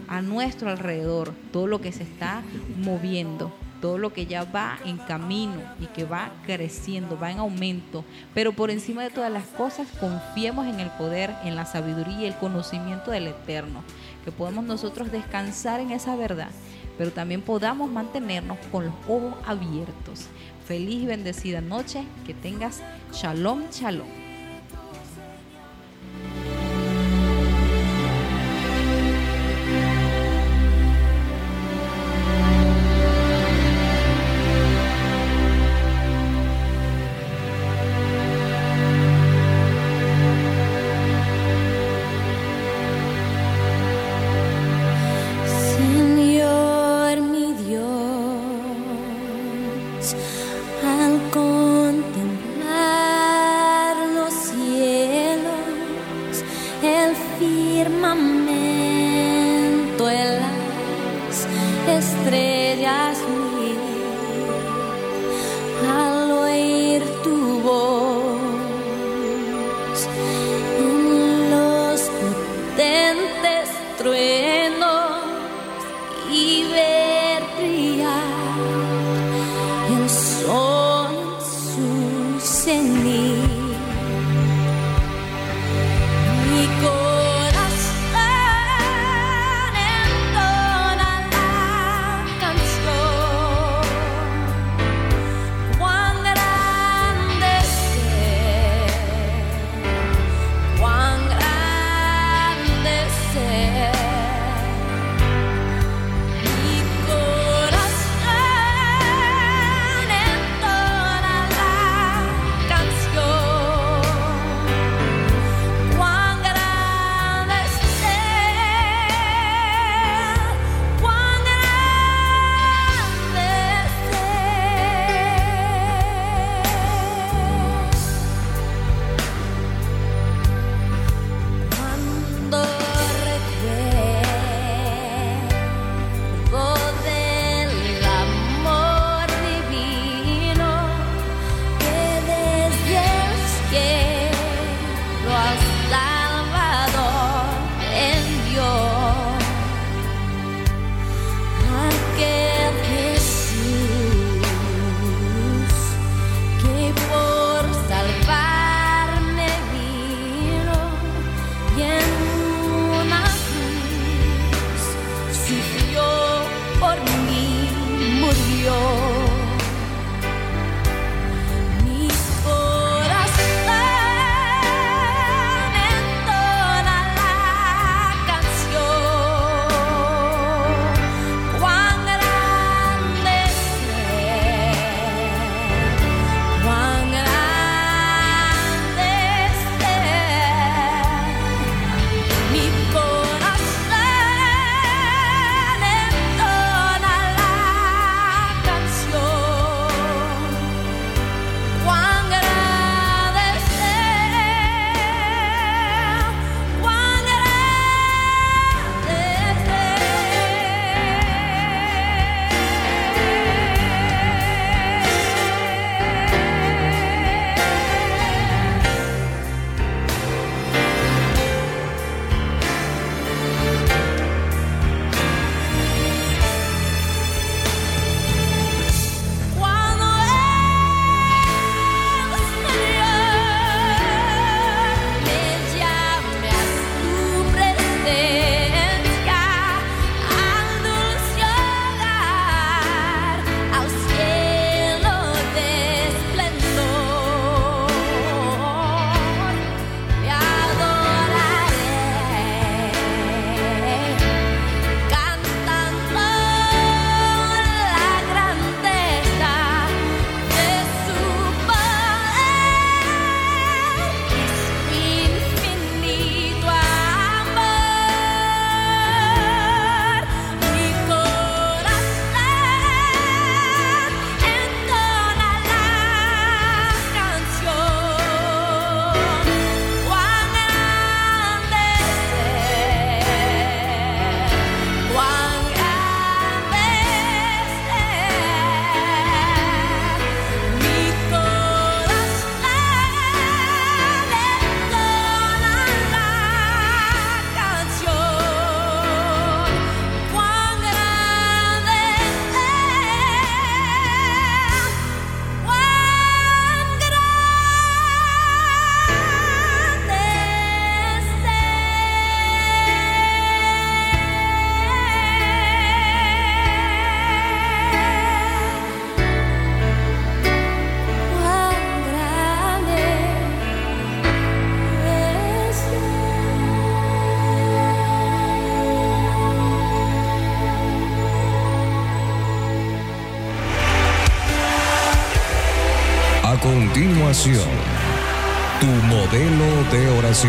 [0.07, 2.41] a nuestro alrededor, todo lo que se está
[2.77, 3.51] moviendo,
[3.81, 8.03] todo lo que ya va en camino y que va creciendo, va en aumento.
[8.33, 12.25] Pero por encima de todas las cosas, confiemos en el poder, en la sabiduría y
[12.25, 13.83] el conocimiento del Eterno,
[14.23, 16.49] que podamos nosotros descansar en esa verdad,
[16.97, 20.25] pero también podamos mantenernos con los ojos abiertos.
[20.67, 22.81] Feliz y bendecida noche, que tengas
[23.13, 24.24] shalom, shalom.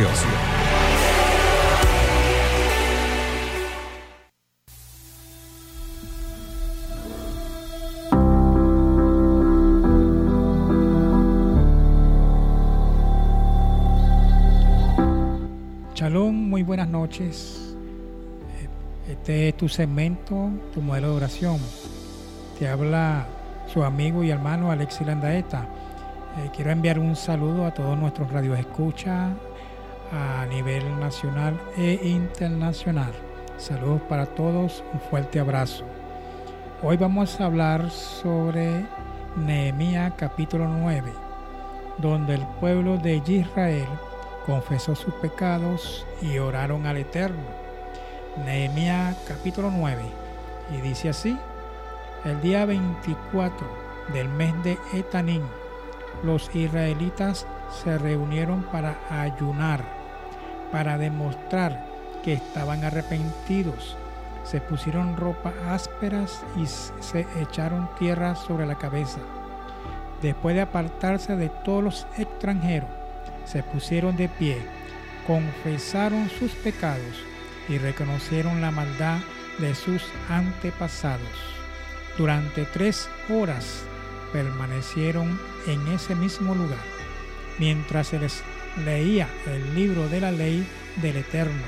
[0.02, 0.56] espacio.
[16.56, 17.74] Muy buenas noches.
[19.06, 21.58] Este es tu segmento, tu modelo de oración.
[22.58, 23.26] Te habla
[23.66, 25.66] su amigo y hermano Alexi Landaeta.
[26.38, 29.32] Eh, quiero enviar un saludo a todos nuestros radioescuchas,
[30.12, 33.12] a nivel nacional e internacional.
[33.56, 35.84] Saludos para todos, un fuerte abrazo.
[36.82, 38.84] Hoy vamos a hablar sobre
[39.36, 41.12] Nehemías capítulo 9,
[41.98, 43.88] donde el pueblo de Israel
[44.44, 47.42] confesó sus pecados y oraron al Eterno.
[48.44, 50.02] Nehemías capítulo 9,
[50.76, 51.36] y dice así,
[52.24, 53.66] el día 24
[54.12, 55.42] del mes de Etanín,
[56.22, 57.46] los israelitas
[57.82, 59.95] se reunieron para ayunar
[60.72, 61.84] para demostrar
[62.22, 63.96] que estaban arrepentidos.
[64.44, 69.18] Se pusieron ropas ásperas y se echaron tierra sobre la cabeza.
[70.22, 72.88] Después de apartarse de todos los extranjeros,
[73.44, 74.58] se pusieron de pie,
[75.26, 77.22] confesaron sus pecados
[77.68, 79.18] y reconocieron la maldad
[79.58, 81.20] de sus antepasados.
[82.16, 83.82] Durante tres horas
[84.32, 86.78] permanecieron en ese mismo lugar,
[87.58, 88.42] mientras se les
[88.84, 90.66] leía el libro de la ley
[91.02, 91.62] del Eterno.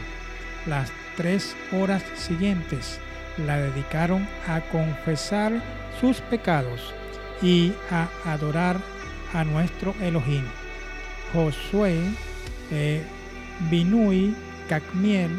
[0.67, 3.01] Las tres horas siguientes
[3.47, 5.53] la dedicaron a confesar
[6.01, 6.95] sus pecados
[7.43, 8.79] y a adorar
[9.33, 10.45] a nuestro Elohim.
[11.33, 11.99] Josué,
[12.71, 13.03] eh,
[13.71, 14.35] Binui,
[14.69, 15.31] Cacmiel,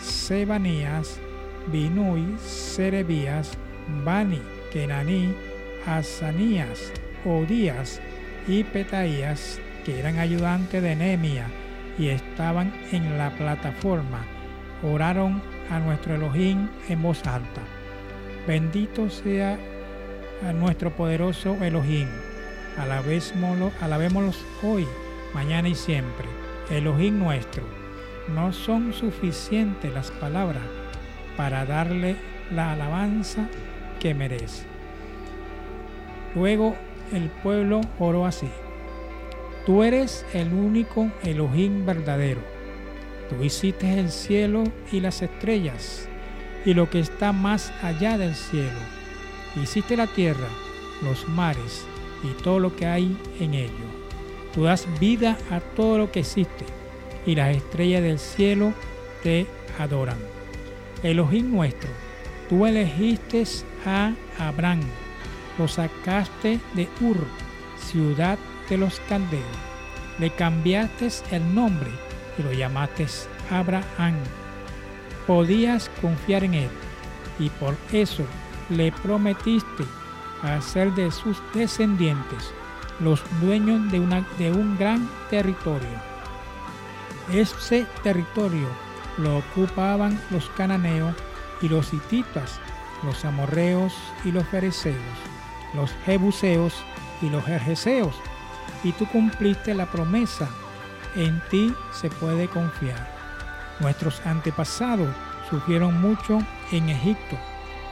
[0.00, 1.18] Sebanías,
[1.72, 3.52] Binui, Serebías,
[4.04, 4.40] Bani,
[4.72, 5.34] Kenaní,
[5.86, 6.92] Asanías,
[7.24, 8.00] Odías
[8.46, 11.46] y Petaías, que eran ayudantes de Nehemia
[11.98, 14.22] y estaban en la plataforma,
[14.82, 15.40] oraron
[15.70, 17.62] a nuestro Elohim en voz alta.
[18.46, 19.58] Bendito sea
[20.54, 22.06] nuestro poderoso Elohim.
[22.76, 24.32] Alabémoslo,
[24.62, 24.86] hoy,
[25.32, 26.26] mañana y siempre.
[26.68, 27.62] Elohim nuestro.
[28.28, 30.64] No son suficientes las palabras
[31.34, 32.16] para darle
[32.50, 33.48] la alabanza
[34.00, 34.66] que merece.
[36.34, 36.76] Luego
[37.10, 38.50] el pueblo oró así.
[39.68, 42.40] Tú eres el único Elohim verdadero.
[43.28, 46.08] Tú hiciste el cielo y las estrellas
[46.64, 48.78] y lo que está más allá del cielo.
[49.62, 50.48] Hiciste la tierra,
[51.02, 51.84] los mares
[52.24, 53.84] y todo lo que hay en ello.
[54.54, 56.64] Tú das vida a todo lo que existe
[57.26, 58.72] y las estrellas del cielo
[59.22, 59.46] te
[59.78, 60.16] adoran.
[61.02, 61.90] Elohim nuestro,
[62.48, 63.44] tú elegiste
[63.84, 64.80] a Abraham,
[65.58, 67.18] lo sacaste de Ur,
[67.76, 68.38] ciudad
[68.76, 69.44] los caldeos.
[70.18, 71.90] Le cambiaste el nombre
[72.38, 73.06] y lo llamaste
[73.50, 74.16] Abraham.
[75.26, 76.70] Podías confiar en él
[77.38, 78.24] y por eso
[78.68, 79.84] le prometiste
[80.42, 82.52] hacer de sus descendientes
[83.00, 84.00] los dueños de
[84.52, 86.08] un gran territorio.
[87.32, 88.68] Ese territorio
[89.18, 91.14] lo ocupaban los cananeos
[91.60, 92.60] y los hititas,
[93.04, 94.96] los amorreos y los fereceos,
[95.74, 96.74] los jebuseos
[97.20, 98.14] y los jerjeseos,
[98.84, 100.48] y tú cumpliste la promesa.
[101.16, 103.08] En ti se puede confiar.
[103.80, 105.14] Nuestros antepasados
[105.48, 106.38] sufrieron mucho
[106.72, 107.36] en Egipto,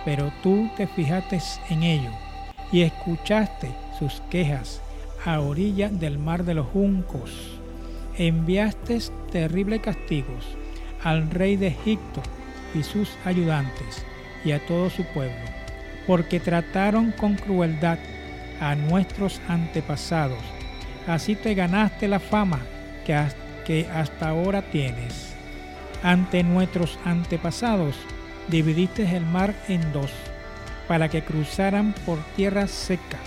[0.04, 1.40] pero tú te fijaste
[1.70, 2.10] en ello
[2.72, 4.80] y escuchaste sus quejas
[5.24, 7.58] a orilla del mar de los juncos.
[8.18, 8.98] Enviaste
[9.30, 10.56] terribles castigos
[11.02, 12.22] al rey de Egipto
[12.74, 14.04] y sus ayudantes
[14.44, 15.44] y a todo su pueblo,
[16.06, 17.98] porque trataron con crueldad
[18.60, 20.55] a nuestros antepasados.
[21.06, 22.60] Así te ganaste la fama
[23.04, 23.16] que,
[23.64, 25.34] que hasta ahora tienes.
[26.02, 27.96] Ante nuestros antepasados
[28.48, 30.10] dividiste el mar en dos,
[30.88, 33.18] para que cruzaran por tierra seca,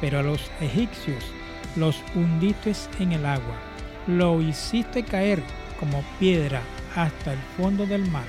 [0.00, 1.24] pero a los egipcios
[1.76, 3.56] los hundiste en el agua,
[4.06, 5.42] lo hiciste caer
[5.78, 6.62] como piedra
[6.96, 8.26] hasta el fondo del mar.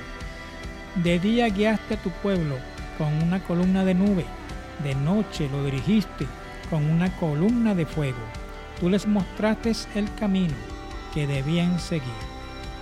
[0.96, 2.56] De día guiaste a tu pueblo
[2.98, 4.24] con una columna de nube,
[4.82, 6.26] de noche lo dirigiste
[6.70, 8.41] con una columna de fuego.
[8.82, 10.56] Tú les mostraste el camino
[11.14, 12.02] que debían seguir.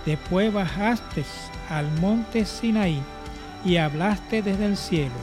[0.03, 1.23] Después bajaste
[1.69, 3.03] al monte Sinaí
[3.63, 5.13] y hablaste desde el cielo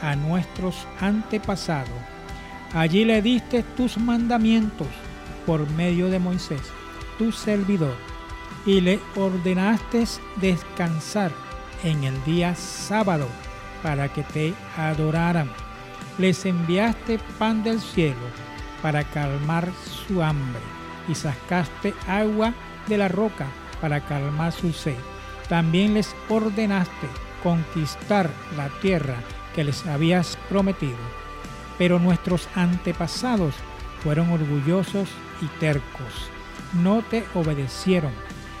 [0.00, 1.90] a nuestros antepasados.
[2.72, 4.86] Allí le diste tus mandamientos
[5.44, 6.62] por medio de Moisés,
[7.18, 7.94] tu servidor,
[8.64, 10.04] y le ordenaste
[10.36, 11.30] descansar
[11.84, 13.28] en el día sábado
[13.82, 15.50] para que te adoraran.
[16.16, 18.41] Les enviaste pan del cielo
[18.82, 19.68] para calmar
[20.06, 20.60] su hambre
[21.08, 22.52] y sacaste agua
[22.88, 23.46] de la roca
[23.80, 24.98] para calmar su sed.
[25.48, 27.08] También les ordenaste
[27.42, 29.16] conquistar la tierra
[29.54, 30.96] que les habías prometido.
[31.78, 33.54] Pero nuestros antepasados
[34.02, 35.08] fueron orgullosos
[35.40, 36.30] y tercos.
[36.72, 38.12] No te obedecieron.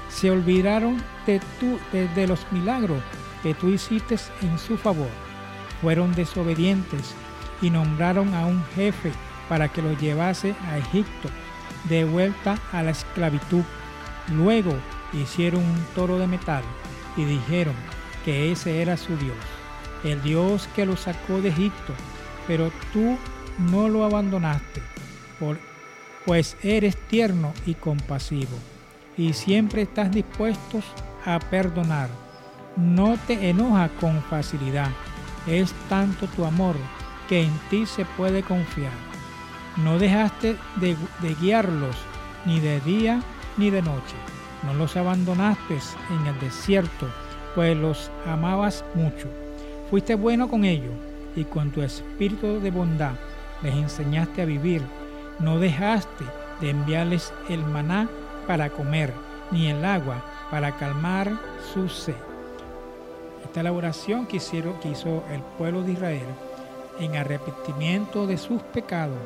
[0.08, 3.02] Se olvidaron de, tu, de, de los milagros
[3.42, 5.08] que tú hiciste en su favor.
[5.80, 7.14] Fueron desobedientes
[7.60, 9.12] y nombraron a un jefe
[9.48, 11.28] para que lo llevase a Egipto,
[11.88, 13.62] de vuelta a la esclavitud.
[14.32, 14.72] Luego
[15.12, 16.62] hicieron un toro de metal
[17.16, 17.74] y dijeron
[18.24, 19.36] que ese era su Dios,
[20.04, 21.92] el Dios que lo sacó de Egipto.
[22.46, 23.18] Pero tú
[23.58, 24.82] no lo abandonaste,
[26.24, 28.56] pues eres tierno y compasivo,
[29.16, 30.80] y siempre estás dispuesto
[31.24, 32.08] a perdonar.
[32.76, 34.90] No te enoja con facilidad,
[35.46, 36.74] es tanto tu amor
[37.28, 39.11] que en ti se puede confiar.
[39.76, 40.96] No dejaste de,
[41.40, 41.96] guiarlos
[42.44, 43.22] ni de día
[43.56, 44.14] ni de noche.
[44.64, 45.78] No los abandonaste
[46.10, 47.08] en el desierto,
[47.54, 49.28] pues los amabas mucho.
[49.88, 50.92] Fuiste bueno con ellos
[51.34, 53.12] y con tu espíritu de bondad
[53.62, 54.82] les enseñaste a vivir.
[55.38, 56.24] No dejaste
[56.60, 58.10] de enviarles el maná
[58.46, 59.12] para comer,
[59.50, 61.32] ni el agua para calmar
[61.72, 62.14] su sed.
[63.42, 66.26] Esta es la oración que, hicieron, que hizo el pueblo de Israel
[67.00, 69.18] en arrepentimiento de sus pecados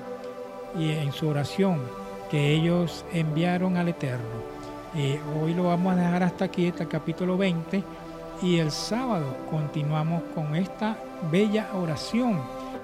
[0.78, 1.80] y en su oración
[2.30, 4.24] que ellos enviaron al Eterno.
[4.94, 7.82] Eh, hoy lo vamos a dejar hasta aquí, hasta capítulo 20,
[8.42, 10.96] y el sábado continuamos con esta
[11.30, 12.40] bella oración,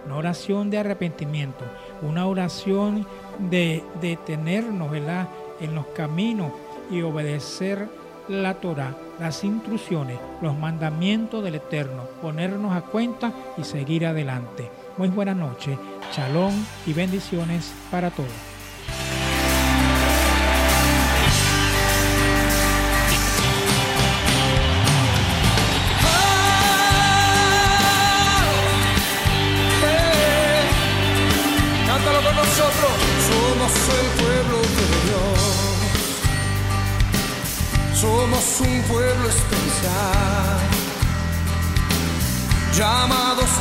[0.06, 1.64] una oración de arrepentimiento,
[2.02, 3.06] una oración
[3.50, 5.28] de detenernos ¿verdad?
[5.60, 6.52] en los caminos
[6.90, 7.88] y obedecer
[8.28, 14.70] la Torah, las instrucciones, los mandamientos del Eterno, ponernos a cuenta y seguir adelante.
[14.98, 15.78] Muy buenas noches,
[16.14, 16.52] shalom
[16.86, 18.51] y bendiciones para todos.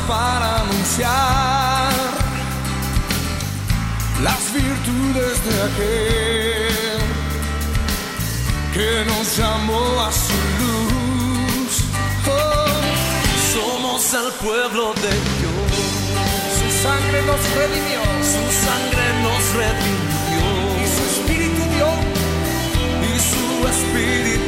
[0.08, 1.92] Para anunciar
[4.22, 7.02] las virtudes de aquel
[8.74, 11.84] que nos llamó a su luz.
[12.26, 12.80] Oh,
[13.52, 15.72] somos el pueblo de Dios.
[16.58, 18.00] Su sangre nos redimió.
[18.34, 20.44] Su sangre nos redimió.
[20.82, 21.90] Y su espíritu dio.
[23.10, 24.41] Y su espíritu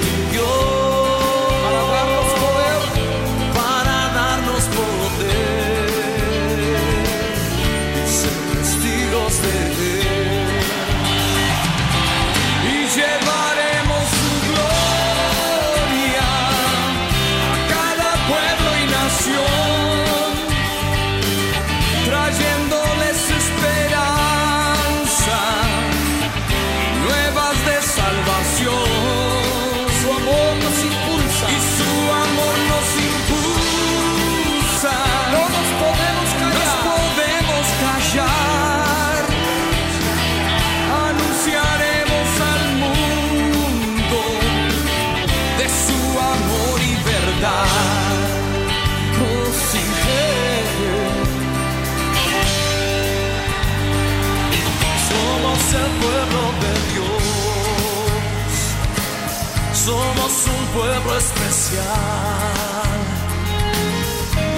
[60.75, 61.85] pueblo especial.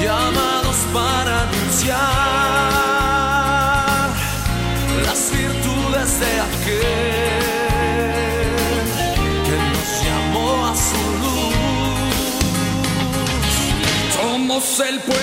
[0.02, 1.98] Llamados para anunciar
[5.04, 7.36] las virtudes de aquel
[9.46, 11.56] que nos llamó a su luz.
[14.14, 15.15] Somos el pueblo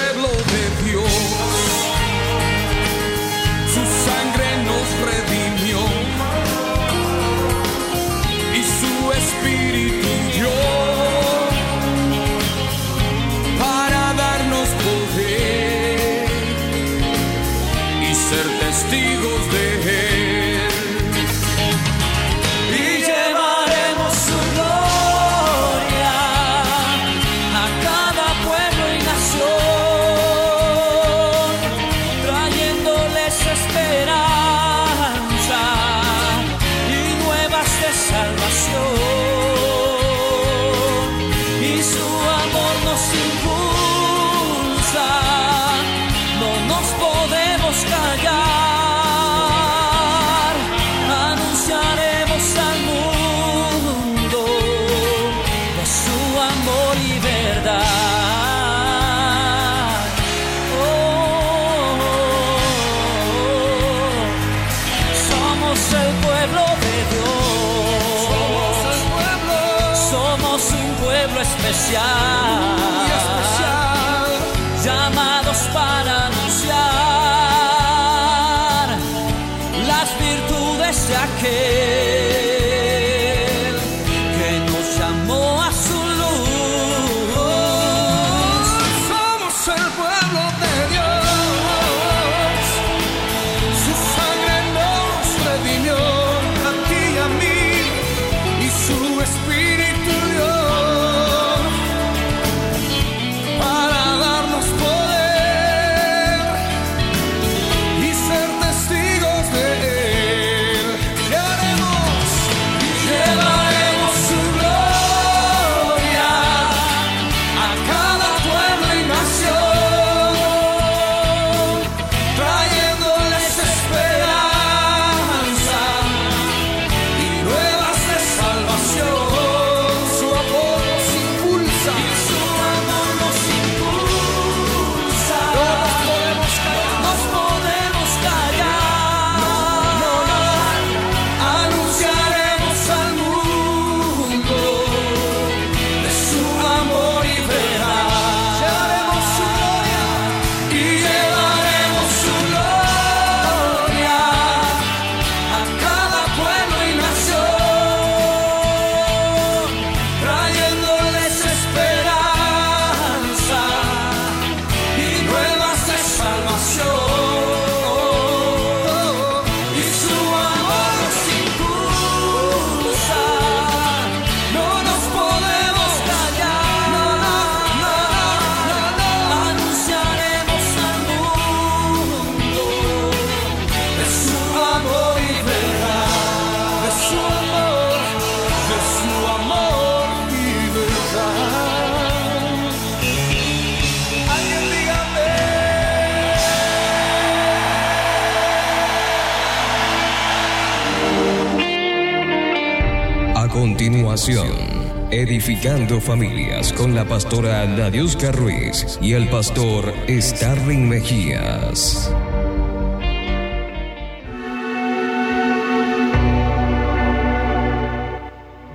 [205.64, 212.14] edificando familias con la pastora Nadiuska Ruiz y el pastor Starling Mejías.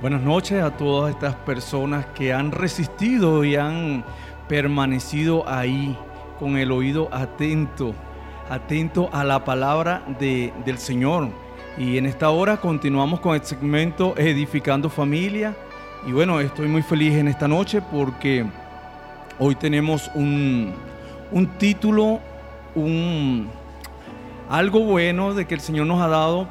[0.01, 4.03] Buenas noches a todas estas personas que han resistido y han
[4.47, 5.95] permanecido ahí
[6.39, 7.93] con el oído atento,
[8.49, 11.29] atento a la palabra de- del Señor.
[11.77, 15.55] Y en esta hora continuamos con el segmento Edificando Familia.
[16.07, 18.45] Y bueno, estoy muy feliz en esta noche porque
[19.37, 20.73] hoy tenemos un,
[21.29, 22.21] un título,
[22.73, 23.49] un,
[24.49, 26.47] algo bueno de que el Señor nos ha dado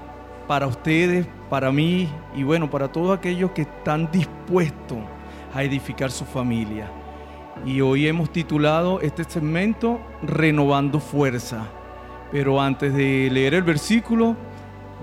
[0.47, 4.99] para ustedes, para mí y bueno, para todos aquellos que están dispuestos
[5.55, 6.91] a edificar su familia.
[7.65, 11.67] Y hoy hemos titulado este segmento Renovando Fuerza.
[12.31, 14.37] Pero antes de leer el versículo,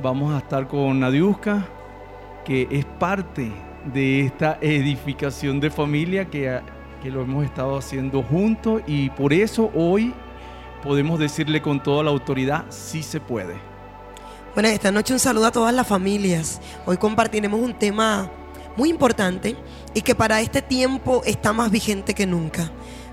[0.04, 1.66] vamos a estar con Nadiuska,
[2.46, 3.52] que es parte
[3.94, 6.60] de esta edificación de familia que,
[7.02, 10.14] que lo hemos estado haciendo juntos y por eso hoy
[10.84, 13.56] podemos decirle con toda la autoridad, sí se puede.
[14.54, 16.62] Bueno, esta noche un saludo a todas las familias.
[16.86, 18.32] Hoy compartiremos un tema
[18.78, 19.56] muy importante
[19.94, 22.72] y que para este tiempo está más vigente que nunca.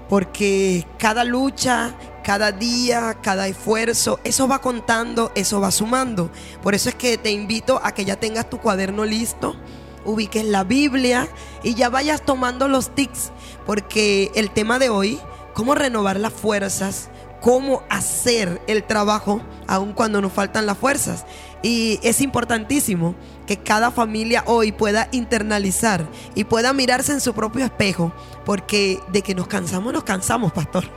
[0.09, 6.31] Porque cada lucha, cada día, cada esfuerzo, eso va contando, eso va sumando.
[6.63, 9.57] Por eso es que te invito a que ya tengas tu cuaderno listo,
[10.05, 11.29] ubiques la Biblia
[11.63, 13.33] y ya vayas tomando los tics.
[13.67, 15.19] Porque el tema de hoy,
[15.55, 17.11] cómo renovar las fuerzas,
[17.41, 21.27] cómo hacer el trabajo aun cuando nos faltan las fuerzas.
[21.63, 23.15] Y es importantísimo
[23.47, 28.13] que cada familia hoy pueda internalizar y pueda mirarse en su propio espejo,
[28.45, 30.85] porque de que nos cansamos, nos cansamos, pastor.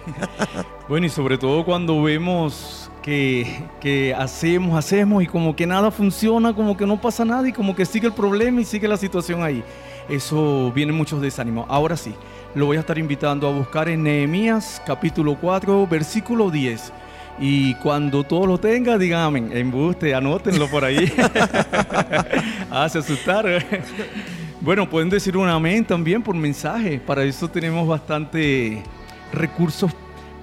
[0.88, 3.45] Bueno, y sobre todo cuando vemos que,
[3.80, 7.76] que hacemos, hacemos y como que nada funciona, como que no pasa nada y como
[7.76, 9.64] que sigue el problema y sigue la situación ahí.
[10.10, 11.68] Eso viene muchos desánimos.
[11.69, 12.15] Ahora sí,
[12.56, 16.91] lo voy a estar invitando a buscar en Nehemías capítulo 4, versículo 10.
[17.38, 19.52] Y cuando todo lo tenga, digan amén.
[19.53, 21.14] Embuste, anótenlo por ahí.
[22.72, 23.64] Hace asustar.
[24.61, 26.99] Bueno, pueden decir un amén también por mensaje.
[26.99, 28.82] Para eso tenemos bastante
[29.32, 29.91] recursos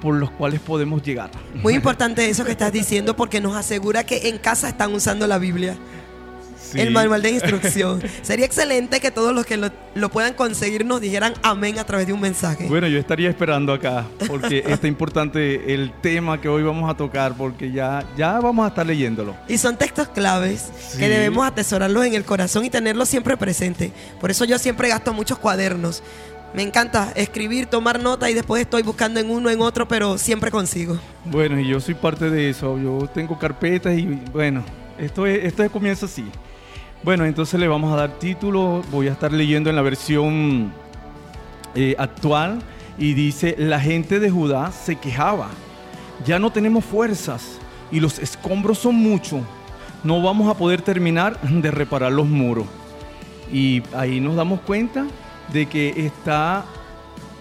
[0.03, 1.31] por los cuales podemos llegar.
[1.55, 5.39] Muy importante eso que estás diciendo porque nos asegura que en casa están usando la
[5.39, 5.77] Biblia.
[6.71, 6.81] Sí.
[6.81, 8.03] El manual de instrucción.
[8.23, 12.07] Sería excelente que todos los que lo, lo puedan conseguir nos dijeran amén a través
[12.07, 12.67] de un mensaje.
[12.67, 17.35] Bueno, yo estaría esperando acá porque está importante el tema que hoy vamos a tocar
[17.35, 19.37] porque ya, ya vamos a estar leyéndolo.
[19.49, 20.97] Y son textos claves Sí.
[20.99, 23.93] que debemos atesorarlos en el corazón y tenerlos siempre presente.
[24.19, 26.03] Por eso yo siempre gasto muchos cuadernos.
[26.55, 30.51] Me encanta escribir, tomar nota y después estoy buscando en uno, en otro, pero siempre
[30.51, 30.99] consigo.
[31.25, 32.79] Bueno, y yo soy parte de eso.
[32.79, 34.63] Yo tengo carpetas y bueno,
[34.99, 36.25] esto, es- esto comienza así.
[37.03, 38.83] Bueno, entonces le vamos a dar título.
[38.91, 40.73] Voy a estar leyendo en la versión
[41.75, 42.59] eh, actual
[42.99, 45.49] y dice, la gente de Judá se quejaba.
[46.27, 47.59] Ya no tenemos fuerzas
[47.91, 49.41] y los escombros son muchos.
[50.05, 52.67] no vamos a poder terminar de reparar los muros.
[53.51, 55.07] Y ahí nos damos cuenta
[55.53, 56.65] de que está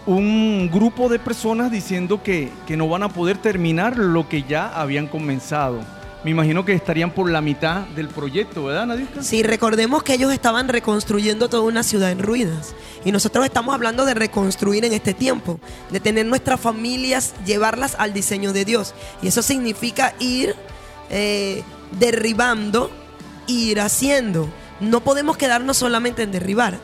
[0.06, 4.68] un grupo de personas diciendo que, que no van a poder terminar lo que ya
[4.68, 5.80] habían comenzado.
[6.24, 9.24] Me imagino que estarían por la mitad del proyecto, ¿verdad, Nadiuska?
[9.24, 12.76] Sí, recordemos que ellos estaban reconstruyendo toda una ciudad en ruinas.
[13.04, 15.60] Y nosotros estamos hablando de reconstruir en este tiempo,
[15.90, 18.94] de tener nuestras familias, llevarlas al diseño de Dios.
[19.24, 20.56] Y eso significa ir
[21.10, 21.64] eh,
[21.98, 22.92] derribando,
[23.48, 24.48] ir haciendo.
[24.80, 26.78] No podemos quedarnos solamente en derribar.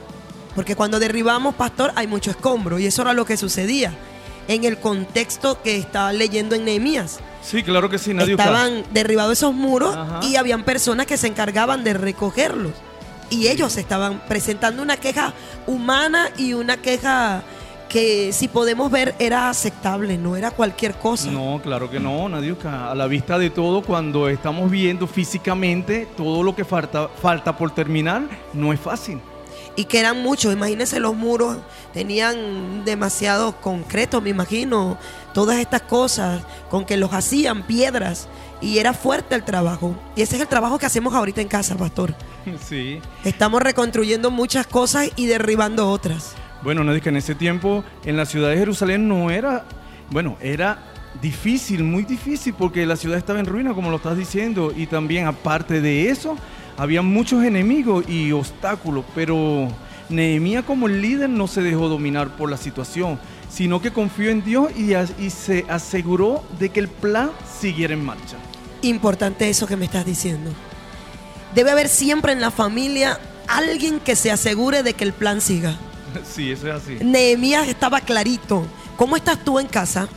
[0.57, 2.79] Porque cuando derribamos, pastor, hay mucho escombro.
[2.79, 3.93] Y eso era lo que sucedía
[4.47, 7.19] en el contexto que estaba leyendo en Nehemías.
[7.43, 8.43] Sí, claro que sí, Nadiuska.
[8.43, 10.21] Estaban derribados esos muros Ajá.
[10.23, 12.71] y habían personas que se encargaban de recogerlos.
[13.29, 15.35] Y ellos estaban presentando una queja
[15.67, 17.43] humana y una queja
[17.87, 21.29] que si podemos ver era aceptable, no era cualquier cosa.
[21.29, 22.89] No, claro que no, Nadiuska.
[22.89, 27.75] A la vista de todo, cuando estamos viendo físicamente todo lo que falta, falta por
[27.75, 28.23] terminar,
[28.53, 29.21] no es fácil.
[29.77, 31.57] Y que eran muchos, imagínense los muros,
[31.93, 34.97] tenían demasiado concreto, me imagino,
[35.33, 38.27] todas estas cosas con que los hacían piedras
[38.59, 39.95] y era fuerte el trabajo.
[40.15, 42.13] Y ese es el trabajo que hacemos ahorita en casa, pastor.
[42.67, 43.01] Sí.
[43.25, 46.33] Estamos reconstruyendo muchas cosas y derribando otras.
[46.63, 49.65] Bueno, Nadiuska, en ese tiempo en la ciudad de Jerusalén no era,
[50.09, 50.79] bueno, era
[51.21, 55.27] difícil, muy difícil, porque la ciudad estaba en ruina, como lo estás diciendo, y también
[55.27, 56.37] aparte de eso,
[56.77, 59.67] había muchos enemigos y obstáculos, pero
[60.09, 64.71] Nehemías como líder no se dejó dominar por la situación, sino que confió en Dios
[64.77, 68.37] y, y se aseguró de que el plan siguiera en marcha.
[68.83, 70.51] Importante eso que me estás diciendo.
[71.55, 75.75] Debe haber siempre en la familia alguien que se asegure de que el plan siga.
[76.23, 76.97] Sí, eso es así.
[77.03, 78.65] Nehemías estaba clarito.
[78.95, 80.07] ¿Cómo estás tú en casa?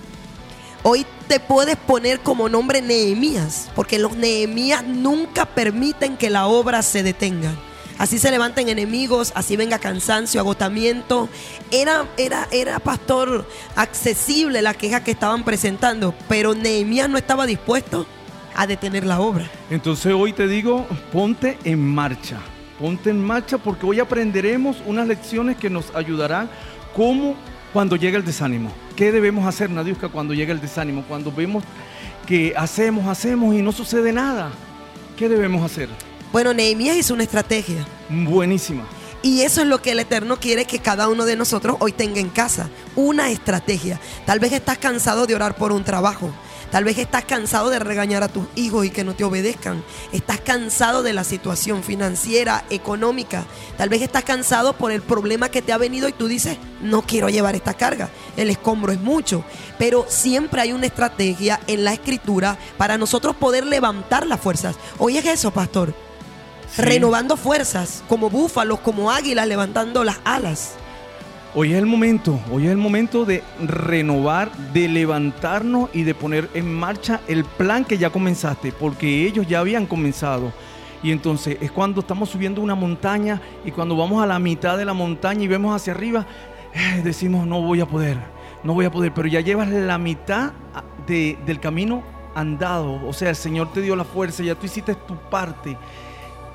[0.82, 6.82] Hoy te puedes poner como nombre Nehemías, porque los Nehemías nunca permiten que la obra
[6.82, 7.52] se detenga.
[7.98, 11.28] Así se levanten enemigos, así venga cansancio, agotamiento.
[11.70, 13.46] Era, era, era pastor
[13.76, 18.06] accesible la queja que estaban presentando, pero Nehemías no estaba dispuesto
[18.54, 19.50] a detener la obra.
[19.68, 22.38] Entonces hoy te digo, ponte en marcha.
[22.78, 26.48] Ponte en marcha porque hoy aprenderemos unas lecciones que nos ayudarán
[26.96, 27.36] como
[27.72, 28.70] cuando llega el desánimo.
[28.96, 31.04] ¿Qué debemos hacer, Nadiuska, cuando llega el desánimo?
[31.06, 31.64] Cuando vemos
[32.26, 34.50] que hacemos, hacemos y no sucede nada.
[35.16, 35.88] ¿Qué debemos hacer?
[36.32, 37.84] Bueno, Nehemías hizo una estrategia.
[38.08, 38.84] Buenísima.
[39.22, 42.20] Y eso es lo que el Eterno quiere que cada uno de nosotros hoy tenga
[42.20, 42.70] en casa.
[42.96, 44.00] Una estrategia.
[44.24, 46.30] Tal vez estás cansado de orar por un trabajo.
[46.70, 49.82] Tal vez estás cansado de regañar a tus hijos y que no te obedezcan.
[50.12, 53.44] Estás cansado de la situación financiera, económica.
[53.76, 57.02] Tal vez estás cansado por el problema que te ha venido y tú dices, no
[57.02, 58.08] quiero llevar esta carga.
[58.36, 59.44] El escombro es mucho.
[59.78, 64.76] Pero siempre hay una estrategia en la escritura para nosotros poder levantar las fuerzas.
[64.98, 65.92] Hoy es eso, pastor.
[66.76, 70.74] Renovando fuerzas, como búfalos, como águilas, levantando las alas.
[71.52, 76.48] Hoy es el momento, hoy es el momento de renovar, de levantarnos y de poner
[76.54, 80.52] en marcha el plan que ya comenzaste, porque ellos ya habían comenzado.
[81.02, 84.84] Y entonces es cuando estamos subiendo una montaña y cuando vamos a la mitad de
[84.84, 86.24] la montaña y vemos hacia arriba,
[86.72, 88.18] eh, decimos no voy a poder,
[88.62, 92.04] no voy a poder, pero ya llevas la mitad ah, de- del camino
[92.36, 95.76] andado, o sea, el Señor te dio la fuerza, ya tú hiciste tu parte.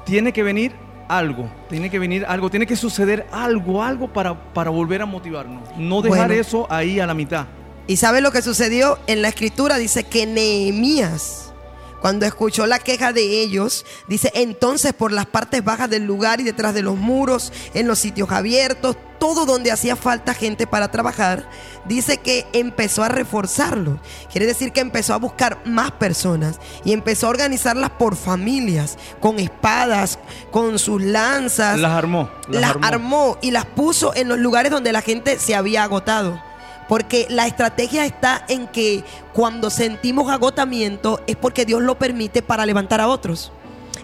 [0.06, 0.72] Tiene que venir
[1.08, 5.70] algo, tiene que venir algo, tiene que suceder algo, algo para, para volver a motivarnos.
[5.78, 6.42] No dejar Bueno.
[6.42, 7.46] eso ahí a la mitad.
[7.88, 8.98] ¿Y sabe lo que sucedió?
[9.08, 11.54] En la escritura dice que Nehemías,
[12.02, 16.44] cuando escuchó la queja de ellos, dice, entonces por las partes bajas del lugar y
[16.44, 21.48] detrás de los muros, en los sitios abiertos, todo donde hacía falta gente para trabajar,
[21.86, 24.00] dice que empezó a reforzarlo.
[24.32, 29.40] Quiere decir que empezó a buscar más personas y empezó a organizarlas por familias, con
[29.40, 30.20] espadas,
[30.52, 31.80] con sus lanzas.
[31.80, 32.30] Las armó.
[32.48, 32.86] Las, las armó.
[32.86, 36.42] armó y las puso en los lugares donde la gente se había agotado.
[36.88, 42.66] Porque la estrategia está en que cuando sentimos agotamiento es porque Dios lo permite para
[42.66, 43.52] levantar a otros.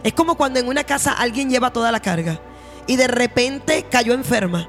[0.03, 2.39] Es como cuando en una casa alguien lleva toda la carga
[2.87, 4.67] y de repente cayó enferma.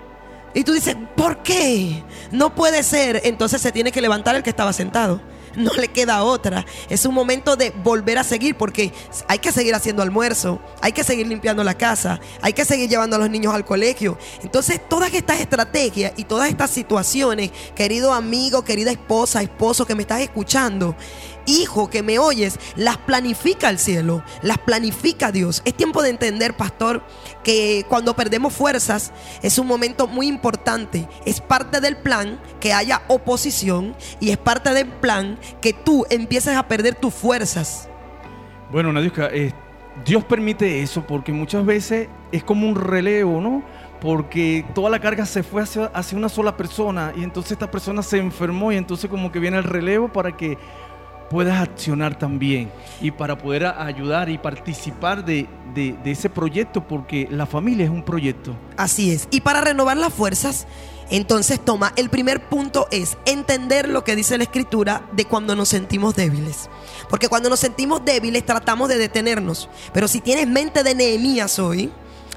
[0.55, 2.03] Y tú dices, ¿por qué?
[2.31, 3.23] No puede ser.
[3.25, 5.21] Entonces se tiene que levantar el que estaba sentado.
[5.57, 6.65] No le queda otra.
[6.89, 8.93] Es un momento de volver a seguir porque
[9.29, 13.17] hay que seguir haciendo almuerzo, hay que seguir limpiando la casa, hay que seguir llevando
[13.17, 14.19] a los niños al colegio.
[14.43, 20.03] Entonces todas estas estrategias y todas estas situaciones, querido amigo, querida esposa, esposo que me
[20.03, 20.97] estás escuchando,
[21.47, 25.63] hijo que me oyes, las planifica el cielo, las planifica Dios.
[25.65, 27.03] Es tiempo de entender, pastor,
[27.43, 29.13] que cuando perdemos fuerzas
[29.43, 31.09] es un momento muy importante.
[31.25, 36.57] Es parte del plan que haya oposición y es parte del plan que tú empieces
[36.57, 37.89] a perder tus fuerzas.
[38.71, 39.53] Bueno, Nadiuska, eh,
[40.05, 43.63] Dios permite eso porque muchas veces es como un relevo, ¿no?
[44.01, 48.03] Porque toda la carga se fue hacia, hacia una sola persona y entonces esta persona
[48.03, 50.59] se enfermó y entonces como que viene el relevo para que
[51.33, 57.27] puedas accionar también y para poder ayudar y participar de, de- de ese proyecto porque
[57.31, 58.55] la familia es un proyecto.
[58.77, 59.27] Así es.
[59.33, 60.67] Y para renovar las fuerzas,
[61.11, 65.69] entonces toma, el primer punto es entender lo que dice la escritura de cuando nos
[65.71, 66.69] sentimos débiles.
[67.11, 69.69] Porque cuando nos sentimos débiles tratamos de detenernos.
[69.93, 71.91] Pero si tienes mente de Nehemías hoy,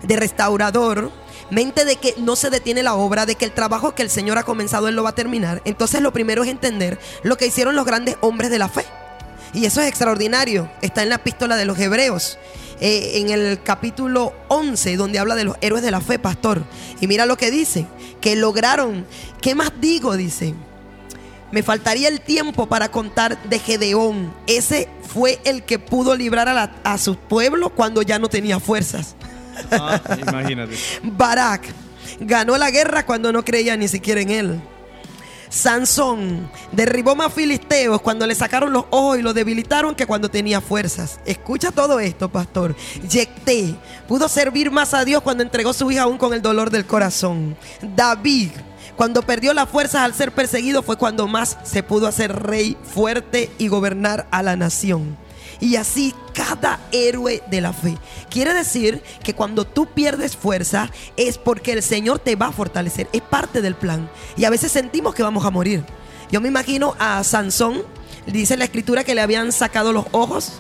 [0.04, 1.12] de restaurador,
[1.50, 4.38] mente de que no se detiene la obra, de que el trabajo que el Señor
[4.38, 7.76] ha comenzado, Él lo va a terminar, entonces lo primero es entender lo que hicieron
[7.76, 8.86] los grandes hombres de la fe.
[9.54, 10.70] Y eso es extraordinario.
[10.82, 12.38] Está en la epístola de los Hebreos,
[12.82, 16.64] eh, en el capítulo 11, donde habla de los héroes de la fe, pastor.
[17.00, 17.88] Y mira lo que dice,
[18.20, 19.06] que lograron,
[19.40, 20.18] ¿qué más digo?
[20.18, 20.54] Dice,
[21.52, 24.34] me faltaría el tiempo para contar de Gedeón.
[24.46, 26.50] Ese fue el que pudo librar
[26.84, 29.16] a, su pueblo cuando ya no tenía fuerzas.
[29.72, 30.76] Ah, imagínate.
[31.04, 31.64] Barak
[32.20, 34.62] ganó la guerra cuando no creía ni siquiera en él.
[35.50, 40.60] Sansón derribó más filisteos cuando le sacaron los ojos y lo debilitaron que cuando tenía
[40.60, 41.20] fuerzas.
[41.26, 42.76] Escucha todo esto, pastor.
[43.10, 43.76] Yecté
[44.08, 47.56] pudo servir más a Dios cuando entregó su hija aún con el dolor del corazón.
[47.82, 48.50] David,
[48.96, 53.50] cuando perdió las fuerzas al ser perseguido, fue cuando más se pudo hacer rey fuerte
[53.58, 55.18] y gobernar a la nación.
[55.66, 57.98] Y así cada héroe de la fe.
[58.30, 63.10] Quiere decir que cuando tú pierdes fuerza es porque el Señor te va a fortalecer.
[63.14, 64.08] Es parte del plan.
[64.38, 65.84] Y a veces sentimos que vamos a morir.
[66.30, 67.82] Yo me imagino a Sansón,
[68.28, 70.60] dice la escritura que le habían sacado los ojos,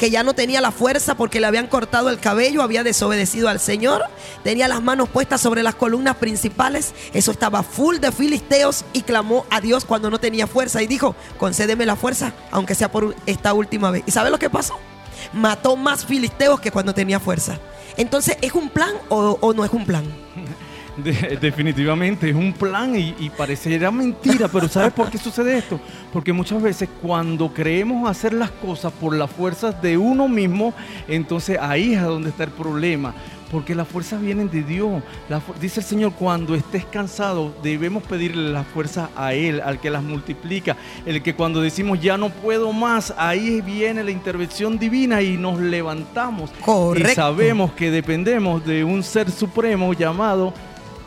[0.00, 3.60] que ya no tenía la fuerza porque le habían cortado el cabello, había desobedecido al
[3.60, 4.02] Señor,
[4.42, 9.44] tenía las manos puestas sobre las columnas principales, eso estaba full de filisteos y clamó
[9.50, 13.52] a Dios cuando no tenía fuerza y dijo, concédeme la fuerza, aunque sea por esta
[13.52, 14.02] última vez.
[14.06, 14.78] ¿Y sabe lo que pasó?
[15.34, 17.58] Mató más filisteos que cuando tenía fuerza.
[17.98, 20.04] Entonces, ¿es un plan o, o no es un plan?
[21.02, 25.80] De- definitivamente es un plan y, y parecería mentira, pero ¿sabes por qué sucede esto?
[26.12, 30.74] Porque muchas veces cuando creemos hacer las cosas por las fuerzas de uno mismo,
[31.08, 33.14] entonces ahí es donde está el problema.
[33.50, 35.02] Porque las fuerzas vienen de Dios.
[35.28, 39.90] La dice el Señor, cuando estés cansado, debemos pedirle las fuerzas a Él, al que
[39.90, 40.76] las multiplica.
[41.04, 45.58] El que cuando decimos ya no puedo más, ahí viene la intervención divina y nos
[45.58, 46.50] levantamos.
[46.64, 47.10] Correcto.
[47.10, 50.54] Y sabemos que dependemos de un ser supremo llamado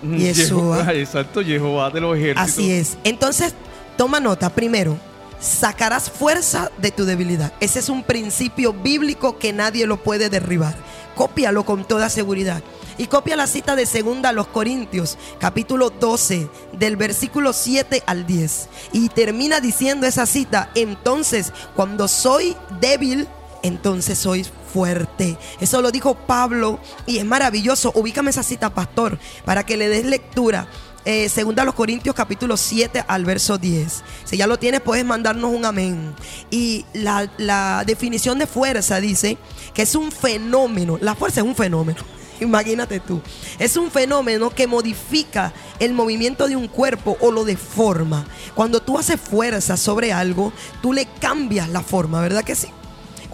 [0.04, 0.94] Yeshua.
[0.94, 2.52] Exacto, Jehová de los ejércitos.
[2.52, 2.98] Así es.
[3.04, 3.54] Entonces,
[3.98, 4.50] toma nota.
[4.50, 4.98] Primero,
[5.40, 7.54] sacarás fuerza de tu debilidad.
[7.60, 10.76] Ese es un principio bíblico que nadie lo puede derribar.
[11.16, 12.64] Cópialo con toda seguridad.
[12.98, 18.28] Y copia la cita de segunda a los Corintios, capítulo 12, del versículo 7 al
[18.28, 18.70] 10.
[18.94, 23.28] Y termina diciendo esa cita, entonces, cuando soy débil,
[23.64, 25.38] entonces sois fuerte.
[25.60, 27.92] Eso lo dijo Pablo y es maravilloso.
[27.96, 30.68] Ubícame esa cita, pastor, para que le des lectura.
[31.06, 34.04] Eh, segunda a los Corintios capítulo 7 al verso 10.
[34.24, 36.14] Si ya lo tienes, puedes mandarnos un amén.
[36.50, 39.38] Y la, la definición de fuerza dice
[39.74, 40.98] que es un fenómeno.
[41.02, 42.00] La fuerza es un fenómeno.
[42.40, 43.22] Imagínate tú.
[43.60, 48.26] Es un fenómeno que modifica el movimiento de un cuerpo o lo deforma.
[48.56, 52.68] Cuando tú haces fuerza sobre algo, tú le cambias la forma, ¿verdad que sí?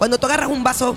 [0.00, 0.96] Cuando tú agarras un vaso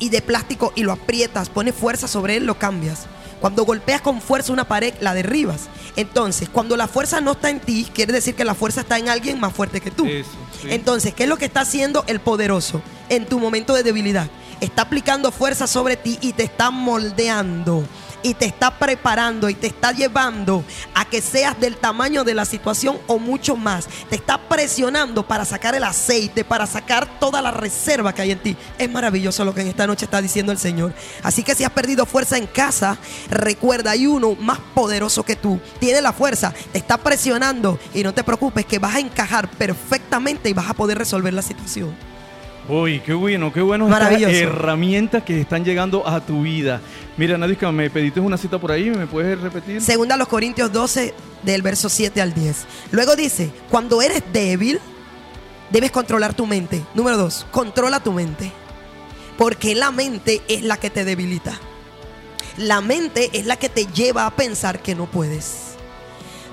[0.00, 3.06] y de plástico y lo aprietas, pones fuerza sobre él, lo cambias.
[3.40, 5.68] Cuando golpeas con fuerza una pared, la derribas.
[5.94, 9.08] Entonces, cuando la fuerza no está en ti, quiere decir que la fuerza está en
[9.08, 10.06] alguien más fuerte que tú.
[10.06, 10.30] Eso,
[10.60, 10.66] sí.
[10.72, 14.28] Entonces, ¿qué es lo que está haciendo el poderoso en tu momento de debilidad?
[14.60, 17.86] Está aplicando fuerza sobre ti y te está moldeando.
[18.24, 20.64] Y te está preparando y te está llevando
[20.94, 23.86] a que seas del tamaño de la situación o mucho más.
[24.08, 28.38] Te está presionando para sacar el aceite, para sacar toda la reserva que hay en
[28.38, 28.56] ti.
[28.78, 30.94] Es maravilloso lo que en esta noche está diciendo el Señor.
[31.22, 32.96] Así que si has perdido fuerza en casa,
[33.30, 35.60] recuerda, hay uno más poderoso que tú.
[35.78, 40.48] Tiene la fuerza, te está presionando y no te preocupes que vas a encajar perfectamente
[40.48, 41.94] y vas a poder resolver la situación.
[42.66, 46.80] Uy, qué bueno, qué bueno estas herramientas que están llegando a tu vida.
[47.16, 49.80] Mira, Nadisca, me pediste una cita por ahí, ¿me puedes repetir?
[49.80, 51.14] Segunda a los Corintios 12,
[51.44, 52.66] del verso 7 al 10.
[52.90, 54.80] Luego dice, cuando eres débil,
[55.70, 56.82] debes controlar tu mente.
[56.94, 58.50] Número 2, controla tu mente.
[59.38, 61.58] Porque la mente es la que te debilita.
[62.56, 65.74] La mente es la que te lleva a pensar que no puedes.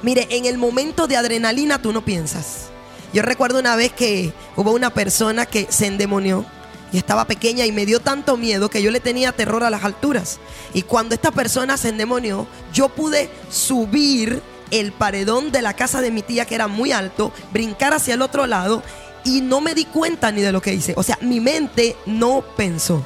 [0.04, 2.70] Mire, en el momento de adrenalina tú no piensas.
[3.14, 6.46] Yo recuerdo una vez que hubo una persona que se endemonió
[6.92, 9.84] y estaba pequeña y me dio tanto miedo que yo le tenía terror a las
[9.84, 10.40] alturas.
[10.74, 14.42] Y cuando esta persona se endemonió, yo pude subir
[14.72, 18.22] el paredón de la casa de mi tía que era muy alto, brincar hacia el
[18.22, 18.84] otro lado
[19.24, 20.94] y no me di cuenta ni de lo que hice.
[20.98, 23.04] O sea, mi mente no pensó.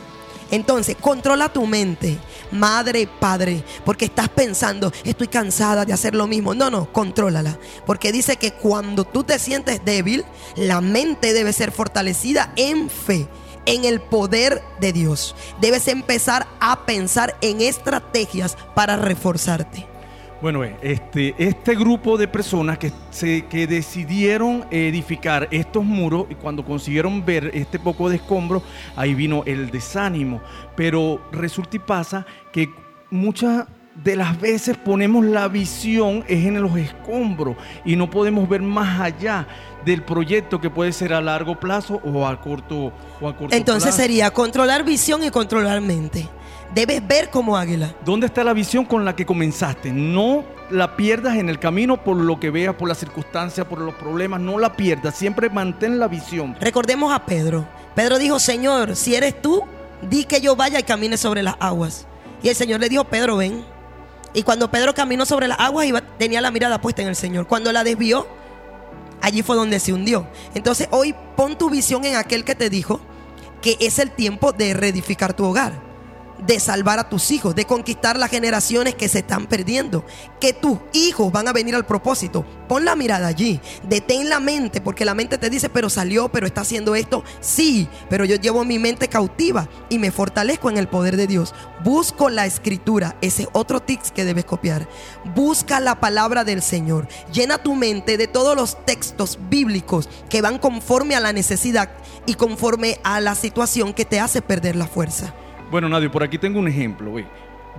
[0.52, 2.20] Entonces, controla tu mente,
[2.52, 6.54] madre, padre, porque estás pensando, estoy cansada de hacer lo mismo.
[6.54, 7.58] No, no, contrólala.
[7.88, 10.24] Porque dice que cuando tú te sientes débil,
[10.56, 13.28] la mente debe ser fortalecida en fe
[13.66, 15.36] en el poder de Dios.
[15.62, 19.88] Debes empezar a pensar en estrategias para reforzarte.
[20.42, 26.36] Bueno, eh, este, este grupo de personas que, se, que decidieron edificar estos muros y
[26.36, 28.62] cuando consiguieron ver este poco de escombro,
[28.96, 30.42] ahí vino el desánimo.
[30.76, 32.70] Pero resulta y pasa que
[33.10, 33.66] muchas
[34.04, 37.56] de las veces ponemos la visión en los escombros
[37.86, 39.48] y no podemos ver más allá
[39.86, 42.92] del proyecto que puede ser a largo plazo o a corto,
[43.22, 43.98] o a corto Entonces plazo.
[43.98, 46.28] sería controlar visión y controlar mente.
[46.74, 47.94] Debes ver como águila.
[48.04, 49.92] ¿Dónde está la visión con la que comenzaste?
[49.94, 53.94] No la pierdas en el camino por lo que veas, por las circunstancias, por los
[53.96, 54.42] problemas.
[54.42, 55.16] No la pierdas.
[55.16, 56.56] Siempre mantén la visión.
[56.60, 57.66] Recordemos a Pedro.
[57.94, 59.62] Pedro dijo, Señor, si eres tú,
[60.02, 62.08] di que yo vaya y camine sobre las aguas.
[62.44, 63.64] Y el Señor le dijo, Pedro, ven.
[64.34, 67.48] Y cuando Pedro caminó sobre las aguas, iba- tenía la mirada puesta en el Señor.
[67.48, 68.28] Cuando la desvió,
[69.22, 70.28] allí fue donde se hundió.
[70.54, 73.00] Entonces hoy pon tu visión en aquel que te dijo
[73.62, 75.82] que es el tiempo de reedificar tu hogar,
[76.40, 80.06] de salvar a tus hijos, de conquistar las generaciones que se están perdiendo,
[80.40, 82.46] que tus hijos van a venir al propósito.
[82.68, 86.48] Pon la mirada allí, detén la mente, porque la mente te dice, pero salió, pero
[86.48, 87.24] está haciendo esto.
[87.40, 91.54] Sí, pero yo llevo mi mente cautiva y me fortalezco en el poder de Dios.
[91.84, 94.88] Busco la escritura, ese es otro tips que debes copiar.
[95.36, 97.08] Busca la palabra del Señor.
[97.32, 101.92] Llena tu mente de todos los textos bíblicos que van conforme a la necesidad
[102.26, 105.34] y conforme a la situación que te hace perder la fuerza.
[105.72, 107.14] Bueno, Nadio, por aquí tengo un ejemplo.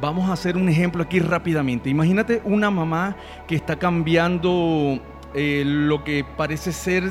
[0.01, 1.89] Vamos a hacer un ejemplo aquí rápidamente.
[1.89, 4.99] Imagínate una mamá que está cambiando
[5.35, 7.05] eh, lo que parece ser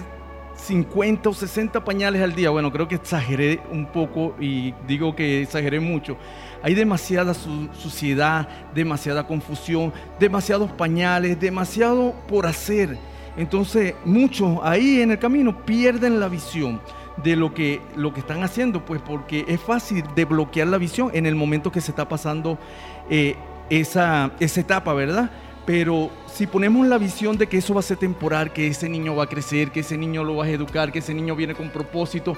[0.56, 2.50] 50 o 60 pañales al día.
[2.52, 6.18] Bueno, creo que exageré un poco y digo que exageré mucho.
[6.62, 12.98] Hay demasiada su- suciedad, demasiada confusión, demasiados pañales, demasiado por hacer.
[13.38, 16.80] Entonces, muchos ahí en el camino pierden la visión
[17.24, 21.12] de lo que, lo que están haciendo, pues porque es fácil de bloquear la visión
[21.14, 22.58] en el momento que se está pasando
[23.10, 23.36] eh,
[23.70, 25.30] esa, esa etapa, ¿verdad?
[25.66, 29.16] Pero si ponemos la visión de que eso va a ser temporal, que ese niño
[29.16, 31.70] va a crecer, que ese niño lo vas a educar, que ese niño viene con
[31.70, 32.38] propósito,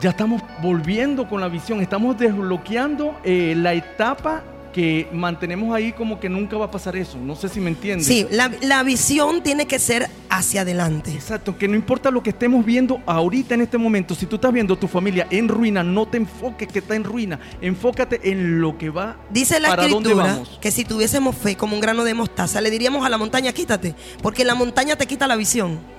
[0.00, 4.42] ya estamos volviendo con la visión, estamos desbloqueando eh, la etapa
[4.78, 7.18] que mantenemos ahí como que nunca va a pasar eso.
[7.18, 8.06] No sé si me entiendes.
[8.06, 11.12] Sí, la, la visión tiene que ser hacia adelante.
[11.12, 14.52] Exacto, que no importa lo que estemos viendo ahorita en este momento, si tú estás
[14.52, 18.78] viendo tu familia en ruina, no te enfoques que está en ruina, enfócate en lo
[18.78, 19.16] que va.
[19.30, 20.58] Dice la para dónde escritura vamos.
[20.60, 23.96] que si tuviésemos fe como un grano de mostaza, le diríamos a la montaña, quítate,
[24.22, 25.97] porque la montaña te quita la visión.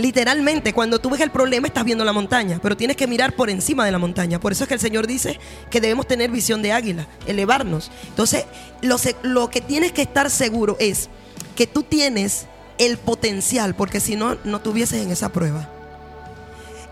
[0.00, 3.50] Literalmente, cuando tú ves el problema, estás viendo la montaña, pero tienes que mirar por
[3.50, 4.40] encima de la montaña.
[4.40, 5.38] Por eso es que el Señor dice
[5.70, 7.90] que debemos tener visión de águila, elevarnos.
[8.08, 8.46] Entonces,
[8.80, 11.10] lo, lo que tienes que estar seguro es
[11.54, 12.46] que tú tienes
[12.78, 15.68] el potencial, porque si no, no tuvieses en esa prueba.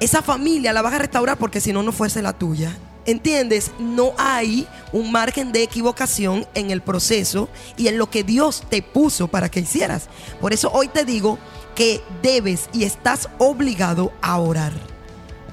[0.01, 2.77] Esa familia la vas a restaurar porque si no, no fuese la tuya.
[3.07, 3.71] ¿Entiendes?
[3.79, 7.49] No hay un margen de equivocación en el proceso
[7.79, 10.09] y en lo que Dios te puso para que hicieras.
[10.43, 11.39] Por eso hoy te digo
[11.79, 14.73] que debes y estás obligado a orar.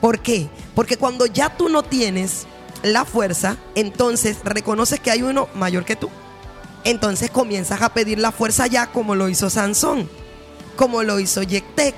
[0.01, 0.49] ¿Por qué?
[0.73, 2.47] Porque cuando ya tú no tienes
[2.81, 6.09] la fuerza, entonces reconoces que hay uno mayor que tú.
[6.83, 10.09] Entonces comienzas a pedir la fuerza ya como lo hizo Sansón,
[10.75, 11.93] como lo hizo Yectec,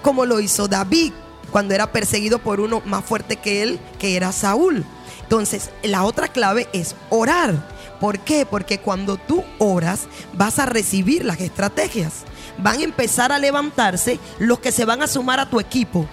[0.00, 1.12] como lo hizo David
[1.50, 4.86] cuando era perseguido por uno más fuerte que él, que era Saúl.
[5.20, 7.76] Entonces, la otra clave es orar.
[8.00, 8.46] ¿Por qué?
[8.46, 12.24] Porque cuando tú oras, vas a recibir las estrategias.
[12.58, 16.06] Van a empezar a levantarse los que se van a sumar a tu equipo.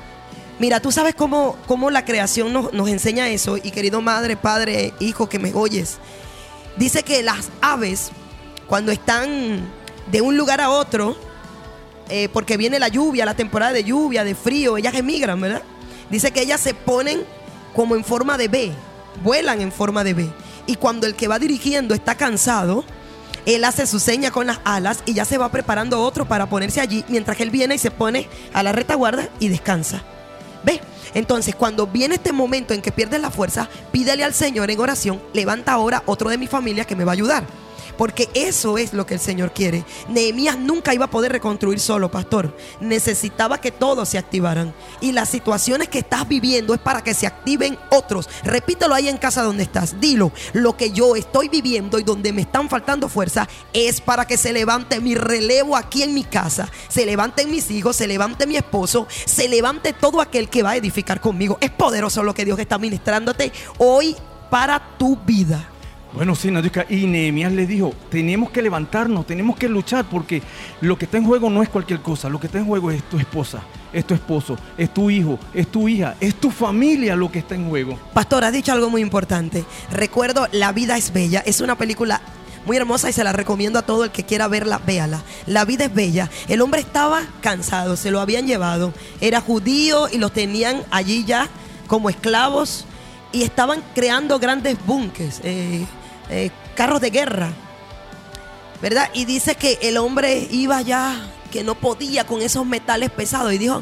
[0.59, 3.57] Mira, tú sabes cómo, cómo la creación nos, nos enseña eso.
[3.57, 5.97] Y querido madre, padre, hijo que me oyes.
[6.77, 8.11] Dice que las aves,
[8.67, 9.61] cuando están
[10.11, 11.15] de un lugar a otro,
[12.09, 15.61] eh, porque viene la lluvia, la temporada de lluvia, de frío, ellas emigran, ¿verdad?
[16.09, 17.23] Dice que ellas se ponen
[17.73, 18.71] como en forma de B,
[19.23, 20.29] vuelan en forma de B.
[20.67, 22.83] Y cuando el que va dirigiendo está cansado,
[23.45, 26.81] él hace su seña con las alas y ya se va preparando otro para ponerse
[26.81, 30.03] allí, mientras que él viene y se pone a la retaguarda y descansa.
[30.63, 30.79] ¿Ves?
[31.13, 35.21] Entonces, cuando viene este momento en que pierdes la fuerza, pídele al Señor en oración,
[35.33, 37.43] levanta ahora otro de mi familia que me va a ayudar.
[37.97, 39.85] Porque eso es lo que el Señor quiere.
[40.09, 42.55] Nehemías nunca iba a poder reconstruir solo, pastor.
[42.79, 44.73] Necesitaba que todos se activaran.
[45.01, 48.29] Y las situaciones que estás viviendo es para que se activen otros.
[48.43, 49.99] Repítelo ahí en casa donde estás.
[49.99, 54.37] Dilo, lo que yo estoy viviendo y donde me están faltando fuerza es para que
[54.37, 56.69] se levante mi relevo aquí en mi casa.
[56.89, 60.77] Se levanten mis hijos, se levante mi esposo, se levante todo aquel que va a
[60.77, 61.57] edificar conmigo.
[61.61, 64.15] Es poderoso lo que Dios está ministrándote hoy
[64.49, 65.72] para tu vida.
[66.13, 70.43] Bueno, sí, Nadiuska, y Nehemías le dijo, tenemos que levantarnos, tenemos que luchar, porque
[70.79, 73.01] lo que está en juego no es cualquier cosa, lo que está en juego es
[73.09, 77.31] tu esposa, es tu esposo, es tu hijo, es tu hija, es tu familia lo
[77.31, 77.97] que está en juego.
[78.13, 79.65] Pastor, has dicho algo muy importante.
[79.91, 81.41] Recuerdo La vida es bella.
[81.45, 82.21] Es una película
[82.65, 85.23] muy hermosa y se la recomiendo a todo el que quiera verla, véala.
[85.47, 86.29] La vida es bella.
[86.47, 88.93] El hombre estaba cansado, se lo habían llevado.
[89.19, 91.49] Era judío y los tenían allí ya
[91.87, 92.85] como esclavos
[93.33, 95.85] y estaban creando grandes búnkeres, eh,
[96.29, 97.51] eh, carros de guerra.
[98.81, 99.09] ¿Verdad?
[99.13, 101.15] Y dice que el hombre iba ya,
[101.51, 103.81] que no podía con esos metales pesados y dijo,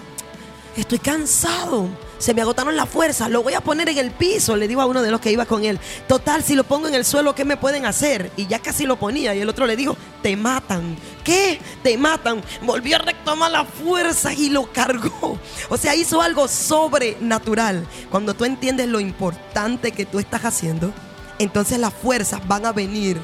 [0.76, 1.90] estoy cansado.
[2.18, 4.86] Se me agotaron las fuerzas, lo voy a poner en el piso, le digo a
[4.86, 5.80] uno de los que iba con él.
[6.08, 8.32] Total, si lo pongo en el suelo, ¿qué me pueden hacer?
[8.38, 9.34] Y ya casi lo ponía.
[9.34, 10.98] Y el otro le dijo, te matan.
[11.24, 11.60] ¿Qué?
[11.82, 12.44] Te matan.
[12.62, 15.40] Volvió a retomar las fuerzas y lo cargó.
[15.70, 17.88] O sea, hizo algo sobrenatural.
[18.12, 20.94] Cuando tú entiendes lo importante que tú estás haciendo,
[21.42, 23.18] entonces las fuerzas van a venir.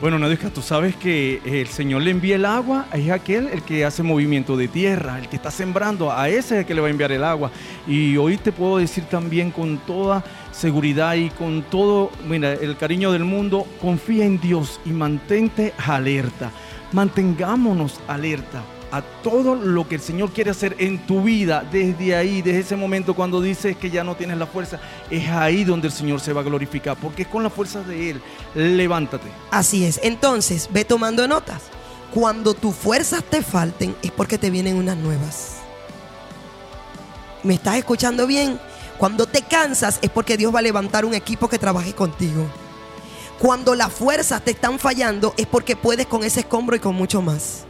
[0.00, 3.84] Bueno, Nadiuska, tú sabes que el Señor le envía el agua, es aquel el que
[3.86, 6.88] hace movimiento de tierra, el que está sembrando, a ese es el que le va
[6.88, 7.50] a enviar el agua.
[7.86, 10.22] Y hoy te puedo decir también con toda
[10.52, 16.50] seguridad y con todo, mira, el cariño del mundo, confía en Dios y mantente alerta.
[16.92, 22.42] Mantengámonos alerta a todo lo que el Señor quiere hacer en tu vida desde ahí,
[22.42, 24.78] desde ese momento cuando dices que ya no tienes la fuerza,
[25.10, 28.10] es ahí donde el Señor se va a glorificar, porque es con la fuerza de
[28.10, 28.22] Él.
[28.54, 29.28] Levántate.
[29.50, 30.00] Así es.
[30.02, 31.62] Entonces, ve tomando notas.
[32.14, 35.56] Cuando tus fuerzas te falten es porque te vienen unas nuevas.
[37.42, 38.58] ¿Me estás escuchando bien?
[38.98, 42.46] Cuando te cansas es porque Dios va a levantar un equipo que trabaje contigo.
[43.38, 47.20] Cuando las fuerzas te están fallando es porque puedes con ese escombro y con mucho
[47.20, 47.66] más.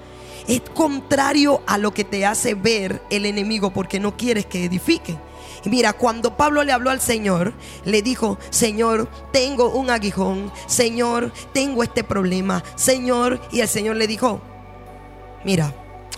[0.48, 5.16] Es contrario a lo que te hace ver el enemigo porque no quieres que edifique.
[5.64, 7.52] Mira, cuando Pablo le habló al Señor,
[7.84, 13.40] le dijo, Señor, tengo un aguijón, Señor, tengo este problema, Señor.
[13.50, 14.40] Y el Señor le dijo,
[15.44, 15.74] mira,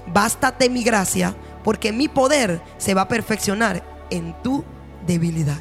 [0.06, 1.34] bástate mi gracia,
[1.64, 4.64] porque mi poder se va a perfeccionar en tu
[5.06, 5.58] debilidad.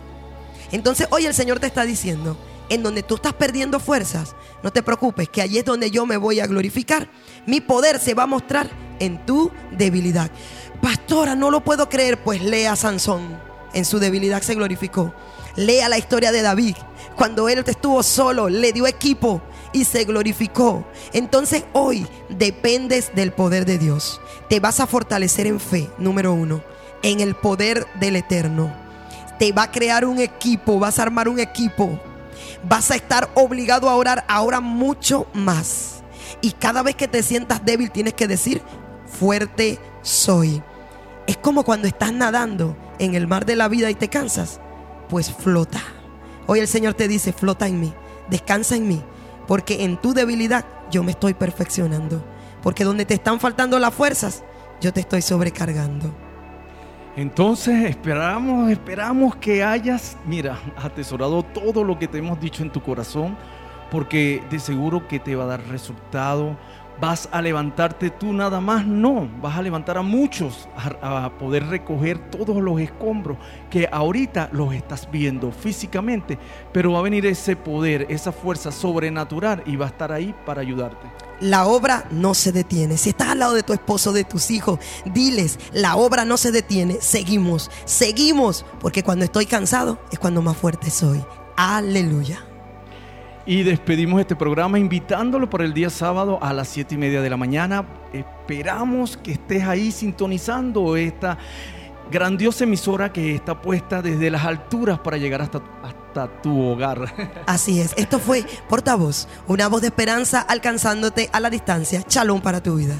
[0.71, 2.37] Entonces hoy el Señor te está diciendo,
[2.69, 6.17] en donde tú estás perdiendo fuerzas, no te preocupes, que allí es donde yo me
[6.17, 7.09] voy a glorificar.
[7.45, 8.69] Mi poder se va a mostrar
[8.99, 10.31] en tu debilidad.
[10.81, 13.39] Pastora, no lo puedo creer, pues lea a Sansón.
[13.73, 15.13] En su debilidad se glorificó.
[15.55, 16.75] Lea la historia de David.
[17.15, 19.41] Cuando él estuvo solo, le dio equipo
[19.73, 20.85] y se glorificó.
[21.13, 24.21] Entonces hoy dependes del poder de Dios.
[24.49, 26.63] Te vas a fortalecer en fe, número uno,
[27.01, 28.73] en el poder del eterno.
[29.39, 31.99] Te va a crear un equipo, vas a armar un equipo.
[32.63, 36.03] Vas a estar obligado a orar ahora mucho más.
[36.41, 38.61] Y cada vez que te sientas débil tienes que decir,
[39.05, 40.61] fuerte soy.
[41.25, 44.59] Es como cuando estás nadando en el mar de la vida y te cansas,
[45.09, 45.81] pues flota.
[46.45, 47.93] Hoy el Señor te dice, flota en mí,
[48.29, 49.03] descansa en mí,
[49.47, 52.23] porque en tu debilidad yo me estoy perfeccionando.
[52.61, 54.43] Porque donde te están faltando las fuerzas,
[54.81, 56.26] yo te estoy sobrecargando.
[57.17, 62.79] Entonces esperamos, esperamos que hayas, mira, atesorado todo lo que te hemos dicho en tu
[62.79, 63.35] corazón,
[63.89, 66.55] porque de seguro que te va a dar resultado.
[67.01, 70.69] Vas a levantarte tú nada más, no, vas a levantar a muchos
[71.01, 73.37] a, a poder recoger todos los escombros
[73.71, 76.37] que ahorita los estás viendo físicamente,
[76.71, 80.61] pero va a venir ese poder, esa fuerza sobrenatural y va a estar ahí para
[80.61, 81.07] ayudarte.
[81.39, 82.97] La obra no se detiene.
[82.97, 86.51] Si estás al lado de tu esposo, de tus hijos, diles, la obra no se
[86.51, 86.97] detiene.
[87.01, 91.23] Seguimos, seguimos, porque cuando estoy cansado es cuando más fuerte soy.
[91.55, 92.43] Aleluya.
[93.45, 97.29] Y despedimos este programa invitándolo para el día sábado a las 7 y media de
[97.29, 97.87] la mañana.
[98.11, 101.37] Esperamos que estés ahí sintonizando esta
[102.11, 105.61] grandiosa emisora que está puesta desde las alturas para llegar hasta,
[106.25, 107.13] tu hogar.
[107.45, 107.93] Así es.
[107.97, 112.01] Esto fue Portavoz, una voz de esperanza alcanzándote a la distancia.
[112.01, 112.95] Chalón para tu vida.